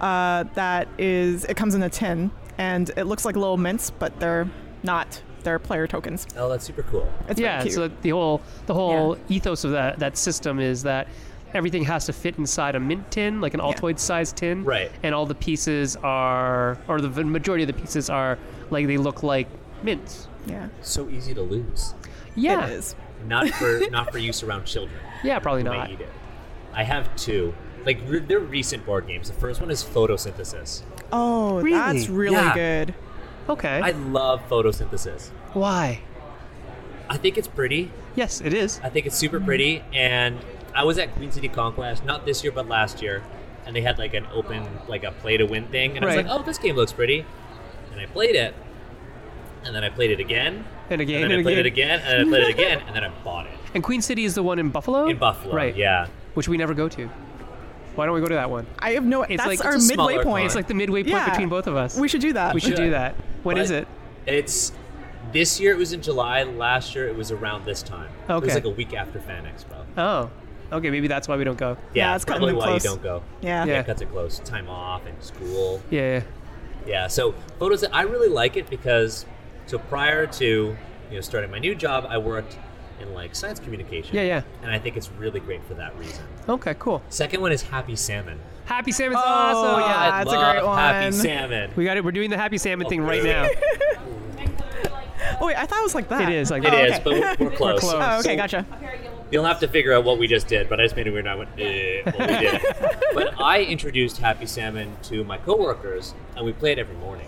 uh, 0.00 0.44
that 0.54 0.88
is. 0.98 1.44
It 1.44 1.56
comes 1.56 1.74
in 1.74 1.82
a 1.82 1.88
tin, 1.88 2.30
and 2.58 2.90
it 2.96 3.04
looks 3.04 3.24
like 3.24 3.36
little 3.36 3.56
mints, 3.56 3.90
but 3.90 4.18
they're 4.20 4.48
not. 4.82 5.22
They're 5.42 5.58
player 5.58 5.86
tokens. 5.86 6.26
Oh, 6.36 6.48
that's 6.48 6.64
super 6.64 6.82
cool. 6.84 7.10
It's 7.28 7.40
yeah. 7.40 7.64
So 7.66 7.88
the 7.88 8.10
whole 8.10 8.40
the 8.66 8.74
whole 8.74 9.16
ethos 9.28 9.64
of 9.64 9.72
that 9.72 9.98
that 9.98 10.16
system 10.16 10.58
is 10.60 10.82
that 10.84 11.08
everything 11.54 11.84
has 11.84 12.06
to 12.06 12.12
fit 12.12 12.38
inside 12.38 12.74
a 12.74 12.80
mint 12.80 13.10
tin, 13.10 13.40
like 13.40 13.52
an 13.54 13.60
Yeah. 13.60 13.66
Altoid 13.72 13.98
sized 13.98 14.36
tin. 14.36 14.64
Right. 14.64 14.90
And 15.02 15.14
all 15.14 15.26
the 15.26 15.34
pieces 15.34 15.96
are, 15.96 16.78
or 16.88 17.00
the 17.00 17.24
majority 17.24 17.64
of 17.64 17.66
the 17.66 17.74
pieces 17.80 18.08
are 18.08 18.38
like 18.70 18.86
they 18.86 18.96
look 18.96 19.22
like 19.22 19.48
mints. 19.82 20.28
yeah. 20.46 20.68
So 20.80 21.08
easy 21.10 21.34
to 21.34 21.42
lose. 21.42 21.94
Yeah. 22.34 22.66
It 22.68 22.72
is. 22.72 22.96
Not 23.26 23.48
for 23.50 23.80
not 23.90 24.10
for 24.12 24.18
use 24.18 24.42
around 24.42 24.64
children. 24.64 24.98
Yeah, 25.22 25.38
probably 25.40 25.62
not. 25.62 25.90
eat 25.90 26.00
it. 26.00 26.08
I 26.72 26.84
have 26.84 27.14
two. 27.16 27.52
Like 27.84 27.98
re- 28.06 28.20
they're 28.20 28.38
recent 28.40 28.86
board 28.86 29.06
games. 29.06 29.28
The 29.28 29.34
first 29.34 29.60
one 29.60 29.70
is 29.70 29.82
photosynthesis. 29.84 30.82
Oh, 31.12 31.60
Really? 31.60 31.76
that's 31.76 32.08
really 32.08 32.36
Yeah. 32.36 32.54
good. 32.54 32.94
Okay. 33.48 33.80
I 33.82 33.90
love 33.90 34.40
photosynthesis. 34.48 35.28
Why? 35.52 36.00
I 37.08 37.16
think 37.16 37.36
it's 37.36 37.48
pretty. 37.48 37.90
Yes, 38.14 38.40
it 38.40 38.54
is. 38.54 38.80
I 38.82 38.88
think 38.88 39.06
it's 39.06 39.16
super 39.16 39.40
pretty. 39.40 39.82
And 39.92 40.38
I 40.74 40.84
was 40.84 40.98
at 40.98 41.14
Queen 41.14 41.30
City 41.32 41.48
Conquest, 41.48 42.04
not 42.04 42.24
this 42.24 42.42
year, 42.44 42.52
but 42.52 42.68
last 42.68 43.02
year, 43.02 43.22
and 43.66 43.74
they 43.76 43.80
had 43.82 43.98
like 43.98 44.14
an 44.14 44.26
open, 44.32 44.66
like 44.88 45.04
a 45.04 45.12
play 45.12 45.36
to 45.36 45.44
win 45.44 45.66
thing. 45.68 45.96
And 45.96 46.04
I 46.04 46.08
was 46.08 46.16
like, 46.16 46.26
oh, 46.28 46.42
this 46.42 46.58
game 46.58 46.76
looks 46.76 46.92
pretty. 46.92 47.24
And 47.92 48.00
I 48.00 48.06
played 48.06 48.34
it. 48.36 48.54
And 49.64 49.74
then 49.74 49.84
I 49.84 49.90
played 49.90 50.10
it 50.10 50.18
again. 50.20 50.64
And 50.90 51.00
again, 51.00 51.22
And 51.22 51.30
then 51.30 51.38
and 51.38 51.48
I 51.48 51.52
played 51.52 51.66
again. 51.66 51.90
it 51.90 51.96
again. 51.96 52.00
And 52.00 52.32
then 52.32 52.40
I 52.42 52.42
played 52.42 52.42
it 52.42 52.50
again. 52.50 52.82
And 52.86 52.96
then 52.96 53.04
I 53.04 53.08
bought 53.24 53.46
it. 53.46 53.52
And 53.74 53.82
Queen 53.82 54.02
City 54.02 54.24
is 54.26 54.34
the 54.34 54.42
one 54.42 54.58
in 54.58 54.68
Buffalo. 54.68 55.06
In 55.06 55.16
Buffalo. 55.16 55.54
right? 55.54 55.74
Yeah. 55.74 56.06
Which 56.34 56.46
we 56.46 56.58
never 56.58 56.74
go 56.74 56.90
to. 56.90 57.08
Why 57.94 58.06
don't 58.06 58.14
we 58.14 58.20
go 58.20 58.26
to 58.28 58.34
that 58.34 58.50
one? 58.50 58.66
I 58.78 58.92
have 58.92 59.04
no. 59.04 59.22
It's 59.22 59.36
that's 59.36 59.46
like- 59.46 59.64
our 59.64 59.74
it's 59.74 59.84
a 59.84 59.88
midway 59.88 60.14
smaller 60.14 60.24
point. 60.24 60.40
con. 60.42 60.46
It's 60.46 60.54
like 60.54 60.66
the 60.66 60.74
midway 60.74 61.02
point 61.02 61.14
Yeah. 61.14 61.28
between 61.30 61.48
both 61.48 61.66
of 61.66 61.76
us. 61.76 61.96
we 61.96 62.08
should 62.08 62.20
do 62.22 62.32
that. 62.32 62.54
We 62.54 62.60
should 62.60 62.76
do 62.76 62.90
that. 62.90 63.14
When 63.42 63.58
is 63.58 63.70
But 63.70 63.82
it? 63.82 63.88
It's 64.26 64.72
this 65.32 65.60
year. 65.60 65.72
It 65.72 65.78
was 65.78 65.92
in 65.92 66.00
July. 66.02 66.42
Last 66.44 66.94
year 66.94 67.06
it 67.08 67.16
was 67.16 67.30
around 67.30 67.64
this 67.64 67.82
time. 67.82 68.08
It 68.28 68.32
was 68.42 68.54
like 68.54 68.64
a 68.64 68.70
week 68.70 68.94
after 68.94 69.20
Fan 69.20 69.44
Expo. 69.44 69.84
Oh, 69.98 70.30
okay. 70.76 70.90
Maybe 70.90 71.06
that's 71.08 71.28
why 71.28 71.36
we 71.36 71.44
don't 71.44 71.58
go. 71.58 71.76
Yeah, 71.92 72.10
Yeah, 72.10 72.14
it's 72.14 72.24
that's 72.24 72.24
cutting 72.24 72.40
probably 72.48 72.54
it 72.54 72.58
why 72.58 72.66
close. 72.78 72.84
you 72.84 72.90
don't 72.90 73.02
go. 73.02 73.22
Yeah. 73.42 73.64
Yeah. 73.66 73.80
It 73.80 73.86
cuts 73.86 74.00
it 74.02 74.10
close. 74.10 74.38
Time 74.40 74.68
off 74.70 75.04
and 75.06 75.22
school. 75.22 75.82
Yeah. 75.90 76.22
Yeah. 76.86 77.08
So 77.08 77.34
photos. 77.58 77.84
I 77.84 78.02
really 78.02 78.28
like 78.28 78.56
it 78.56 78.70
because 78.70 79.26
so 79.66 79.78
prior 79.78 80.26
to 80.26 80.44
you 81.10 81.14
know 81.14 81.20
starting 81.20 81.50
my 81.50 81.58
new 81.58 81.74
job, 81.74 82.06
I 82.08 82.16
worked 82.18 82.56
in 83.02 83.12
like 83.14 83.34
science 83.34 83.58
communication. 83.60 84.14
Yeah, 84.16 84.22
yeah. 84.22 84.42
And 84.62 84.70
I 84.70 84.78
think 84.78 84.96
it's 84.96 85.10
really 85.12 85.40
great 85.40 85.62
for 85.64 85.74
that 85.74 85.96
reason. 85.98 86.24
Okay. 86.48 86.74
Cool. 86.78 87.02
Second 87.10 87.40
one 87.40 87.52
is 87.52 87.62
Happy 87.62 87.96
Salmon. 87.96 88.38
Happy 88.64 88.92
Salmon's 88.92 89.20
Oh, 89.24 89.28
awesome. 89.28 89.80
yeah. 89.80 89.86
Yeah. 89.86 90.14
I 90.14 90.24
that's 90.24 90.32
a 90.32 90.52
great 90.52 90.64
one. 90.66 90.78
Happy. 90.78 91.12
Salmon. 91.12 91.70
We 91.76 91.84
got 91.84 91.96
it. 91.96 92.04
We're 92.04 92.12
doing 92.12 92.30
the 92.30 92.38
Happy 92.38 92.58
Salmon 92.58 92.88
thing 92.88 93.02
right 93.02 93.22
now. 93.24 93.48
Oh 95.40 95.46
wait, 95.46 95.56
I 95.56 95.66
thought 95.66 95.78
it 95.80 95.82
was 95.84 95.94
like 95.94 96.08
that. 96.08 96.22
It 96.30 96.34
is 96.34 96.50
like 96.50 96.62
It 96.64 96.70
that. 96.70 96.84
is, 96.88 96.92
okay. 96.94 97.02
but 97.04 97.12
we're, 97.40 97.48
we're 97.50 97.56
close. 97.56 97.80
close. 97.80 97.94
Oh, 97.96 98.18
okay, 98.18 98.30
So 98.30 98.36
gotcha. 98.36 98.66
You'll 99.30 99.44
have 99.44 99.60
to 99.60 99.68
figure 99.68 99.92
out 99.94 100.04
what 100.04 100.18
we 100.18 100.26
just 100.28 100.46
did, 100.46 100.68
but 100.68 100.78
I 100.78 100.84
just 100.84 100.94
made 100.94 101.08
a 101.08 101.12
weird. 101.12 101.26
I 101.26 101.34
went, 101.34 101.48
eh, 101.58 102.02
well, 102.04 102.28
we 102.28 102.34
did. 102.38 102.60
but 103.14 103.40
I 103.40 103.62
introduced 103.62 104.18
Happy 104.18 104.46
Salmon 104.46 104.94
to 105.04 105.24
my 105.24 105.38
coworkers, 105.38 106.14
and 106.36 106.44
we 106.44 106.52
play 106.52 106.72
it 106.72 106.78
every 106.78 106.96
morning. 106.96 107.26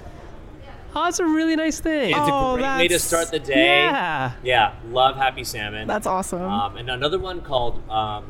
Oh, 0.96 1.08
it's 1.08 1.18
a 1.18 1.24
really 1.24 1.56
nice 1.56 1.80
thing. 1.80 2.10
It's 2.10 2.18
Oh, 2.20 2.54
a 2.54 2.58
great 2.58 2.76
way 2.78 2.88
to 2.88 2.98
start 2.98 3.30
the 3.30 3.38
day. 3.40 3.64
Yeah. 3.66 4.32
Yeah, 4.42 4.74
love 4.90 5.16
Happy 5.16 5.42
Salmon. 5.44 5.88
That's 5.88 6.06
awesome. 6.06 6.42
Um, 6.42 6.76
and 6.76 6.88
another 6.90 7.18
one 7.18 7.40
called. 7.40 7.88
Um, 7.90 8.24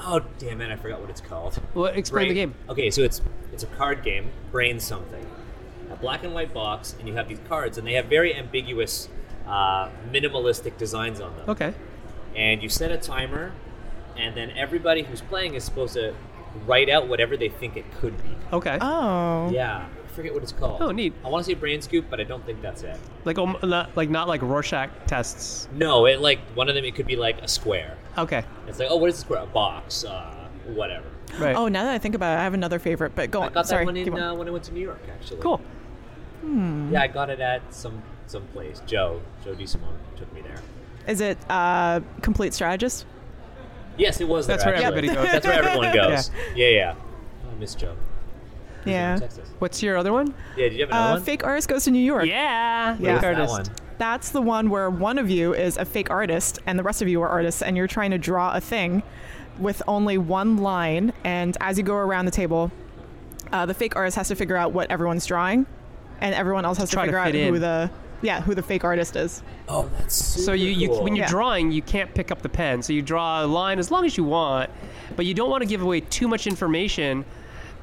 oh 0.00 0.20
damn 0.38 0.60
it! 0.60 0.70
I 0.70 0.76
forgot 0.76 1.00
what 1.00 1.10
it's 1.10 1.20
called. 1.20 1.60
Well, 1.74 1.86
explain 1.86 2.28
the 2.28 2.34
game. 2.34 2.54
Okay, 2.68 2.90
so 2.90 3.02
it's 3.02 3.20
it's 3.52 3.62
a 3.62 3.66
card 3.68 4.02
game. 4.02 4.30
Brain 4.50 4.80
something. 4.80 5.24
A 5.92 5.96
black 5.96 6.24
and 6.24 6.32
white 6.34 6.52
box, 6.54 6.94
and 6.98 7.08
you 7.08 7.14
have 7.14 7.28
these 7.28 7.40
cards, 7.48 7.76
and 7.78 7.86
they 7.86 7.94
have 7.94 8.06
very 8.06 8.34
ambiguous, 8.34 9.08
uh, 9.46 9.88
minimalistic 10.10 10.76
designs 10.78 11.20
on 11.20 11.36
them. 11.36 11.50
Okay. 11.50 11.74
And 12.36 12.62
you 12.62 12.68
set 12.68 12.92
a 12.92 12.96
timer, 12.96 13.52
and 14.16 14.36
then 14.36 14.50
everybody 14.52 15.02
who's 15.02 15.20
playing 15.20 15.54
is 15.54 15.64
supposed 15.64 15.94
to 15.94 16.14
write 16.64 16.88
out 16.88 17.08
whatever 17.08 17.36
they 17.36 17.48
think 17.48 17.76
it 17.76 17.84
could 18.00 18.16
be. 18.22 18.30
Okay. 18.52 18.78
oh. 18.80 19.50
Yeah, 19.50 19.86
I 19.99 19.99
forget 20.20 20.34
what 20.34 20.42
it's 20.42 20.52
called. 20.52 20.80
Oh, 20.82 20.90
neat. 20.90 21.14
I 21.24 21.28
want 21.28 21.44
to 21.44 21.50
say 21.50 21.54
brain 21.54 21.80
scoop, 21.80 22.06
but 22.10 22.20
I 22.20 22.24
don't 22.24 22.44
think 22.44 22.60
that's 22.60 22.82
it. 22.82 22.98
Like 23.24 23.38
um, 23.38 23.56
not 23.62 23.96
like 23.96 24.10
not 24.10 24.28
like 24.28 24.42
Rorschach 24.42 24.90
tests. 25.06 25.68
No, 25.72 26.06
it 26.06 26.20
like 26.20 26.38
one 26.54 26.68
of 26.68 26.74
them. 26.74 26.84
It 26.84 26.94
could 26.94 27.06
be 27.06 27.16
like 27.16 27.40
a 27.40 27.48
square. 27.48 27.96
Okay. 28.18 28.44
It's 28.66 28.78
like, 28.78 28.88
oh, 28.90 28.96
what 28.96 29.08
is 29.10 29.16
a 29.18 29.20
square? 29.20 29.42
A 29.42 29.46
box, 29.46 30.04
uh, 30.04 30.48
whatever. 30.66 31.06
Right. 31.38 31.56
Oh, 31.56 31.68
now 31.68 31.84
that 31.84 31.94
I 31.94 31.98
think 31.98 32.14
about 32.14 32.36
it, 32.36 32.40
I 32.40 32.44
have 32.44 32.54
another 32.54 32.78
favorite. 32.78 33.14
But 33.14 33.30
go 33.30 33.40
I 33.40 33.46
on. 33.46 33.50
I 33.50 33.54
got 33.54 33.66
Sorry. 33.66 33.84
that 33.84 33.86
one 33.86 33.96
in 33.96 34.12
on. 34.12 34.20
uh, 34.20 34.34
when 34.34 34.48
I 34.48 34.50
went 34.50 34.64
to 34.64 34.74
New 34.74 34.80
York, 34.80 35.00
actually. 35.12 35.40
Cool. 35.40 35.60
Yeah, 36.42 37.02
I 37.02 37.06
got 37.06 37.30
it 37.30 37.40
at 37.40 37.62
some 37.72 38.02
some 38.26 38.46
place. 38.48 38.80
Joe, 38.86 39.20
Joe 39.44 39.54
DeSimone 39.54 39.94
took 40.16 40.32
me 40.32 40.40
there. 40.42 40.60
Is 41.06 41.20
it 41.20 41.38
uh, 41.48 42.00
Compleat 42.22 42.54
Strategist? 42.54 43.06
Yes, 43.96 44.20
it 44.20 44.28
was. 44.28 44.46
That's 44.46 44.64
there, 44.64 44.72
where 44.74 44.82
actually. 44.82 45.08
everybody 45.08 45.22
goes. 45.22 45.32
That's 45.32 45.46
where 45.46 45.62
everyone 45.62 45.92
goes. 46.10 46.30
yeah, 46.54 46.68
yeah. 46.68 46.94
Oh, 46.98 47.50
I 47.50 47.58
miss 47.58 47.74
Joe. 47.74 47.94
He's 48.84 48.92
Yeah. 48.92 49.16
Texas. 49.18 49.48
What's 49.58 49.82
your 49.82 49.96
other 49.96 50.12
one? 50.12 50.34
Yeah, 50.56 50.68
did 50.68 50.72
you 50.74 50.80
have 50.80 50.90
another 50.90 51.08
Uh, 51.10 51.14
one? 51.14 51.22
fake 51.22 51.44
artist 51.44 51.68
goes 51.68 51.84
to 51.84 51.90
New 51.90 51.98
York. 52.02 52.26
Yeah. 52.26 52.96
Yeah. 52.98 53.20
Fake 53.20 53.36
What's 53.38 53.52
that 53.52 53.70
one? 53.70 53.76
That's 53.98 54.30
the 54.30 54.40
one 54.42 54.70
where 54.70 54.88
one 54.88 55.18
of 55.18 55.28
you 55.30 55.52
is 55.54 55.76
a 55.76 55.84
fake 55.84 56.10
artist 56.10 56.58
and 56.66 56.78
the 56.78 56.82
rest 56.82 57.02
of 57.02 57.08
you 57.08 57.20
are 57.22 57.28
artists, 57.28 57.60
and 57.62 57.76
you're 57.76 57.86
trying 57.86 58.10
to 58.12 58.18
draw 58.18 58.54
a 58.54 58.60
thing 58.60 59.02
with 59.58 59.82
only 59.86 60.16
one 60.16 60.56
line. 60.56 61.12
And 61.24 61.56
as 61.60 61.76
you 61.76 61.84
go 61.84 61.94
around 61.96 62.24
the 62.24 62.30
table, 62.30 62.70
uh, 63.52 63.66
the 63.66 63.74
fake 63.74 63.96
artist 63.96 64.16
has 64.16 64.28
to 64.28 64.34
figure 64.34 64.56
out 64.56 64.72
what 64.72 64.90
everyone's 64.90 65.26
drawing, 65.26 65.66
and 66.22 66.34
everyone 66.34 66.64
else 66.64 66.78
has 66.78 66.88
to 66.90 66.96
Try 66.96 67.02
to 67.04 67.08
figure 67.08 67.18
out 67.18 67.32
fit 67.32 67.48
who 67.50 67.58
the 67.58 67.90
yeah 68.22 68.40
who 68.42 68.54
the 68.54 68.62
fake 68.62 68.84
artist 68.84 69.16
is. 69.16 69.42
Oh, 69.68 69.88
that's 69.98 70.14
super 70.14 70.44
So 70.44 70.52
you, 70.52 70.68
you 70.70 70.88
cool. 70.88 71.02
when 71.04 71.14
you're 71.16 71.24
Yeah. 71.24 71.30
drawing, 71.30 71.70
you 71.72 71.82
can't 71.82 72.14
pick 72.14 72.30
up 72.30 72.40
the 72.42 72.48
pen. 72.48 72.82
So 72.82 72.92
you 72.94 73.02
draw 73.02 73.44
a 73.44 73.46
line 73.46 73.78
as 73.78 73.90
long 73.90 74.04
as 74.06 74.16
you 74.16 74.24
want, 74.24 74.70
but 75.16 75.26
you 75.26 75.34
don't 75.34 75.50
want 75.50 75.62
to 75.62 75.66
give 75.68 75.82
away 75.82 76.00
too 76.00 76.28
much 76.28 76.46
information 76.46 77.24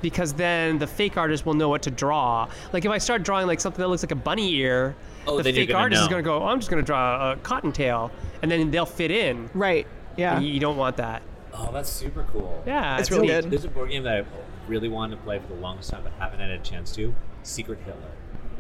because 0.02 0.34
then 0.34 0.78
the 0.80 0.88
fake 0.88 1.18
artist 1.18 1.46
will 1.46 1.54
know 1.54 1.70
what 1.70 1.82
to 1.84 1.92
draw. 1.92 2.48
Like 2.74 2.86
if 2.86 2.92
I 2.92 2.98
start 2.98 3.24
drawing 3.24 3.48
like 3.48 3.60
something 3.60 3.82
that 3.82 3.88
looks 3.88 4.04
like 4.04 4.12
a 4.12 4.16
bunny 4.16 4.54
ear, 4.56 4.96
Oh, 5.28 5.38
the 5.42 5.52
fake 5.52 5.70
gonna 5.70 5.80
artist 5.80 6.02
is 6.04 6.08
going 6.08 6.24
to 6.24 6.26
go, 6.26 6.42
oh, 6.42 6.46
I'm 6.48 6.60
just 6.60 6.70
going 6.72 6.82
to 6.82 6.86
draw 6.86 7.34
a 7.34 7.36
cottontail, 7.38 8.12
and 8.42 8.50
then 8.50 8.72
they'll 8.72 8.86
fit 8.86 9.12
in. 9.12 9.50
Right. 9.54 9.86
Yeah. 10.16 10.40
You, 10.40 10.48
you 10.54 10.60
don't 10.62 10.78
want 10.78 10.96
that. 10.98 11.22
Oh, 11.54 11.70
that's 11.74 11.90
super 11.90 12.24
cool. 12.32 12.64
Yeah, 12.66 12.98
It's 12.98 13.12
really 13.12 13.28
neat. 13.28 13.42
good. 13.42 13.52
There's 13.52 13.66
a 13.66 13.68
board 13.70 13.90
game 13.90 14.04
that 14.04 14.20
I 14.20 14.26
really 14.70 14.88
wanted 14.88 15.18
to 15.18 15.22
play 15.24 15.40
for 15.40 15.48
the 15.48 15.56
longest 15.60 15.90
time, 15.90 16.04
but 16.04 16.14
haven't 16.14 16.40
had 16.40 16.52
a 16.52 16.60
chance 16.60 16.94
to. 16.96 17.14
Secret 17.44 17.80
Hitler. 17.86 18.02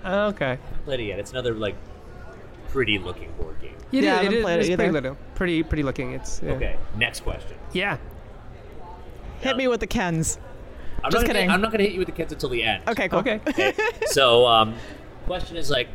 Oh, 0.04 0.26
okay. 0.28 0.58
haven't 0.62 0.84
played 0.86 1.00
it 1.00 1.04
yet. 1.04 1.20
It's 1.20 1.32
another 1.32 1.54
like 1.54 1.76
pretty 2.70 2.98
looking 3.00 3.32
board 3.40 3.62
game. 3.62 3.76
It 3.94 4.04
Yeah, 4.04 4.16
I 4.16 4.18
is- 4.18 4.24
haven't 4.24 4.34
it 4.34 4.38
is- 4.40 4.44
played 4.44 4.60
it 4.60 4.68
it's 4.68 4.76
pretty 4.76 4.92
little, 4.92 5.18
pretty 5.36 5.64
pretty 5.64 5.84
looking. 5.84 6.12
It's 6.14 6.42
yeah. 6.44 6.52
Okay, 6.52 6.78
next 6.98 7.22
question. 7.22 7.56
Yeah. 7.72 7.98
Hit 9.40 9.56
me 9.56 9.68
with 9.70 9.80
the 9.80 9.88
Kens. 9.88 10.38
I'm 11.04 11.12
Just 11.12 11.22
not 11.24 11.28
gonna, 11.28 11.40
kidding. 11.40 11.50
I'm 11.52 11.62
not 11.62 11.72
going 11.72 11.80
to 11.80 11.86
hit 11.86 11.94
you 11.94 12.00
with 12.00 12.08
the 12.08 12.12
kids 12.14 12.34
until 12.34 12.50
the 12.50 12.64
end. 12.64 12.84
Okay. 12.88 13.08
Cool. 13.10 13.20
Okay. 13.20 13.40
Okay. 13.48 13.74
so, 14.08 14.46
um, 14.48 14.76
question 15.26 15.56
is 15.58 15.70
like, 15.70 15.88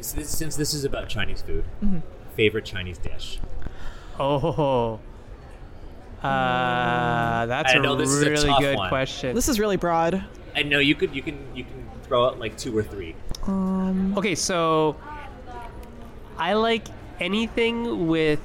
since 0.00 0.28
since 0.30 0.56
this 0.56 0.74
is 0.74 0.84
about 0.84 1.08
Chinese 1.08 1.40
food, 1.42 1.64
Mm-hmm. 1.84 1.98
favorite 2.34 2.64
Chinese 2.64 2.98
dish? 2.98 3.38
Oh. 4.18 4.98
Uh, 6.22 7.46
that's 7.46 7.72
I 7.72 7.76
a 7.76 7.80
know 7.80 7.94
this 7.94 8.10
is 8.10 8.22
a 8.22 8.30
really 8.30 8.48
tough 8.48 8.58
good 8.60 8.76
one. 8.76 8.88
question. 8.88 9.36
This 9.36 9.48
is 9.48 9.60
really 9.60 9.76
broad. 9.76 10.24
I 10.56 10.64
know 10.64 10.80
you 10.80 10.96
could 10.96 11.14
you 11.14 11.22
can 11.22 11.38
you 11.54 11.62
can 11.62 11.88
throw 12.02 12.26
out 12.26 12.40
like 12.40 12.56
two 12.58 12.76
or 12.76 12.82
three. 12.82 13.14
Okay, 13.48 14.34
so 14.34 14.96
I 16.36 16.54
like 16.54 16.88
anything 17.20 18.08
with 18.08 18.40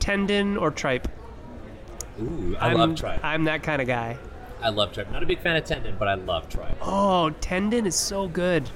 tendon 0.00 0.58
or 0.58 0.70
tripe. 0.70 1.08
Ooh, 2.20 2.56
I 2.60 2.72
am 2.72 2.76
love 2.78 2.94
tripe. 2.96 3.24
I'm 3.24 3.44
that 3.44 3.62
kind 3.62 3.80
of 3.80 3.88
guy. 3.88 4.18
I 4.62 4.68
love 4.70 4.92
tripe. 4.92 5.10
Not 5.10 5.22
a 5.22 5.26
big 5.26 5.40
fan 5.40 5.56
of 5.56 5.64
tendon, 5.64 5.96
but 5.98 6.08
I 6.08 6.14
love 6.14 6.48
tripe. 6.48 6.76
Oh, 6.80 7.30
tendon 7.40 7.86
is 7.86 7.96
so 7.96 8.28
good. 8.28 8.68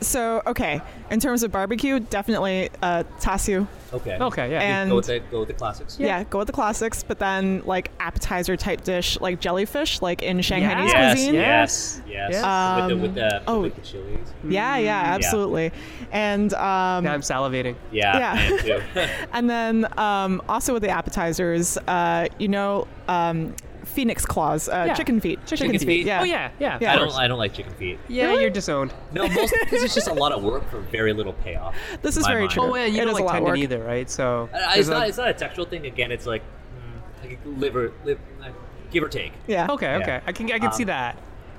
So 0.00 0.42
okay, 0.46 0.82
in 1.10 1.20
terms 1.20 1.42
of 1.42 1.50
barbecue, 1.50 1.98
definitely 2.00 2.68
uh, 2.82 3.04
tasu. 3.18 3.66
Okay. 3.92 4.18
Okay, 4.20 4.50
yeah. 4.50 4.60
And- 4.60 4.90
Go 4.90 4.96
with 4.96 5.06
the 5.06 5.20
go 5.20 5.40
with 5.40 5.48
the 5.48 5.54
classics. 5.54 5.98
Yeah. 5.98 6.18
yeah 6.18 6.24
go 6.24 6.38
with 6.38 6.46
the 6.48 6.52
classics. 6.52 7.02
But 7.02 7.18
then 7.18 7.62
like 7.64 7.90
appetizer 7.98 8.56
type 8.56 8.84
dish, 8.84 9.18
like 9.20 9.40
jellyfish, 9.40 10.02
like 10.02 10.22
in 10.22 10.38
Shanghainese 10.38 10.88
Yes, 10.88 11.14
cuisine. 11.14 11.34
Yes. 11.34 12.02
Yes. 12.06 12.30
Yes. 12.32 12.80
with 12.80 12.88
the 12.88 13.02
with 13.02 13.14
the 13.14 13.42
oh. 13.46 13.62
with 13.62 13.74
the 13.74 13.80
chilies. 13.80 14.28
Yeah, 14.46 14.76
yeah, 14.76 15.00
absolutely. 15.00 15.72
And 16.12 16.52
um, 16.54 17.04
now 17.04 17.14
I'm 17.14 17.22
salivating. 17.22 17.76
Yeah. 17.90 18.18
Yeah. 18.18 18.32
I 18.36 18.42
am 18.42 18.58
too. 18.58 19.00
and 19.32 19.48
then 19.48 19.98
um, 19.98 20.42
also 20.48 20.74
with 20.74 20.82
the 20.82 20.90
appetizers, 20.90 21.78
uh, 21.88 22.28
you 22.38 22.48
know, 22.48 22.86
um, 23.08 23.54
phoenix 23.96 24.24
claws, 24.26 24.68
uh, 24.68 24.84
Yeah. 24.86 24.94
chicken 24.94 25.20
feet, 25.20 25.38
Chicken 25.46 25.66
chicken's 25.66 25.84
feet. 25.84 26.06
Yeah. 26.06 26.20
Oh 26.20 26.24
yeah, 26.24 26.50
yeah. 26.60 26.78
Yeah. 26.80 26.92
I 26.92 26.96
don't. 26.96 27.12
I 27.14 27.26
don't 27.26 27.38
like 27.38 27.54
chicken 27.54 27.72
feet. 27.74 27.98
Yeah, 28.08 28.26
Really? 28.26 28.42
you're 28.42 28.50
disowned. 28.50 28.92
No, 29.12 29.26
most 29.28 29.54
because 29.64 29.82
it's 29.82 29.94
just 29.94 30.06
a 30.08 30.12
lot 30.14 30.30
of 30.32 30.42
work 30.44 30.68
for 30.70 30.80
very 30.80 31.12
little 31.12 31.32
payoff. 31.32 31.74
This 32.02 32.16
in 32.16 32.20
is 32.20 32.26
my 32.26 32.32
very 32.32 32.42
mind. 32.42 32.50
true. 32.52 32.62
Oh, 32.64 32.74
and 32.74 32.94
you 32.94 33.00
It 33.02 33.04
don't 33.06 33.14
is 33.14 33.18
a 33.18 33.22
like 33.22 33.32
lot 33.32 33.38
of 33.42 33.44
tendon 33.46 33.62
either, 33.62 33.82
right? 33.82 34.08
So 34.10 34.48
Uh, 34.52 34.58
there's 34.58 34.78
it's 34.80 34.88
a- 34.88 34.92
not 34.92 35.08
it's 35.08 35.18
not 35.18 35.28
a 35.30 35.34
textual 35.34 35.66
thing. 35.66 35.86
Again, 35.86 36.12
it's 36.12 36.26
like 36.26 36.42
mm, 36.42 37.28
like 37.30 37.38
liver, 37.44 37.92
live, 38.04 38.18
uh, 38.44 38.48
give 38.92 39.02
or 39.02 39.08
take. 39.08 39.32
Yeah. 39.48 39.66
Okay, 39.70 39.86
Yeah. 39.86 39.98
okay. 40.02 40.20
I 40.26 40.32
can 40.32 40.52
I 40.52 40.58
can 40.58 40.72
see 40.72 40.84
Um, 40.84 40.88
that. 40.88 41.16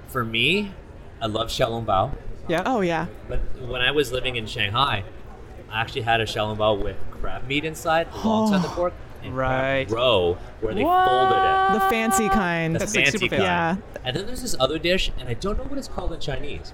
For 0.07 0.23
me, 0.23 0.71
I 1.21 1.25
love 1.25 1.47
xiaolong 1.49 1.85
bao. 1.85 2.11
Yeah. 2.47 2.63
Oh 2.65 2.81
yeah. 2.81 3.07
But 3.27 3.39
when 3.67 3.81
I 3.81 3.91
was 3.91 4.11
living 4.11 4.35
in 4.37 4.45
Shanghai, 4.45 5.03
I 5.71 5.81
actually 5.81 6.03
had 6.03 6.21
a 6.21 6.25
xiaolong 6.25 6.57
bao 6.57 6.81
with 6.81 6.95
crab 7.19 7.47
meat 7.47 7.65
inside 7.65 8.07
alongside 8.23 8.61
the 8.61 8.67
pork. 8.79 8.93
And 9.23 9.35
Right. 9.35 9.85
Crab 9.87 9.97
roe, 9.97 10.37
where 10.61 10.73
they 10.73 10.83
folded 10.83 11.37
it. 11.37 11.73
The 11.73 11.89
fancy 11.89 12.29
kind. 12.29 12.75
it. 12.75 12.79
The 12.79 12.85
That's 12.85 12.95
like 12.95 13.05
fancy 13.05 13.17
super 13.19 13.35
kind. 13.37 13.47
fancy. 13.81 13.99
And 14.05 14.15
then 14.15 14.25
there's 14.27 14.41
this 14.41 14.55
other 14.59 14.79
dish, 14.79 15.11
and 15.19 15.27
I 15.27 15.33
don't 15.33 15.57
know 15.57 15.63
what 15.65 15.77
it's 15.77 15.87
called 15.87 16.13
in 16.13 16.19
Chinese, 16.19 16.73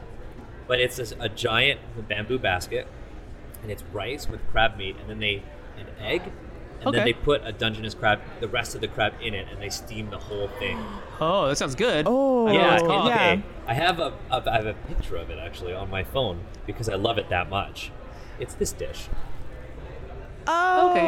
but 0.68 0.80
it's 0.80 0.98
this, 0.98 1.14
a 1.20 1.30
giant 1.30 1.80
bamboo 2.08 2.38
basket, 2.40 2.88
and 3.62 3.72
it's 3.72 3.84
rice 3.94 4.28
with 4.30 4.40
crab 4.52 4.78
meat, 4.78 4.96
and 5.00 5.10
then 5.10 5.20
they 5.20 5.44
an 5.78 5.88
egg, 6.00 6.22
and 6.80 6.88
Okay. 6.90 6.98
then 6.98 7.06
they 7.06 7.14
put 7.14 7.42
a 7.46 7.52
Dungeness 7.52 7.94
crab, 7.96 8.20
the 8.40 8.48
rest 8.48 8.76
of 8.76 8.82
the 8.82 8.88
crab 8.88 9.14
in 9.22 9.34
it, 9.34 9.48
and 9.52 9.62
they 9.62 9.70
steam 9.70 10.10
the 10.10 10.20
whole 10.20 10.48
thing. 10.60 10.78
Oh, 11.22 11.48
that 11.48 11.56
sounds 11.58 11.76
good. 11.76 12.06
Oh, 12.10 12.48
I 12.48 12.54
yeah, 12.54 12.74
it's 12.74 12.84
called. 12.84 13.08
yeah. 13.08 13.16
okay. 13.16 13.44
I 13.68 13.74
have 13.76 14.00
a, 14.00 14.14
a 14.30 14.44
I 14.52 14.56
have 14.58 14.66
a 14.66 14.74
picture 14.74 15.16
of 15.16 15.30
it 15.30 15.38
actually 15.40 15.72
on 15.74 15.90
my 15.90 16.04
phone 16.04 16.42
because 16.66 16.90
I 16.90 16.96
love 16.96 17.18
it 17.18 17.30
that 17.30 17.50
much. 17.50 17.92
It's 18.40 18.56
this 18.56 18.74
dish. 18.74 19.08
Oh. 20.48 20.92
Okay, 20.92 21.08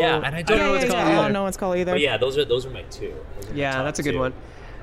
yeah. 0.00 0.08
Yeah, 0.18 0.26
and 0.26 0.34
I 0.36 0.42
don't 0.42 0.56
yeah, 0.58 0.64
know 0.64 0.70
what 0.72 0.76
yeah, 0.80 0.84
it's 0.86 0.94
yeah. 0.94 1.02
called 1.04 1.14
I 1.18 1.22
don't 1.22 1.32
know 1.32 1.42
what 1.42 1.48
it's 1.48 1.56
called 1.56 1.76
either. 1.76 1.92
But 1.92 2.00
yeah, 2.00 2.16
those 2.16 2.36
are 2.38 2.44
those 2.44 2.66
are 2.66 2.70
my 2.70 2.82
two. 2.84 3.12
Are 3.48 3.54
Yeah, 3.54 3.72
top 3.72 3.84
that's 3.84 3.98
a 3.98 4.02
good 4.02 4.12
two. 4.12 4.18
one. 4.20 4.32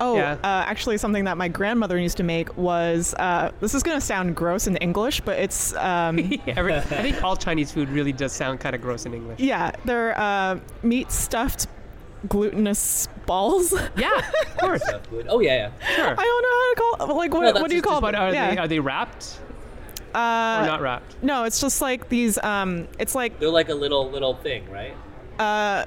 Oh, 0.04 0.16
Yeah. 0.16 0.34
uh, 0.44 0.64
actually, 0.66 0.98
something 0.98 1.26
that 1.26 1.38
my 1.38 1.48
grandmother 1.48 1.96
used 2.00 2.18
to 2.18 2.24
make 2.24 2.58
was 2.58 3.14
uh, 3.20 3.52
this 3.60 3.76
is 3.76 3.84
going 3.84 4.00
to 4.00 4.06
sound 4.06 4.36
gross 4.36 4.66
in 4.66 4.76
English, 4.78 5.22
but 5.22 5.38
it's 5.38 5.76
um, 5.76 6.18
Every- 6.48 6.74
I 6.76 6.82
think 6.82 7.24
all 7.24 7.36
Chinese 7.36 7.72
food 7.72 7.88
really 7.90 8.12
does 8.12 8.32
sound 8.32 8.60
kind 8.60 8.74
of 8.76 8.82
gross 8.82 9.06
in 9.06 9.14
English. 9.14 9.40
yeah, 9.40 9.72
they're 9.86 10.18
uh, 10.20 10.60
meat 10.82 11.12
stuffed 11.12 11.68
glutinous 12.30 13.08
balls. 13.26 13.74
Yeah, 13.96 14.12
of 14.18 14.58
course. 14.60 14.84
Oh 15.30 15.40
yeah, 15.40 15.72
yeah. 15.80 15.96
Sure. 15.96 16.16
I 16.18 16.24
don't 16.24 16.44
know 16.44 16.50
how 16.58 16.74
to 16.98 17.06
call. 17.08 17.18
Like, 17.18 17.34
what, 17.34 17.56
No, 17.56 17.62
what 17.62 17.70
do 17.70 17.76
you 17.76 17.82
call 17.82 18.02
But 18.02 18.12
them? 18.14 18.22
are 18.22 18.34
yeah. 18.34 18.52
they 18.56 18.58
are 18.58 18.68
they 18.68 18.80
wrapped 18.80 19.40
or 20.14 20.18
uh, 20.20 20.66
not 20.66 20.82
wrapped? 20.82 21.22
no, 21.24 21.44
it's 21.44 21.60
just 21.62 21.82
like 21.82 22.10
these. 22.10 22.38
Um, 22.40 22.88
it's 23.00 23.16
like 23.16 23.40
They're 23.40 23.50
like 23.50 23.70
a 23.70 23.74
little 23.76 24.10
little 24.10 24.36
thing, 24.36 24.70
right? 24.70 24.96
uh, 25.40 25.86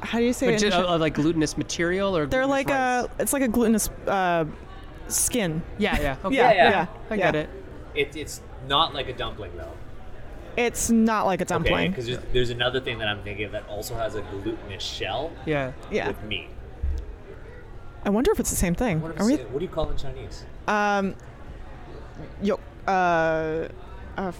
how 0.00 0.18
do 0.18 0.24
you 0.24 0.32
say 0.34 0.46
But 0.48 0.54
it? 0.56 0.58
just, 0.58 0.76
in- 0.78 0.84
uh, 0.84 0.98
like 0.98 1.14
glutinous 1.14 1.56
material 1.56 2.16
or 2.16 2.26
they're 2.26 2.46
like 2.46 2.68
rice? 2.68 3.06
a. 3.06 3.10
It's 3.18 3.32
like 3.32 3.42
a 3.42 3.48
glutinous 3.48 3.88
uh, 4.06 4.44
skin. 5.08 5.62
yeah 5.78 6.00
yeah 6.00 6.16
okay. 6.24 6.36
Yeah, 6.36 6.52
yeah. 6.52 6.70
yeah, 6.70 6.86
I 7.10 7.14
yeah. 7.14 7.32
get 7.32 7.34
it. 7.36 7.50
It, 7.94 8.16
it's 8.16 8.42
not 8.68 8.92
like 8.94 9.08
a 9.08 9.12
dumpling 9.14 9.56
though. 9.56 9.72
It's 10.56 10.88
not 10.90 11.26
like 11.26 11.40
a 11.40 11.44
dumpling. 11.44 11.90
because 11.90 12.06
there's, 12.06 12.18
there's 12.32 12.50
another 12.50 12.80
thing 12.80 12.98
that 12.98 13.08
I'm 13.08 13.22
thinking 13.24 13.44
of 13.44 13.52
that 13.52 13.66
also 13.68 13.94
has 13.96 14.14
a 14.14 14.20
glutinous 14.22 14.82
shell 14.84 15.32
Yeah. 15.46 15.72
Yeah. 15.90 16.08
with 16.08 16.22
meat. 16.22 16.48
I 18.04 18.10
wonder 18.10 18.30
if 18.30 18.38
it's 18.38 18.50
the 18.50 18.56
same 18.56 18.74
thing. 18.74 19.00
What, 19.00 19.18
Are 19.18 19.24
we? 19.26 19.34
is 19.34 19.40
what 19.50 19.58
do 19.58 19.64
you 19.64 19.70
call 19.70 19.88
it 19.88 19.92
in 19.92 19.96
Chinese? 19.96 20.44
Um, 20.68 21.14
yo, 22.42 22.60
uh, 22.86 23.68
uh, 24.16 24.32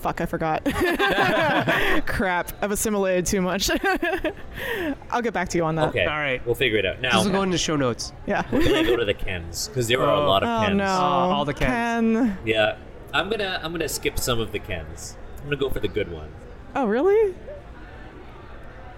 fuck, 0.00 0.20
I 0.20 0.26
forgot. 0.26 0.64
Crap, 2.06 2.52
I've 2.62 2.70
assimilated 2.70 3.26
too 3.26 3.40
much. 3.40 3.70
I'll 5.10 5.22
get 5.22 5.32
back 5.34 5.48
to 5.50 5.58
you 5.58 5.64
on 5.64 5.74
that. 5.76 5.88
Okay, 5.88 6.04
all 6.04 6.18
right. 6.18 6.44
we'll 6.46 6.54
figure 6.54 6.78
it 6.78 6.86
out. 6.86 7.00
Now 7.00 7.16
This 7.18 7.26
will 7.26 7.32
go 7.32 7.42
into 7.42 7.58
show 7.58 7.76
notes. 7.76 8.12
Yeah. 8.26 8.44
we're 8.52 8.62
gonna 8.64 8.84
go 8.84 8.96
to 8.96 9.04
the 9.04 9.14
Kens 9.14 9.68
because 9.68 9.88
there 9.88 10.00
are 10.02 10.14
a 10.14 10.20
Oh. 10.20 10.28
lot 10.28 10.42
of 10.42 10.48
Oh 10.48 10.66
Kens. 10.66 10.78
no. 10.78 10.84
all 10.86 11.44
the 11.44 11.54
Kens. 11.54 12.16
Ken. 12.16 12.38
Yeah, 12.44 12.76
I'm 13.12 13.28
gonna 13.30 13.60
I'm 13.62 13.72
gonna 13.72 13.88
skip 13.88 14.18
some 14.18 14.40
of 14.40 14.52
the 14.52 14.58
Kens. 14.58 15.16
I'm 15.38 15.44
gonna 15.44 15.56
go 15.56 15.70
for 15.70 15.80
the 15.80 15.88
good 15.88 16.10
one. 16.10 16.30
Oh 16.74 16.86
really? 16.86 17.34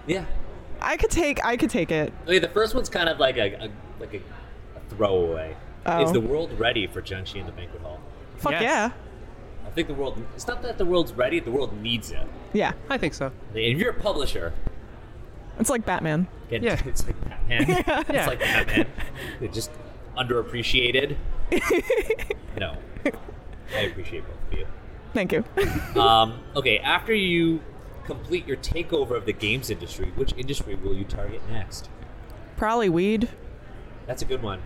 Yeah. 0.07 0.25
I 0.81 0.97
could 0.97 1.11
take. 1.11 1.45
I 1.45 1.57
could 1.57 1.71
take 1.71 1.91
it. 1.91 2.13
Okay, 2.25 2.39
the 2.39 2.49
first 2.49 2.75
one's 2.75 2.89
kind 2.89 3.09
of 3.09 3.19
like 3.19 3.37
a, 3.39 3.55
a 3.55 3.71
like 3.99 4.15
a, 4.15 4.19
a 4.77 4.81
throwaway. 4.91 5.57
Oh. 5.87 6.03
Is 6.05 6.13
the 6.13 6.21
world 6.21 6.53
ready 6.59 6.87
for 6.87 7.01
Jiangshi 7.01 7.37
in 7.37 7.47
the 7.47 7.53
banquet 7.53 7.81
hall? 7.83 8.01
Fuck 8.39 8.53
Yes. 8.53 8.63
yeah. 8.63 8.91
I 9.67 9.71
think 9.71 9.89
the 9.89 9.95
world. 9.95 10.23
It's 10.35 10.47
not 10.47 10.63
that 10.63 10.79
the 10.79 10.85
world's 10.87 11.13
ready. 11.13 11.41
The 11.41 11.51
world 11.51 11.81
needs 11.83 12.11
it. 12.11 12.27
Yeah. 12.53 12.73
I 12.89 12.97
think 12.99 13.15
so. 13.15 13.27
And 13.51 13.57
if 13.59 13.79
you're 13.79 13.91
a 13.91 14.01
publisher, 14.01 14.53
It's 15.59 15.71
like 15.71 15.85
Batman. 15.87 16.27
again, 16.49 16.63
Yeah. 16.63 16.81
it's 16.87 17.07
like 17.07 17.17
Batman. 17.29 17.67
Yeah. 17.89 18.03
It's 18.09 18.27
like 18.27 18.41
Batman. 18.41 18.87
They're 19.41 19.49
just 19.49 19.71
underappreciated. 20.17 21.17
no, 22.59 22.77
I 23.75 23.81
appreciate 23.81 24.25
both 24.27 24.53
of 24.53 24.59
you. 24.59 24.67
Thank 25.15 25.33
you. 25.33 25.45
Um, 26.01 26.41
okay, 26.57 26.79
after 26.79 27.15
you 27.15 27.61
complete 28.05 28.47
your 28.47 28.57
takeover 28.59 29.13
of 29.17 29.27
the 29.27 29.33
games 29.33 29.71
industry, 29.71 30.13
which 30.17 30.33
industry 30.37 30.75
will 30.75 30.95
you 30.95 31.05
target 31.05 31.41
next? 31.51 31.89
Probably 32.57 32.89
weed. 32.89 33.29
That's 34.07 34.23
a 34.23 34.25
good 34.25 34.43
one. 34.43 34.61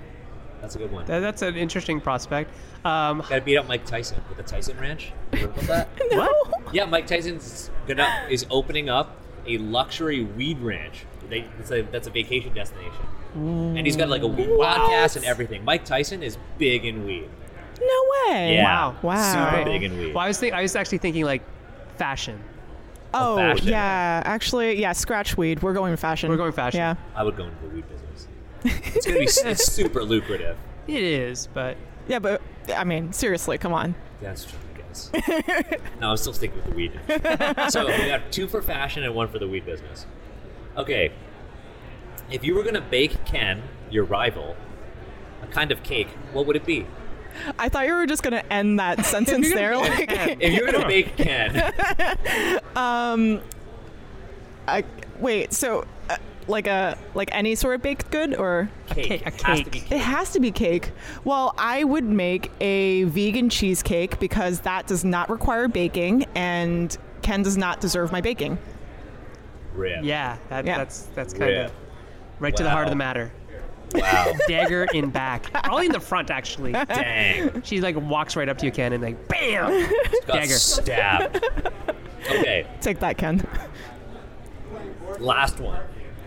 That's 0.61 0.77
a 0.77 0.79
good 0.79 0.93
one. 0.93 1.07
That, 1.07 1.21
that's 1.21 1.43
an 1.43 1.57
interesting 1.57 2.01
prospect. 2.01 2.51
Um, 2.85 3.21
Gotta 3.21 3.41
beat 3.41 3.57
up 3.57 3.69
Mike 3.69 3.87
Tyson 3.87 4.23
with 4.29 4.37
the 4.37 4.45
Tyson 4.45 4.79
Ranch. 4.79 5.13
You 5.33 5.39
heard 5.41 5.51
about 5.51 5.67
that? 5.67 5.89
what? 6.11 6.75
yeah, 6.75 6.85
Mike 6.85 7.07
Tyson's 7.07 7.71
gonna 7.87 8.27
is 8.31 8.47
opening 8.51 8.89
up 8.89 9.17
a 9.47 9.59
luxury 9.59 10.23
weed 10.25 10.59
ranch. 10.61 11.05
They, 11.29 11.45
it's 11.59 11.71
a, 11.71 11.83
that's 11.83 12.09
a 12.09 12.11
vacation 12.11 12.53
destination, 12.55 13.07
and 13.35 13.79
he's 13.87 13.97
got 13.97 14.09
like 14.09 14.23
a 14.23 14.27
weed 14.27 14.49
podcast 14.49 15.17
and 15.17 15.25
everything. 15.25 15.65
Mike 15.65 15.85
Tyson 15.85 16.23
is 16.23 16.37
big 16.59 16.85
in 16.85 17.07
weed. 17.07 17.29
No 17.81 17.87
way. 18.29 18.55
Yeah. 18.55 18.65
Wow. 18.65 18.97
Wow. 19.03 19.33
super 19.33 19.45
Alright. 19.45 19.65
big 19.65 19.83
in 19.85 19.97
weed. 19.97 20.15
Well, 20.15 20.25
I 20.25 20.29
was 20.29 20.39
think 20.39 20.55
I 20.55 20.63
was 20.63 20.77
actually 20.77 20.99
thinking 20.99 21.25
like 21.25 21.43
fashion. 21.97 22.43
Oh 23.15 23.37
fashion. 23.37 23.69
yeah. 23.69 24.23
Actually, 24.25 24.81
yeah. 24.81 24.93
Scratch 24.93 25.37
weed. 25.37 25.63
We're 25.63 25.73
going 25.73 25.97
fashion. 25.97 26.31
We're 26.31 26.37
going 26.37 26.53
fashion. 26.53 26.79
Yeah. 26.79 26.97
I 27.15 27.23
would 27.23 27.37
go 27.37 27.45
into 27.45 27.57
the 27.63 27.69
weed 27.69 27.89
business. 27.89 28.00
It's 28.65 29.07
gonna 29.07 29.19
be 29.19 29.25
it's 29.51 29.73
super 29.73 30.03
lucrative. 30.03 30.57
It 30.87 31.03
is, 31.03 31.47
but 31.49 31.77
Yeah, 32.09 32.19
but 32.19 32.43
I 32.75 32.85
mean, 32.85 33.13
seriously, 33.13 33.59
come 33.59 33.73
on. 33.73 33.95
That's 34.21 34.45
true, 34.45 34.59
I 34.75 34.79
guess. 34.79 35.11
no, 36.01 36.11
I'm 36.11 36.17
still 36.17 36.33
sticking 36.33 36.57
with 36.57 36.67
the 36.67 36.75
weed. 36.75 36.93
so 37.71 37.87
we 37.87 38.07
got 38.09 38.31
two 38.33 38.49
for 38.49 38.61
fashion 38.63 39.03
and 39.03 39.15
one 39.15 39.29
for 39.29 39.39
the 39.39 39.49
weed 39.49 39.65
business. 39.65 40.07
Okay. 40.77 41.13
If 42.31 42.45
you 42.45 42.55
were 42.55 42.63
gonna 42.63 42.81
bake 42.81 43.25
Ken, 43.25 43.63
your 43.91 44.05
rival, 44.05 44.57
a 45.43 45.47
kind 45.47 45.73
of 45.73 45.83
cake, 45.83 46.09
what 46.33 46.47
would 46.47 46.57
it 46.57 46.65
be? 46.67 46.87
I 47.59 47.69
thought 47.69 47.87
you 47.87 47.95
were 47.95 48.07
just 48.07 48.23
gonna 48.23 48.43
end 48.51 48.79
that 48.81 49.05
sentence 49.05 49.53
there. 49.53 49.77
Like, 49.77 50.11
If 50.41 50.53
you 50.53 50.65
were 50.67 50.73
gonna 50.73 50.87
bake 50.87 51.17
Ken, 51.17 51.73
um, 52.77 53.41
I 54.67 54.85
wait. 55.19 55.53
So, 55.53 55.87
like 56.51 56.67
a 56.67 56.99
like 57.15 57.31
any 57.33 57.55
sort 57.55 57.75
of 57.77 57.83
baked 57.83 58.11
good, 58.11 58.35
or 58.35 58.69
cake, 58.89 59.07
cake- 59.07 59.23
a 59.27 59.29
It 59.29 59.41
has 59.43 59.59
to 59.63 59.71
cake. 59.71 59.91
it 59.93 59.99
has 59.99 60.33
to 60.33 60.41
be 60.41 60.51
cake. 60.51 60.91
Well, 61.25 61.55
I 61.57 61.85
would 61.85 62.05
make 62.05 62.51
a 62.61 63.05
vegan 63.05 63.49
cheesecake 63.49 64.19
because 64.21 64.61
that 64.61 64.87
does 64.87 65.05
not 65.05 65.31
require 65.31 65.69
baking, 65.69 66.27
and 66.35 66.97
Ken 67.23 67.43
does 67.43 67.57
not 67.57 67.81
deserve 67.81 68.13
my 68.13 68.21
baking. 68.21 68.59
Rip. 69.75 70.05
yeah, 70.05 70.37
that, 70.49 70.67
Yeah. 70.67 70.79
that's 70.79 71.03
that's 71.15 71.33
kind 71.33 71.45
Rip. 71.51 71.67
of 71.69 71.73
right 72.41 72.57
to 72.57 72.63
the 72.63 72.71
heart 72.71 72.87
of 72.87 72.91
the 72.91 72.97
matter. 72.97 73.33
Wow. 73.95 74.33
Dagger 74.49 74.85
in 74.95 75.11
back, 75.11 75.53
probably 75.53 75.87
in 75.87 75.93
the 75.93 76.01
front 76.01 76.31
actually. 76.31 76.73
Dang. 76.89 77.63
She 77.63 77.81
like 77.81 77.97
walks 77.97 78.37
right 78.37 78.49
up 78.49 78.59
to 78.59 78.67
you, 78.67 78.73
Ken, 78.73 78.93
and 78.93 79.03
like 79.03 79.29
bam. 79.29 79.89
Got 80.27 80.35
Dagger. 80.37 80.55
stab. 80.55 81.43
Okay, 82.31 82.67
Take 82.83 83.01
that, 83.01 83.17
Ken. 83.17 83.45
last 85.19 85.59
one. 85.59 85.81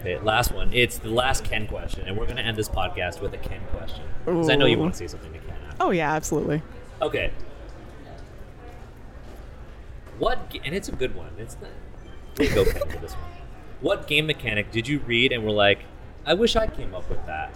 Okay, 0.03 0.19
last 0.19 0.51
one. 0.51 0.69
It's 0.73 0.97
the 0.97 1.07
last 1.07 1.45
Ken 1.45 1.65
question, 1.65 2.05
and 2.05 2.17
we're 2.17 2.27
gonna 2.27 2.41
end 2.41 2.57
this 2.57 2.67
podcast 2.67 3.21
with 3.21 3.33
a 3.33 3.37
Ken 3.37 3.61
question 3.71 4.03
because 4.25 4.49
I 4.49 4.55
know 4.55 4.65
you 4.65 4.77
want 4.77 4.95
to 4.95 4.97
say 4.97 5.07
something 5.07 5.31
to 5.31 5.39
Ken. 5.39 5.55
After. 5.69 5.77
Oh 5.79 5.91
yeah, 5.91 6.11
absolutely. 6.13 6.61
Okay. 7.01 7.31
What? 10.19 10.49
ga- 10.49 10.59
And 10.65 10.75
it's 10.75 10.89
a 10.89 10.91
good 10.91 11.15
one. 11.15 11.29
It's 11.37 11.55
not. 11.61 11.71
We'll 12.37 12.53
go 12.65 12.69
Ken 12.69 12.81
for 12.89 12.97
this 12.97 13.13
one. 13.13 13.23
What 13.79 14.07
game 14.07 14.25
mechanic 14.27 14.71
did 14.71 14.89
you 14.89 14.99
read 14.99 15.31
and 15.31 15.45
were 15.45 15.51
like, 15.51 15.85
I 16.25 16.33
wish 16.33 16.57
I 16.57 16.67
came 16.67 16.93
up 16.93 17.09
with 17.09 17.25
that? 17.25 17.55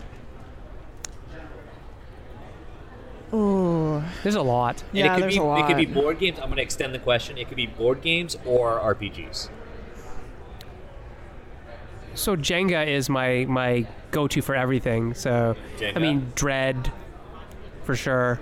Ooh. 3.34 4.02
There's 4.24 4.36
a 4.36 4.42
lot. 4.42 4.84
And 4.90 4.98
Yeah, 5.00 5.06
it 5.12 5.16
could 5.16 5.24
there's 5.24 5.34
be 5.36 5.42
a 5.42 5.56
it 5.58 5.68
could 5.68 5.76
be 5.76 5.86
board 5.86 6.18
games. 6.18 6.40
I'm 6.40 6.48
gonna 6.48 6.62
extend 6.62 6.96
the 6.96 7.00
question. 7.00 7.38
It 7.38 7.50
could 7.50 7.58
be 7.58 7.68
board 7.68 8.02
games 8.02 8.38
or 8.46 8.80
RPGs. 8.80 9.50
So 12.18 12.36
Jenga 12.36 12.86
is 12.88 13.10
my 13.10 13.46
my 13.48 13.86
go-to 14.12 14.42
for 14.42 14.56
everything. 14.56 15.14
So 15.14 15.56
I 15.96 16.00
mean, 16.00 16.32
Dread, 16.36 16.92
for 17.84 17.96
sure, 17.96 18.40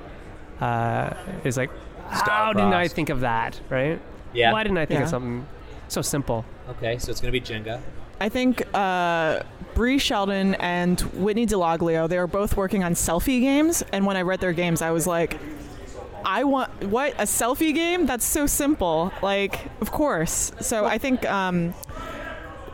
uh, 0.61 1.13
is 1.43 1.57
like, 1.57 1.69
how 2.09 2.53
didn't 2.53 2.73
I 2.73 2.88
think 2.88 3.09
of 3.09 3.19
that? 3.21 3.59
Right? 3.69 3.99
Yeah. 4.34 4.51
Why 4.51 4.63
didn't 4.63 4.78
I 4.78 4.86
think 4.86 4.99
Yeah. 4.99 5.03
of 5.03 5.09
something 5.09 5.45
so 5.88 6.01
simple? 6.01 6.45
Okay, 6.69 6.97
so 6.97 7.11
it's 7.11 7.21
gonna 7.21 7.32
be 7.32 7.41
Jenga. 7.41 7.82
I 8.19 8.30
think 8.30 8.63
uh, 8.73 9.43
Bree 9.73 9.97
Sheldon 9.99 10.55
and 10.55 11.01
Whitney 11.01 11.45
Delagio, 11.45 12.07
they 12.07 12.17
were 12.17 12.28
both 12.28 12.55
working 12.55 12.82
on 12.84 12.93
selfie 12.93 13.41
games. 13.41 13.84
And 13.91 14.05
when 14.05 14.15
I 14.15 14.21
read 14.21 14.39
their 14.39 14.53
games, 14.53 14.82
I 14.82 14.91
was 14.91 15.05
like, 15.05 15.38
I 16.23 16.45
want, 16.45 16.71
what? 16.86 17.13
A 17.15 17.23
selfie 17.23 17.73
game? 17.73 18.05
That's 18.05 18.23
so 18.26 18.47
simple. 18.47 19.11
Like, 19.21 19.59
of 19.82 19.91
course. 19.91 20.53
So 20.61 20.86
I 20.86 20.97
think 20.97 21.30
um, 21.30 21.73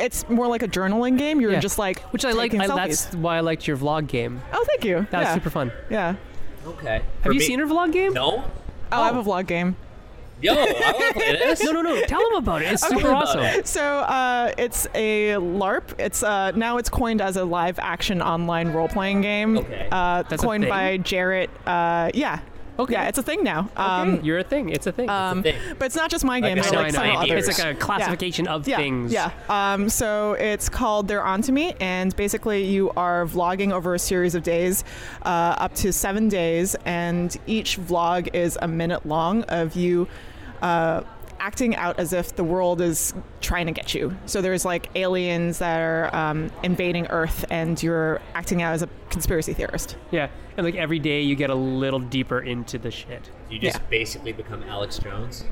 it's 0.01 0.27
more 0.29 0.47
like 0.47 0.63
a 0.63 0.67
journaling 0.67 1.17
game. 1.17 1.39
You're 1.41 1.51
Yeah. 1.53 1.59
just 1.59 1.77
like, 1.79 2.01
Which 2.11 2.25
I 2.25 2.31
like. 2.31 2.51
taking 2.51 2.61
I, 2.61 2.67
selfies. 2.67 3.05
that's 3.05 3.15
why 3.15 3.37
I 3.37 3.39
liked 3.41 3.67
your 3.67 3.77
vlog 3.77 4.07
game. 4.07 4.41
Oh, 4.53 4.63
thank 4.67 4.83
you. 4.83 5.07
That 5.11 5.19
was 5.19 5.27
yeah. 5.27 5.33
super 5.35 5.49
fun. 5.49 5.71
Yeah. 5.89 6.15
Okay. 6.65 7.01
Have 7.21 7.33
you 7.33 7.39
seen 7.39 7.59
her 7.59 7.65
vlog 7.65 7.91
game? 7.91 8.13
No. 8.13 8.43
Oh, 8.91 9.01
I 9.01 9.05
have 9.07 9.15
a 9.17 9.23
vlog 9.23 9.47
game. 9.47 9.75
Yo, 10.41 10.53
I 10.53 10.57
want 10.57 10.67
to 10.69 11.13
play 11.13 11.31
this. 11.37 11.63
No, 11.63 11.71
no, 11.71 11.81
no. 11.83 12.01
Tell 12.05 12.19
them 12.29 12.37
about 12.37 12.63
it. 12.63 12.71
It's 12.73 12.87
super 12.87 13.09
About 13.09 13.27
awesome. 13.37 13.63
So 13.63 13.83
uh, 13.99 14.51
it's 14.57 14.87
a 14.95 15.33
LARP. 15.33 15.99
It's 15.99 16.23
uh, 16.23 16.49
now 16.51 16.77
it's 16.77 16.89
coined 16.89 17.21
as 17.21 17.37
a 17.37 17.45
live 17.45 17.77
action 17.79 18.21
online 18.23 18.73
role 18.73 18.87
playing 18.87 19.21
game. 19.21 19.57
Okay. 19.59 19.87
Uh, 19.91 20.23
That's 20.23 20.41
a 20.41 20.45
coined 20.45 20.63
thing? 20.63 20.69
by 20.71 20.97
Jarrett. 20.97 21.49
Uh, 21.67 22.09
yeah. 22.15 22.39
Okay. 22.81 22.93
Yeah, 22.93 23.07
it's 23.07 23.17
a 23.17 23.23
thing 23.23 23.43
now. 23.43 23.69
Um, 23.77 24.21
You're 24.23 24.39
a 24.39 24.43
thing. 24.43 24.69
It's 24.69 24.87
a 24.87 24.91
thing. 24.91 25.09
um, 25.09 25.43
thing. 25.43 25.55
but 25.77 25.85
it's 25.85 25.95
not 25.95 26.09
just 26.09 26.23
my 26.25 26.39
Like 26.39 26.43
game. 26.43 26.51
I 26.51 26.61
There's 26.61 26.71
know, 26.71 26.77
like 26.79 26.87
I 26.87 26.89
know. 26.89 26.97
several 26.99 27.17
others. 27.17 27.47
It's 27.47 27.59
like 27.59 27.75
a 27.75 27.79
classification 27.79 28.47
of 28.47 28.67
yeah, 28.67 28.77
things. 28.77 29.11
Yeah. 29.13 29.31
Um, 29.49 29.89
so 29.89 30.33
it's 30.33 30.69
called 30.69 31.07
They're 31.07 31.23
Onto 31.23 31.51
Me, 31.51 31.73
and 31.79 32.15
basically 32.15 32.63
you 32.65 32.91
are 32.97 33.25
vlogging 33.25 33.71
over 33.71 33.93
a 33.95 33.99
series 33.99 34.35
of 34.35 34.43
days, 34.43 34.83
uh, 35.23 35.55
up 35.57 35.75
to 35.75 35.93
seven 35.93 36.29
days, 36.29 36.75
and 36.85 37.37
each 37.47 37.77
vlog 37.79 38.33
is 38.33 38.57
a 38.61 38.67
minute 38.67 39.05
long 39.05 39.43
of 39.43 39.75
you. 39.75 40.07
Uh, 40.61 41.01
acting 41.41 41.75
out 41.75 41.99
as 41.99 42.13
if 42.13 42.35
the 42.35 42.43
world 42.43 42.79
is 42.81 43.13
trying 43.41 43.65
to 43.65 43.71
get 43.71 43.93
you. 43.95 44.15
So 44.27 44.41
there's 44.41 44.63
like 44.63 44.89
aliens 44.95 45.57
that 45.57 45.79
are 45.81 46.15
um, 46.15 46.51
invading 46.63 47.07
Earth, 47.07 47.43
and 47.49 47.81
you're 47.81 48.21
acting 48.35 48.61
out 48.61 48.73
as 48.73 48.83
a 48.83 48.89
conspiracy 49.09 49.53
theorist. 49.53 49.97
Yeah. 50.11 50.29
And 50.57 50.65
like 50.65 50.75
every 50.75 50.99
day 50.99 51.21
you 51.21 51.35
get 51.35 51.49
a 51.49 51.55
little 51.55 51.99
deeper 51.99 52.39
into 52.39 52.77
the 52.77 52.91
shit. 52.91 53.29
You 53.49 53.57
just 53.57 53.77
Yeah. 53.79 53.85
basically 53.89 54.31
become 54.33 54.63
Alex 54.63 54.99
Jones 54.99 55.45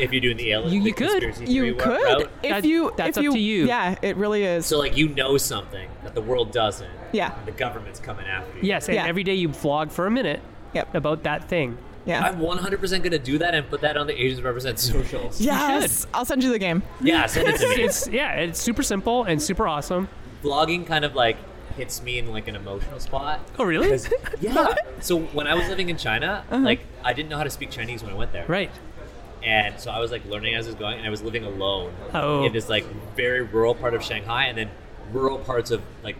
if 0.00 0.10
you're 0.12 0.20
doing 0.20 0.36
the 0.36 0.50
alien. 0.50 0.72
You- 0.74 0.80
the 0.80 0.86
you 0.88 0.94
could. 0.94 1.22
conspiracy 1.22 1.52
You 1.52 1.74
could, 1.74 2.02
route. 2.02 2.30
if 2.42 2.50
That- 2.50 2.64
you. 2.64 2.92
that's 2.96 3.16
if 3.16 3.26
up 3.26 3.32
to 3.34 3.38
you. 3.38 3.66
Yeah, 3.66 3.94
it 4.02 4.16
really 4.16 4.42
is. 4.44 4.66
So 4.66 4.78
like 4.78 4.96
you 4.96 5.08
know 5.10 5.36
something 5.36 5.88
that 6.02 6.14
the 6.14 6.22
world 6.22 6.50
doesn't. 6.52 6.90
Yeah. 7.12 7.32
and 7.38 7.46
The 7.46 7.52
government's 7.52 8.00
coming 8.00 8.26
after 8.26 8.56
you. 8.58 8.64
Yes. 8.68 8.86
And 8.88 8.96
Yeah. 8.96 9.06
every 9.06 9.22
day 9.22 9.34
you 9.34 9.48
vlog 9.50 9.92
for 9.92 10.06
a 10.06 10.10
minute 10.10 10.40
Yep. 10.74 10.94
about 10.94 11.22
that 11.22 11.48
thing. 11.48 11.78
Yeah. 12.08 12.22
I'm 12.22 12.38
100% 12.40 13.02
gonna 13.02 13.18
do 13.18 13.38
that 13.38 13.54
and 13.54 13.68
put 13.68 13.82
that 13.82 13.96
on 13.96 14.06
the 14.06 14.20
Asians 14.20 14.42
Represent 14.42 14.78
socials. 14.78 15.40
yes, 15.52 16.06
I'll 16.14 16.24
send 16.24 16.42
you 16.42 16.50
the 16.50 16.58
game. 16.58 16.82
Yeah, 17.00 17.26
send 17.26 17.48
it 17.48 17.56
to 17.60 17.68
me. 17.68 17.82
It's 17.82 18.08
yeah. 18.08 18.32
It's 18.34 18.58
super 18.60 18.82
simple 18.82 19.24
and 19.24 19.40
super 19.40 19.68
awesome. 19.68 20.08
Vlogging 20.42 20.86
kind 20.86 21.04
of 21.04 21.14
like 21.14 21.36
hits 21.76 22.02
me 22.02 22.18
in 22.18 22.32
like 22.32 22.48
an 22.48 22.56
emotional 22.56 22.98
spot. 22.98 23.40
Oh 23.58 23.64
really? 23.64 23.88
'Cause- 23.90 24.10
yeah. 24.40 24.74
So 25.00 25.18
when 25.20 25.46
I 25.46 25.54
was 25.54 25.68
living 25.68 25.90
in 25.90 25.96
China, 25.98 26.44
like 26.50 26.80
I 27.04 27.12
didn't 27.12 27.28
know 27.28 27.36
how 27.36 27.44
to 27.44 27.50
speak 27.50 27.70
Chinese 27.70 28.02
when 28.02 28.12
I 28.12 28.16
went 28.16 28.32
there. 28.32 28.46
Right. 28.48 28.70
And 29.44 29.78
so 29.78 29.90
I 29.92 30.00
was 30.00 30.10
like 30.10 30.24
learning 30.24 30.54
as 30.56 30.66
I 30.66 30.70
was 30.70 30.74
going, 30.76 30.98
and 30.98 31.06
I 31.06 31.10
was 31.10 31.22
living 31.22 31.44
alone 31.44 31.92
Oh. 32.14 32.44
in 32.44 32.52
this 32.52 32.68
like 32.68 32.84
very 33.14 33.42
rural 33.42 33.74
part 33.74 33.94
of 33.94 34.02
Shanghai, 34.02 34.46
and 34.46 34.58
then 34.58 34.70
rural 35.12 35.38
parts 35.38 35.70
of 35.70 35.82
like 36.02 36.16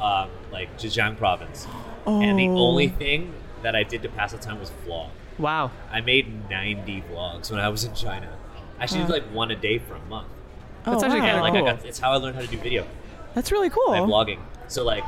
um, 0.00 0.30
like 0.50 0.76
Zhejiang 0.78 1.16
province. 1.18 1.66
And 2.06 2.38
the 2.38 2.48
Oh. 2.48 2.56
only 2.58 2.88
thing 2.88 3.32
that 3.62 3.76
I 3.76 3.82
did 3.84 4.02
to 4.02 4.08
pass 4.08 4.32
the 4.32 4.38
time 4.38 4.58
was 4.58 4.70
vlog. 4.86 5.10
Wow. 5.38 5.70
I 5.90 6.00
made 6.00 6.48
90 6.50 7.04
vlogs 7.10 7.50
when 7.50 7.60
I 7.60 7.68
was 7.68 7.84
in 7.84 7.94
China. 7.94 8.28
I 8.78 8.82
actually 8.84 9.00
did 9.02 9.10
like 9.10 9.24
one 9.32 9.50
a 9.50 9.56
day 9.56 9.78
for 9.78 9.94
a 9.94 10.00
month. 10.06 10.28
That's 10.84 11.02
oh, 11.02 11.06
actually 11.06 11.20
wow. 11.20 11.26
kinda 11.26 11.42
like 11.42 11.52
cool. 11.54 11.66
I 11.68 11.72
got, 11.76 11.84
it's 11.84 11.98
how 11.98 12.12
I 12.12 12.16
learned 12.16 12.36
how 12.36 12.42
to 12.42 12.46
do 12.48 12.58
video 12.58 12.86
That's 13.34 13.50
really 13.50 13.70
cool. 13.70 13.88
by 13.88 13.98
vlogging. 14.00 14.38
So 14.68 14.84
like, 14.84 15.04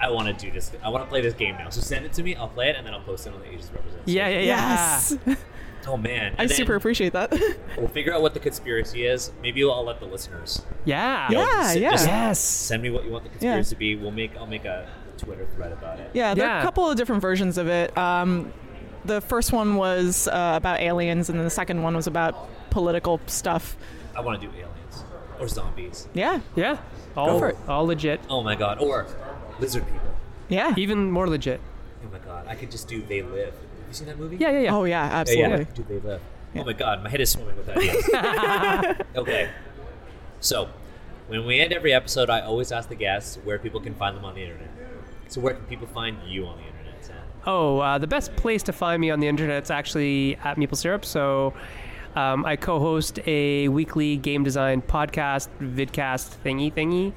I 0.00 0.10
want 0.10 0.26
to 0.28 0.44
do 0.46 0.50
this. 0.50 0.72
I 0.82 0.88
want 0.88 1.04
to 1.04 1.08
play 1.08 1.20
this 1.20 1.34
game 1.34 1.56
now. 1.56 1.68
So 1.68 1.80
send 1.80 2.06
it 2.06 2.12
to 2.14 2.22
me. 2.22 2.34
I'll 2.34 2.48
play 2.48 2.70
it, 2.70 2.76
and 2.76 2.86
then 2.86 2.94
I'll 2.94 3.02
post 3.02 3.26
it 3.26 3.34
on 3.34 3.40
the 3.40 3.46
Asians 3.48 3.70
Represent. 3.70 4.02
Yeah, 4.06 4.28
yeah, 4.28 4.38
yeah. 4.38 4.44
Yes, 4.46 5.16
Oh 5.86 5.96
man. 5.96 6.34
I 6.38 6.42
And 6.42 6.50
then 6.50 6.56
super 6.56 6.74
appreciate 6.74 7.12
that. 7.14 7.32
We'll 7.76 7.88
figure 7.88 8.12
out 8.12 8.20
what 8.22 8.34
the 8.34 8.40
conspiracy 8.40 9.06
is. 9.06 9.30
Maybe 9.42 9.62
I'll 9.64 9.84
let 9.84 10.00
the 10.00 10.06
listeners. 10.06 10.62
Yeah. 10.84 11.28
you 11.30 11.36
know, 11.36 11.40
Yeah, 11.42 11.62
just- 11.62 11.78
yeah. 11.78 11.90
just 11.92 12.06
Yes. 12.06 12.38
Send 12.40 12.82
me 12.82 12.90
what 12.90 13.04
you 13.04 13.10
want 13.12 13.24
the 13.24 13.30
conspiracy 13.30 13.70
to 13.74 13.78
be. 13.78 13.96
We'll 13.96 14.10
make. 14.10 14.36
I'll 14.36 14.46
make 14.46 14.64
a 14.64 14.88
Twitter 15.16 15.46
thread 15.54 15.72
about 15.72 16.00
it. 16.00 16.10
yeah, 16.14 16.34
there 16.34 16.48
are 16.48 16.58
a 16.58 16.62
couple 16.62 16.90
of 16.90 16.96
different 16.96 17.20
versions 17.22 17.56
of 17.58 17.68
it. 17.68 17.96
Um, 17.96 18.52
the 19.04 19.20
first 19.20 19.52
one 19.52 19.76
was 19.76 20.28
uh, 20.28 20.54
about 20.56 20.80
aliens, 20.80 21.28
and 21.28 21.38
then 21.38 21.44
the 21.44 21.50
second 21.50 21.82
one 21.82 21.94
was 21.96 22.06
about 22.06 22.48
political 22.70 23.20
stuff. 23.26 23.76
I 24.16 24.20
want 24.20 24.40
to 24.40 24.46
do 24.46 24.52
aliens 24.54 25.04
or 25.38 25.48
zombies. 25.48 26.08
Yeah, 26.14 26.40
Yeah. 26.56 26.78
All, 27.16 27.38
for 27.38 27.48
it. 27.50 27.56
all 27.68 27.86
legit. 27.86 28.20
Oh 28.30 28.42
my 28.42 28.54
god. 28.54 28.78
Or 28.80 29.06
lizard 29.58 29.84
people. 29.86 30.10
yeah. 30.48 30.74
Even 30.76 31.10
more 31.10 31.28
legit. 31.28 31.60
Oh 32.06 32.10
my 32.12 32.18
god. 32.18 32.46
I 32.46 32.54
could 32.54 32.70
just 32.70 32.86
do 32.88 33.02
They 33.02 33.22
Live. 33.22 33.52
Have 33.54 33.88
you 33.88 33.92
seen 33.94 34.06
that 34.06 34.18
movie? 34.18 34.36
Yeah, 34.36 34.50
yeah, 34.52 34.58
yeah. 34.60 34.74
Oh 34.76 34.84
yeah, 34.84 35.06
Yeah, 35.08 35.14
absolutely. 35.16 35.58
yeah. 35.58 35.64
Do 35.74 35.82
They 35.88 35.98
Live. 35.98 36.20
Yeah. 36.54 36.62
Oh 36.62 36.64
my 36.64 36.72
god. 36.72 37.02
My 37.02 37.10
head 37.10 37.20
is 37.20 37.30
swimming 37.30 37.56
with 37.56 37.68
ideas. 37.68 38.96
okay. 39.16 39.50
So, 40.40 40.68
when 41.28 41.44
we 41.46 41.60
end 41.60 41.72
every 41.72 41.92
episode, 41.92 42.30
I 42.30 42.40
always 42.40 42.70
ask 42.72 42.88
the 42.88 42.94
guests 42.94 43.36
where 43.44 43.58
people 43.58 43.80
can 43.80 43.94
find 43.94 44.16
them 44.16 44.24
on 44.24 44.34
the 44.34 44.42
internet. 44.42 44.68
So 45.28 45.40
where 45.40 45.54
can 45.54 45.64
people 45.66 45.86
find 45.88 46.16
you 46.26 46.46
on 46.46 46.56
the 46.58 46.64
internet, 46.64 46.79
Sam? 46.79 46.79
Oh, 47.46 47.78
uh, 47.78 47.98
the 47.98 48.06
best 48.06 48.36
place 48.36 48.62
to 48.64 48.72
find 48.72 49.00
me 49.00 49.10
on 49.10 49.20
the 49.20 49.28
internet 49.28 49.62
is 49.62 49.70
actually 49.70 50.36
at 50.44 50.56
Meeple 50.56 50.76
Syrup. 50.76 51.04
So 51.04 51.54
um, 52.14 52.44
I 52.44 52.56
co-host 52.56 53.18
a 53.26 53.68
weekly 53.68 54.16
game 54.16 54.44
design 54.44 54.82
podcast, 54.82 55.48
vidcast 55.60 56.36
thingy 56.44 56.72
thingy. 56.72 57.12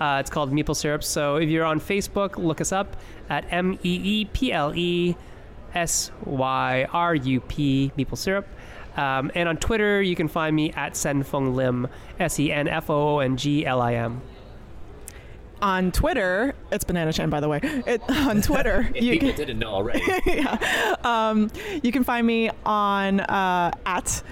Uh, 0.00 0.20
it's 0.20 0.30
called 0.30 0.52
Meeple 0.52 0.76
Syrup. 0.76 1.04
So 1.04 1.36
if 1.36 1.50
you're 1.50 1.64
on 1.64 1.80
Facebook, 1.80 2.36
look 2.36 2.60
us 2.60 2.72
up 2.72 2.96
at 3.28 3.44
M 3.52 3.78
E 3.82 4.00
E 4.02 4.24
P 4.26 4.52
L 4.52 4.72
E 4.74 5.16
S 5.74 6.10
Y 6.24 6.86
R 6.92 7.14
U 7.14 7.40
P 7.40 7.92
Meeple 7.98 8.16
Syrup. 8.16 8.46
Um, 8.96 9.30
and 9.34 9.46
on 9.46 9.58
Twitter, 9.58 10.00
you 10.00 10.16
can 10.16 10.26
find 10.26 10.56
me 10.56 10.72
at 10.72 10.96
Sen-Foong 10.96 11.54
Lim, 11.54 11.88
S 12.18 12.40
E 12.40 12.50
N 12.50 12.66
F 12.66 12.88
O 12.88 13.18
N 13.18 13.36
G 13.36 13.66
L 13.66 13.82
I 13.82 13.94
M. 13.94 14.22
On 15.60 15.92
Twitter, 15.92 16.54
it's 16.72 16.84
Banana 16.84 17.12
Chan, 17.12 17.30
by 17.30 17.40
the 17.40 17.48
way. 17.48 17.60
It, 17.62 18.02
on 18.08 18.42
Twitter, 18.42 18.88
If 18.94 19.02
you 19.04 19.12
people 19.12 19.28
can, 19.30 19.36
didn't 19.36 19.58
know 19.58 19.70
already. 19.70 20.02
yeah. 20.26 20.94
Um, 21.04 21.50
you 21.82 21.92
can 21.92 22.04
find 22.04 22.26
me 22.26 22.50
on 22.64 23.20
uh, 23.20 23.70
at 23.86 24.22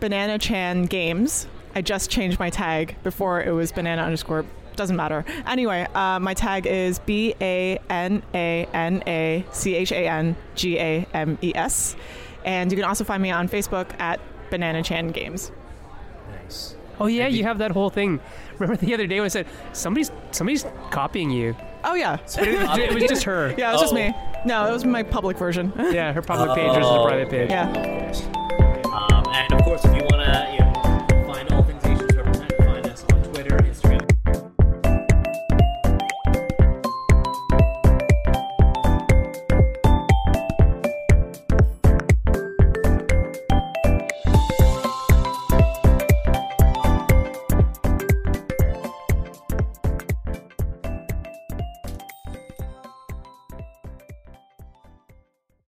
Banana 0.00 0.38
Chan 0.38 0.84
Games. 0.86 1.46
I 1.74 1.82
just 1.82 2.10
changed 2.10 2.38
my 2.38 2.50
tag. 2.50 2.96
Before 3.02 3.40
it 3.42 3.52
was 3.52 3.72
banana 3.72 4.02
underscore. 4.02 4.44
Doesn't 4.76 4.96
matter. 4.96 5.24
Anyway, 5.46 5.86
uh, 5.94 6.20
my 6.20 6.34
tag 6.34 6.66
is 6.66 7.00
B 7.00 7.34
A 7.40 7.78
N 7.90 8.22
A 8.32 8.68
N 8.72 9.02
A 9.08 9.44
C 9.50 9.74
H 9.74 9.90
A 9.90 10.06
N 10.08 10.36
G 10.54 10.78
A 10.78 11.06
M 11.14 11.36
E 11.42 11.52
S. 11.54 11.96
And 12.44 12.70
you 12.70 12.76
can 12.76 12.84
also 12.84 13.02
find 13.04 13.20
me 13.22 13.30
on 13.32 13.48
Facebook 13.48 13.88
at 14.00 14.20
Banana 14.50 14.82
Chan 14.82 15.08
Games. 15.08 15.50
nice. 16.42 16.76
Oh 17.00 17.06
yeah, 17.06 17.26
you 17.28 17.38
you- 17.38 17.44
have 17.44 17.58
that 17.58 17.72
whole 17.72 17.90
thing. 17.90 18.20
Remember 18.58 18.76
the 18.84 18.94
other 18.94 19.06
day 19.06 19.16
when 19.20 19.24
I 19.26 19.28
said 19.28 19.46
somebody's 19.72 20.10
somebody's 20.30 20.64
copying 20.90 21.30
you? 21.30 21.56
Oh, 21.84 21.94
yeah. 21.94 22.16
But 22.36 22.48
it, 22.48 22.78
it 22.90 22.94
was 22.94 23.04
just 23.04 23.22
her. 23.24 23.54
Yeah, 23.58 23.70
it 23.70 23.72
was 23.74 23.80
just 23.82 23.92
Oh. 23.92 23.96
me. 23.96 24.14
No, 24.44 24.66
it 24.68 24.72
was 24.72 24.84
my 24.84 25.02
public 25.02 25.36
version. 25.38 25.72
Yeah, 25.76 26.12
her 26.12 26.22
public 26.22 26.56
page 26.56 26.66
versus 26.68 26.82
the 26.82 26.98
Oh. 26.98 27.06
private 27.06 27.30
page. 27.30 27.50
yeah. 27.50 27.68
Of 27.68 27.74
course. 28.02 28.22
Um, 28.86 29.24
and 29.34 29.52
of 29.52 29.62
course, 29.64 29.84
if 29.84 29.94
you 29.96 30.02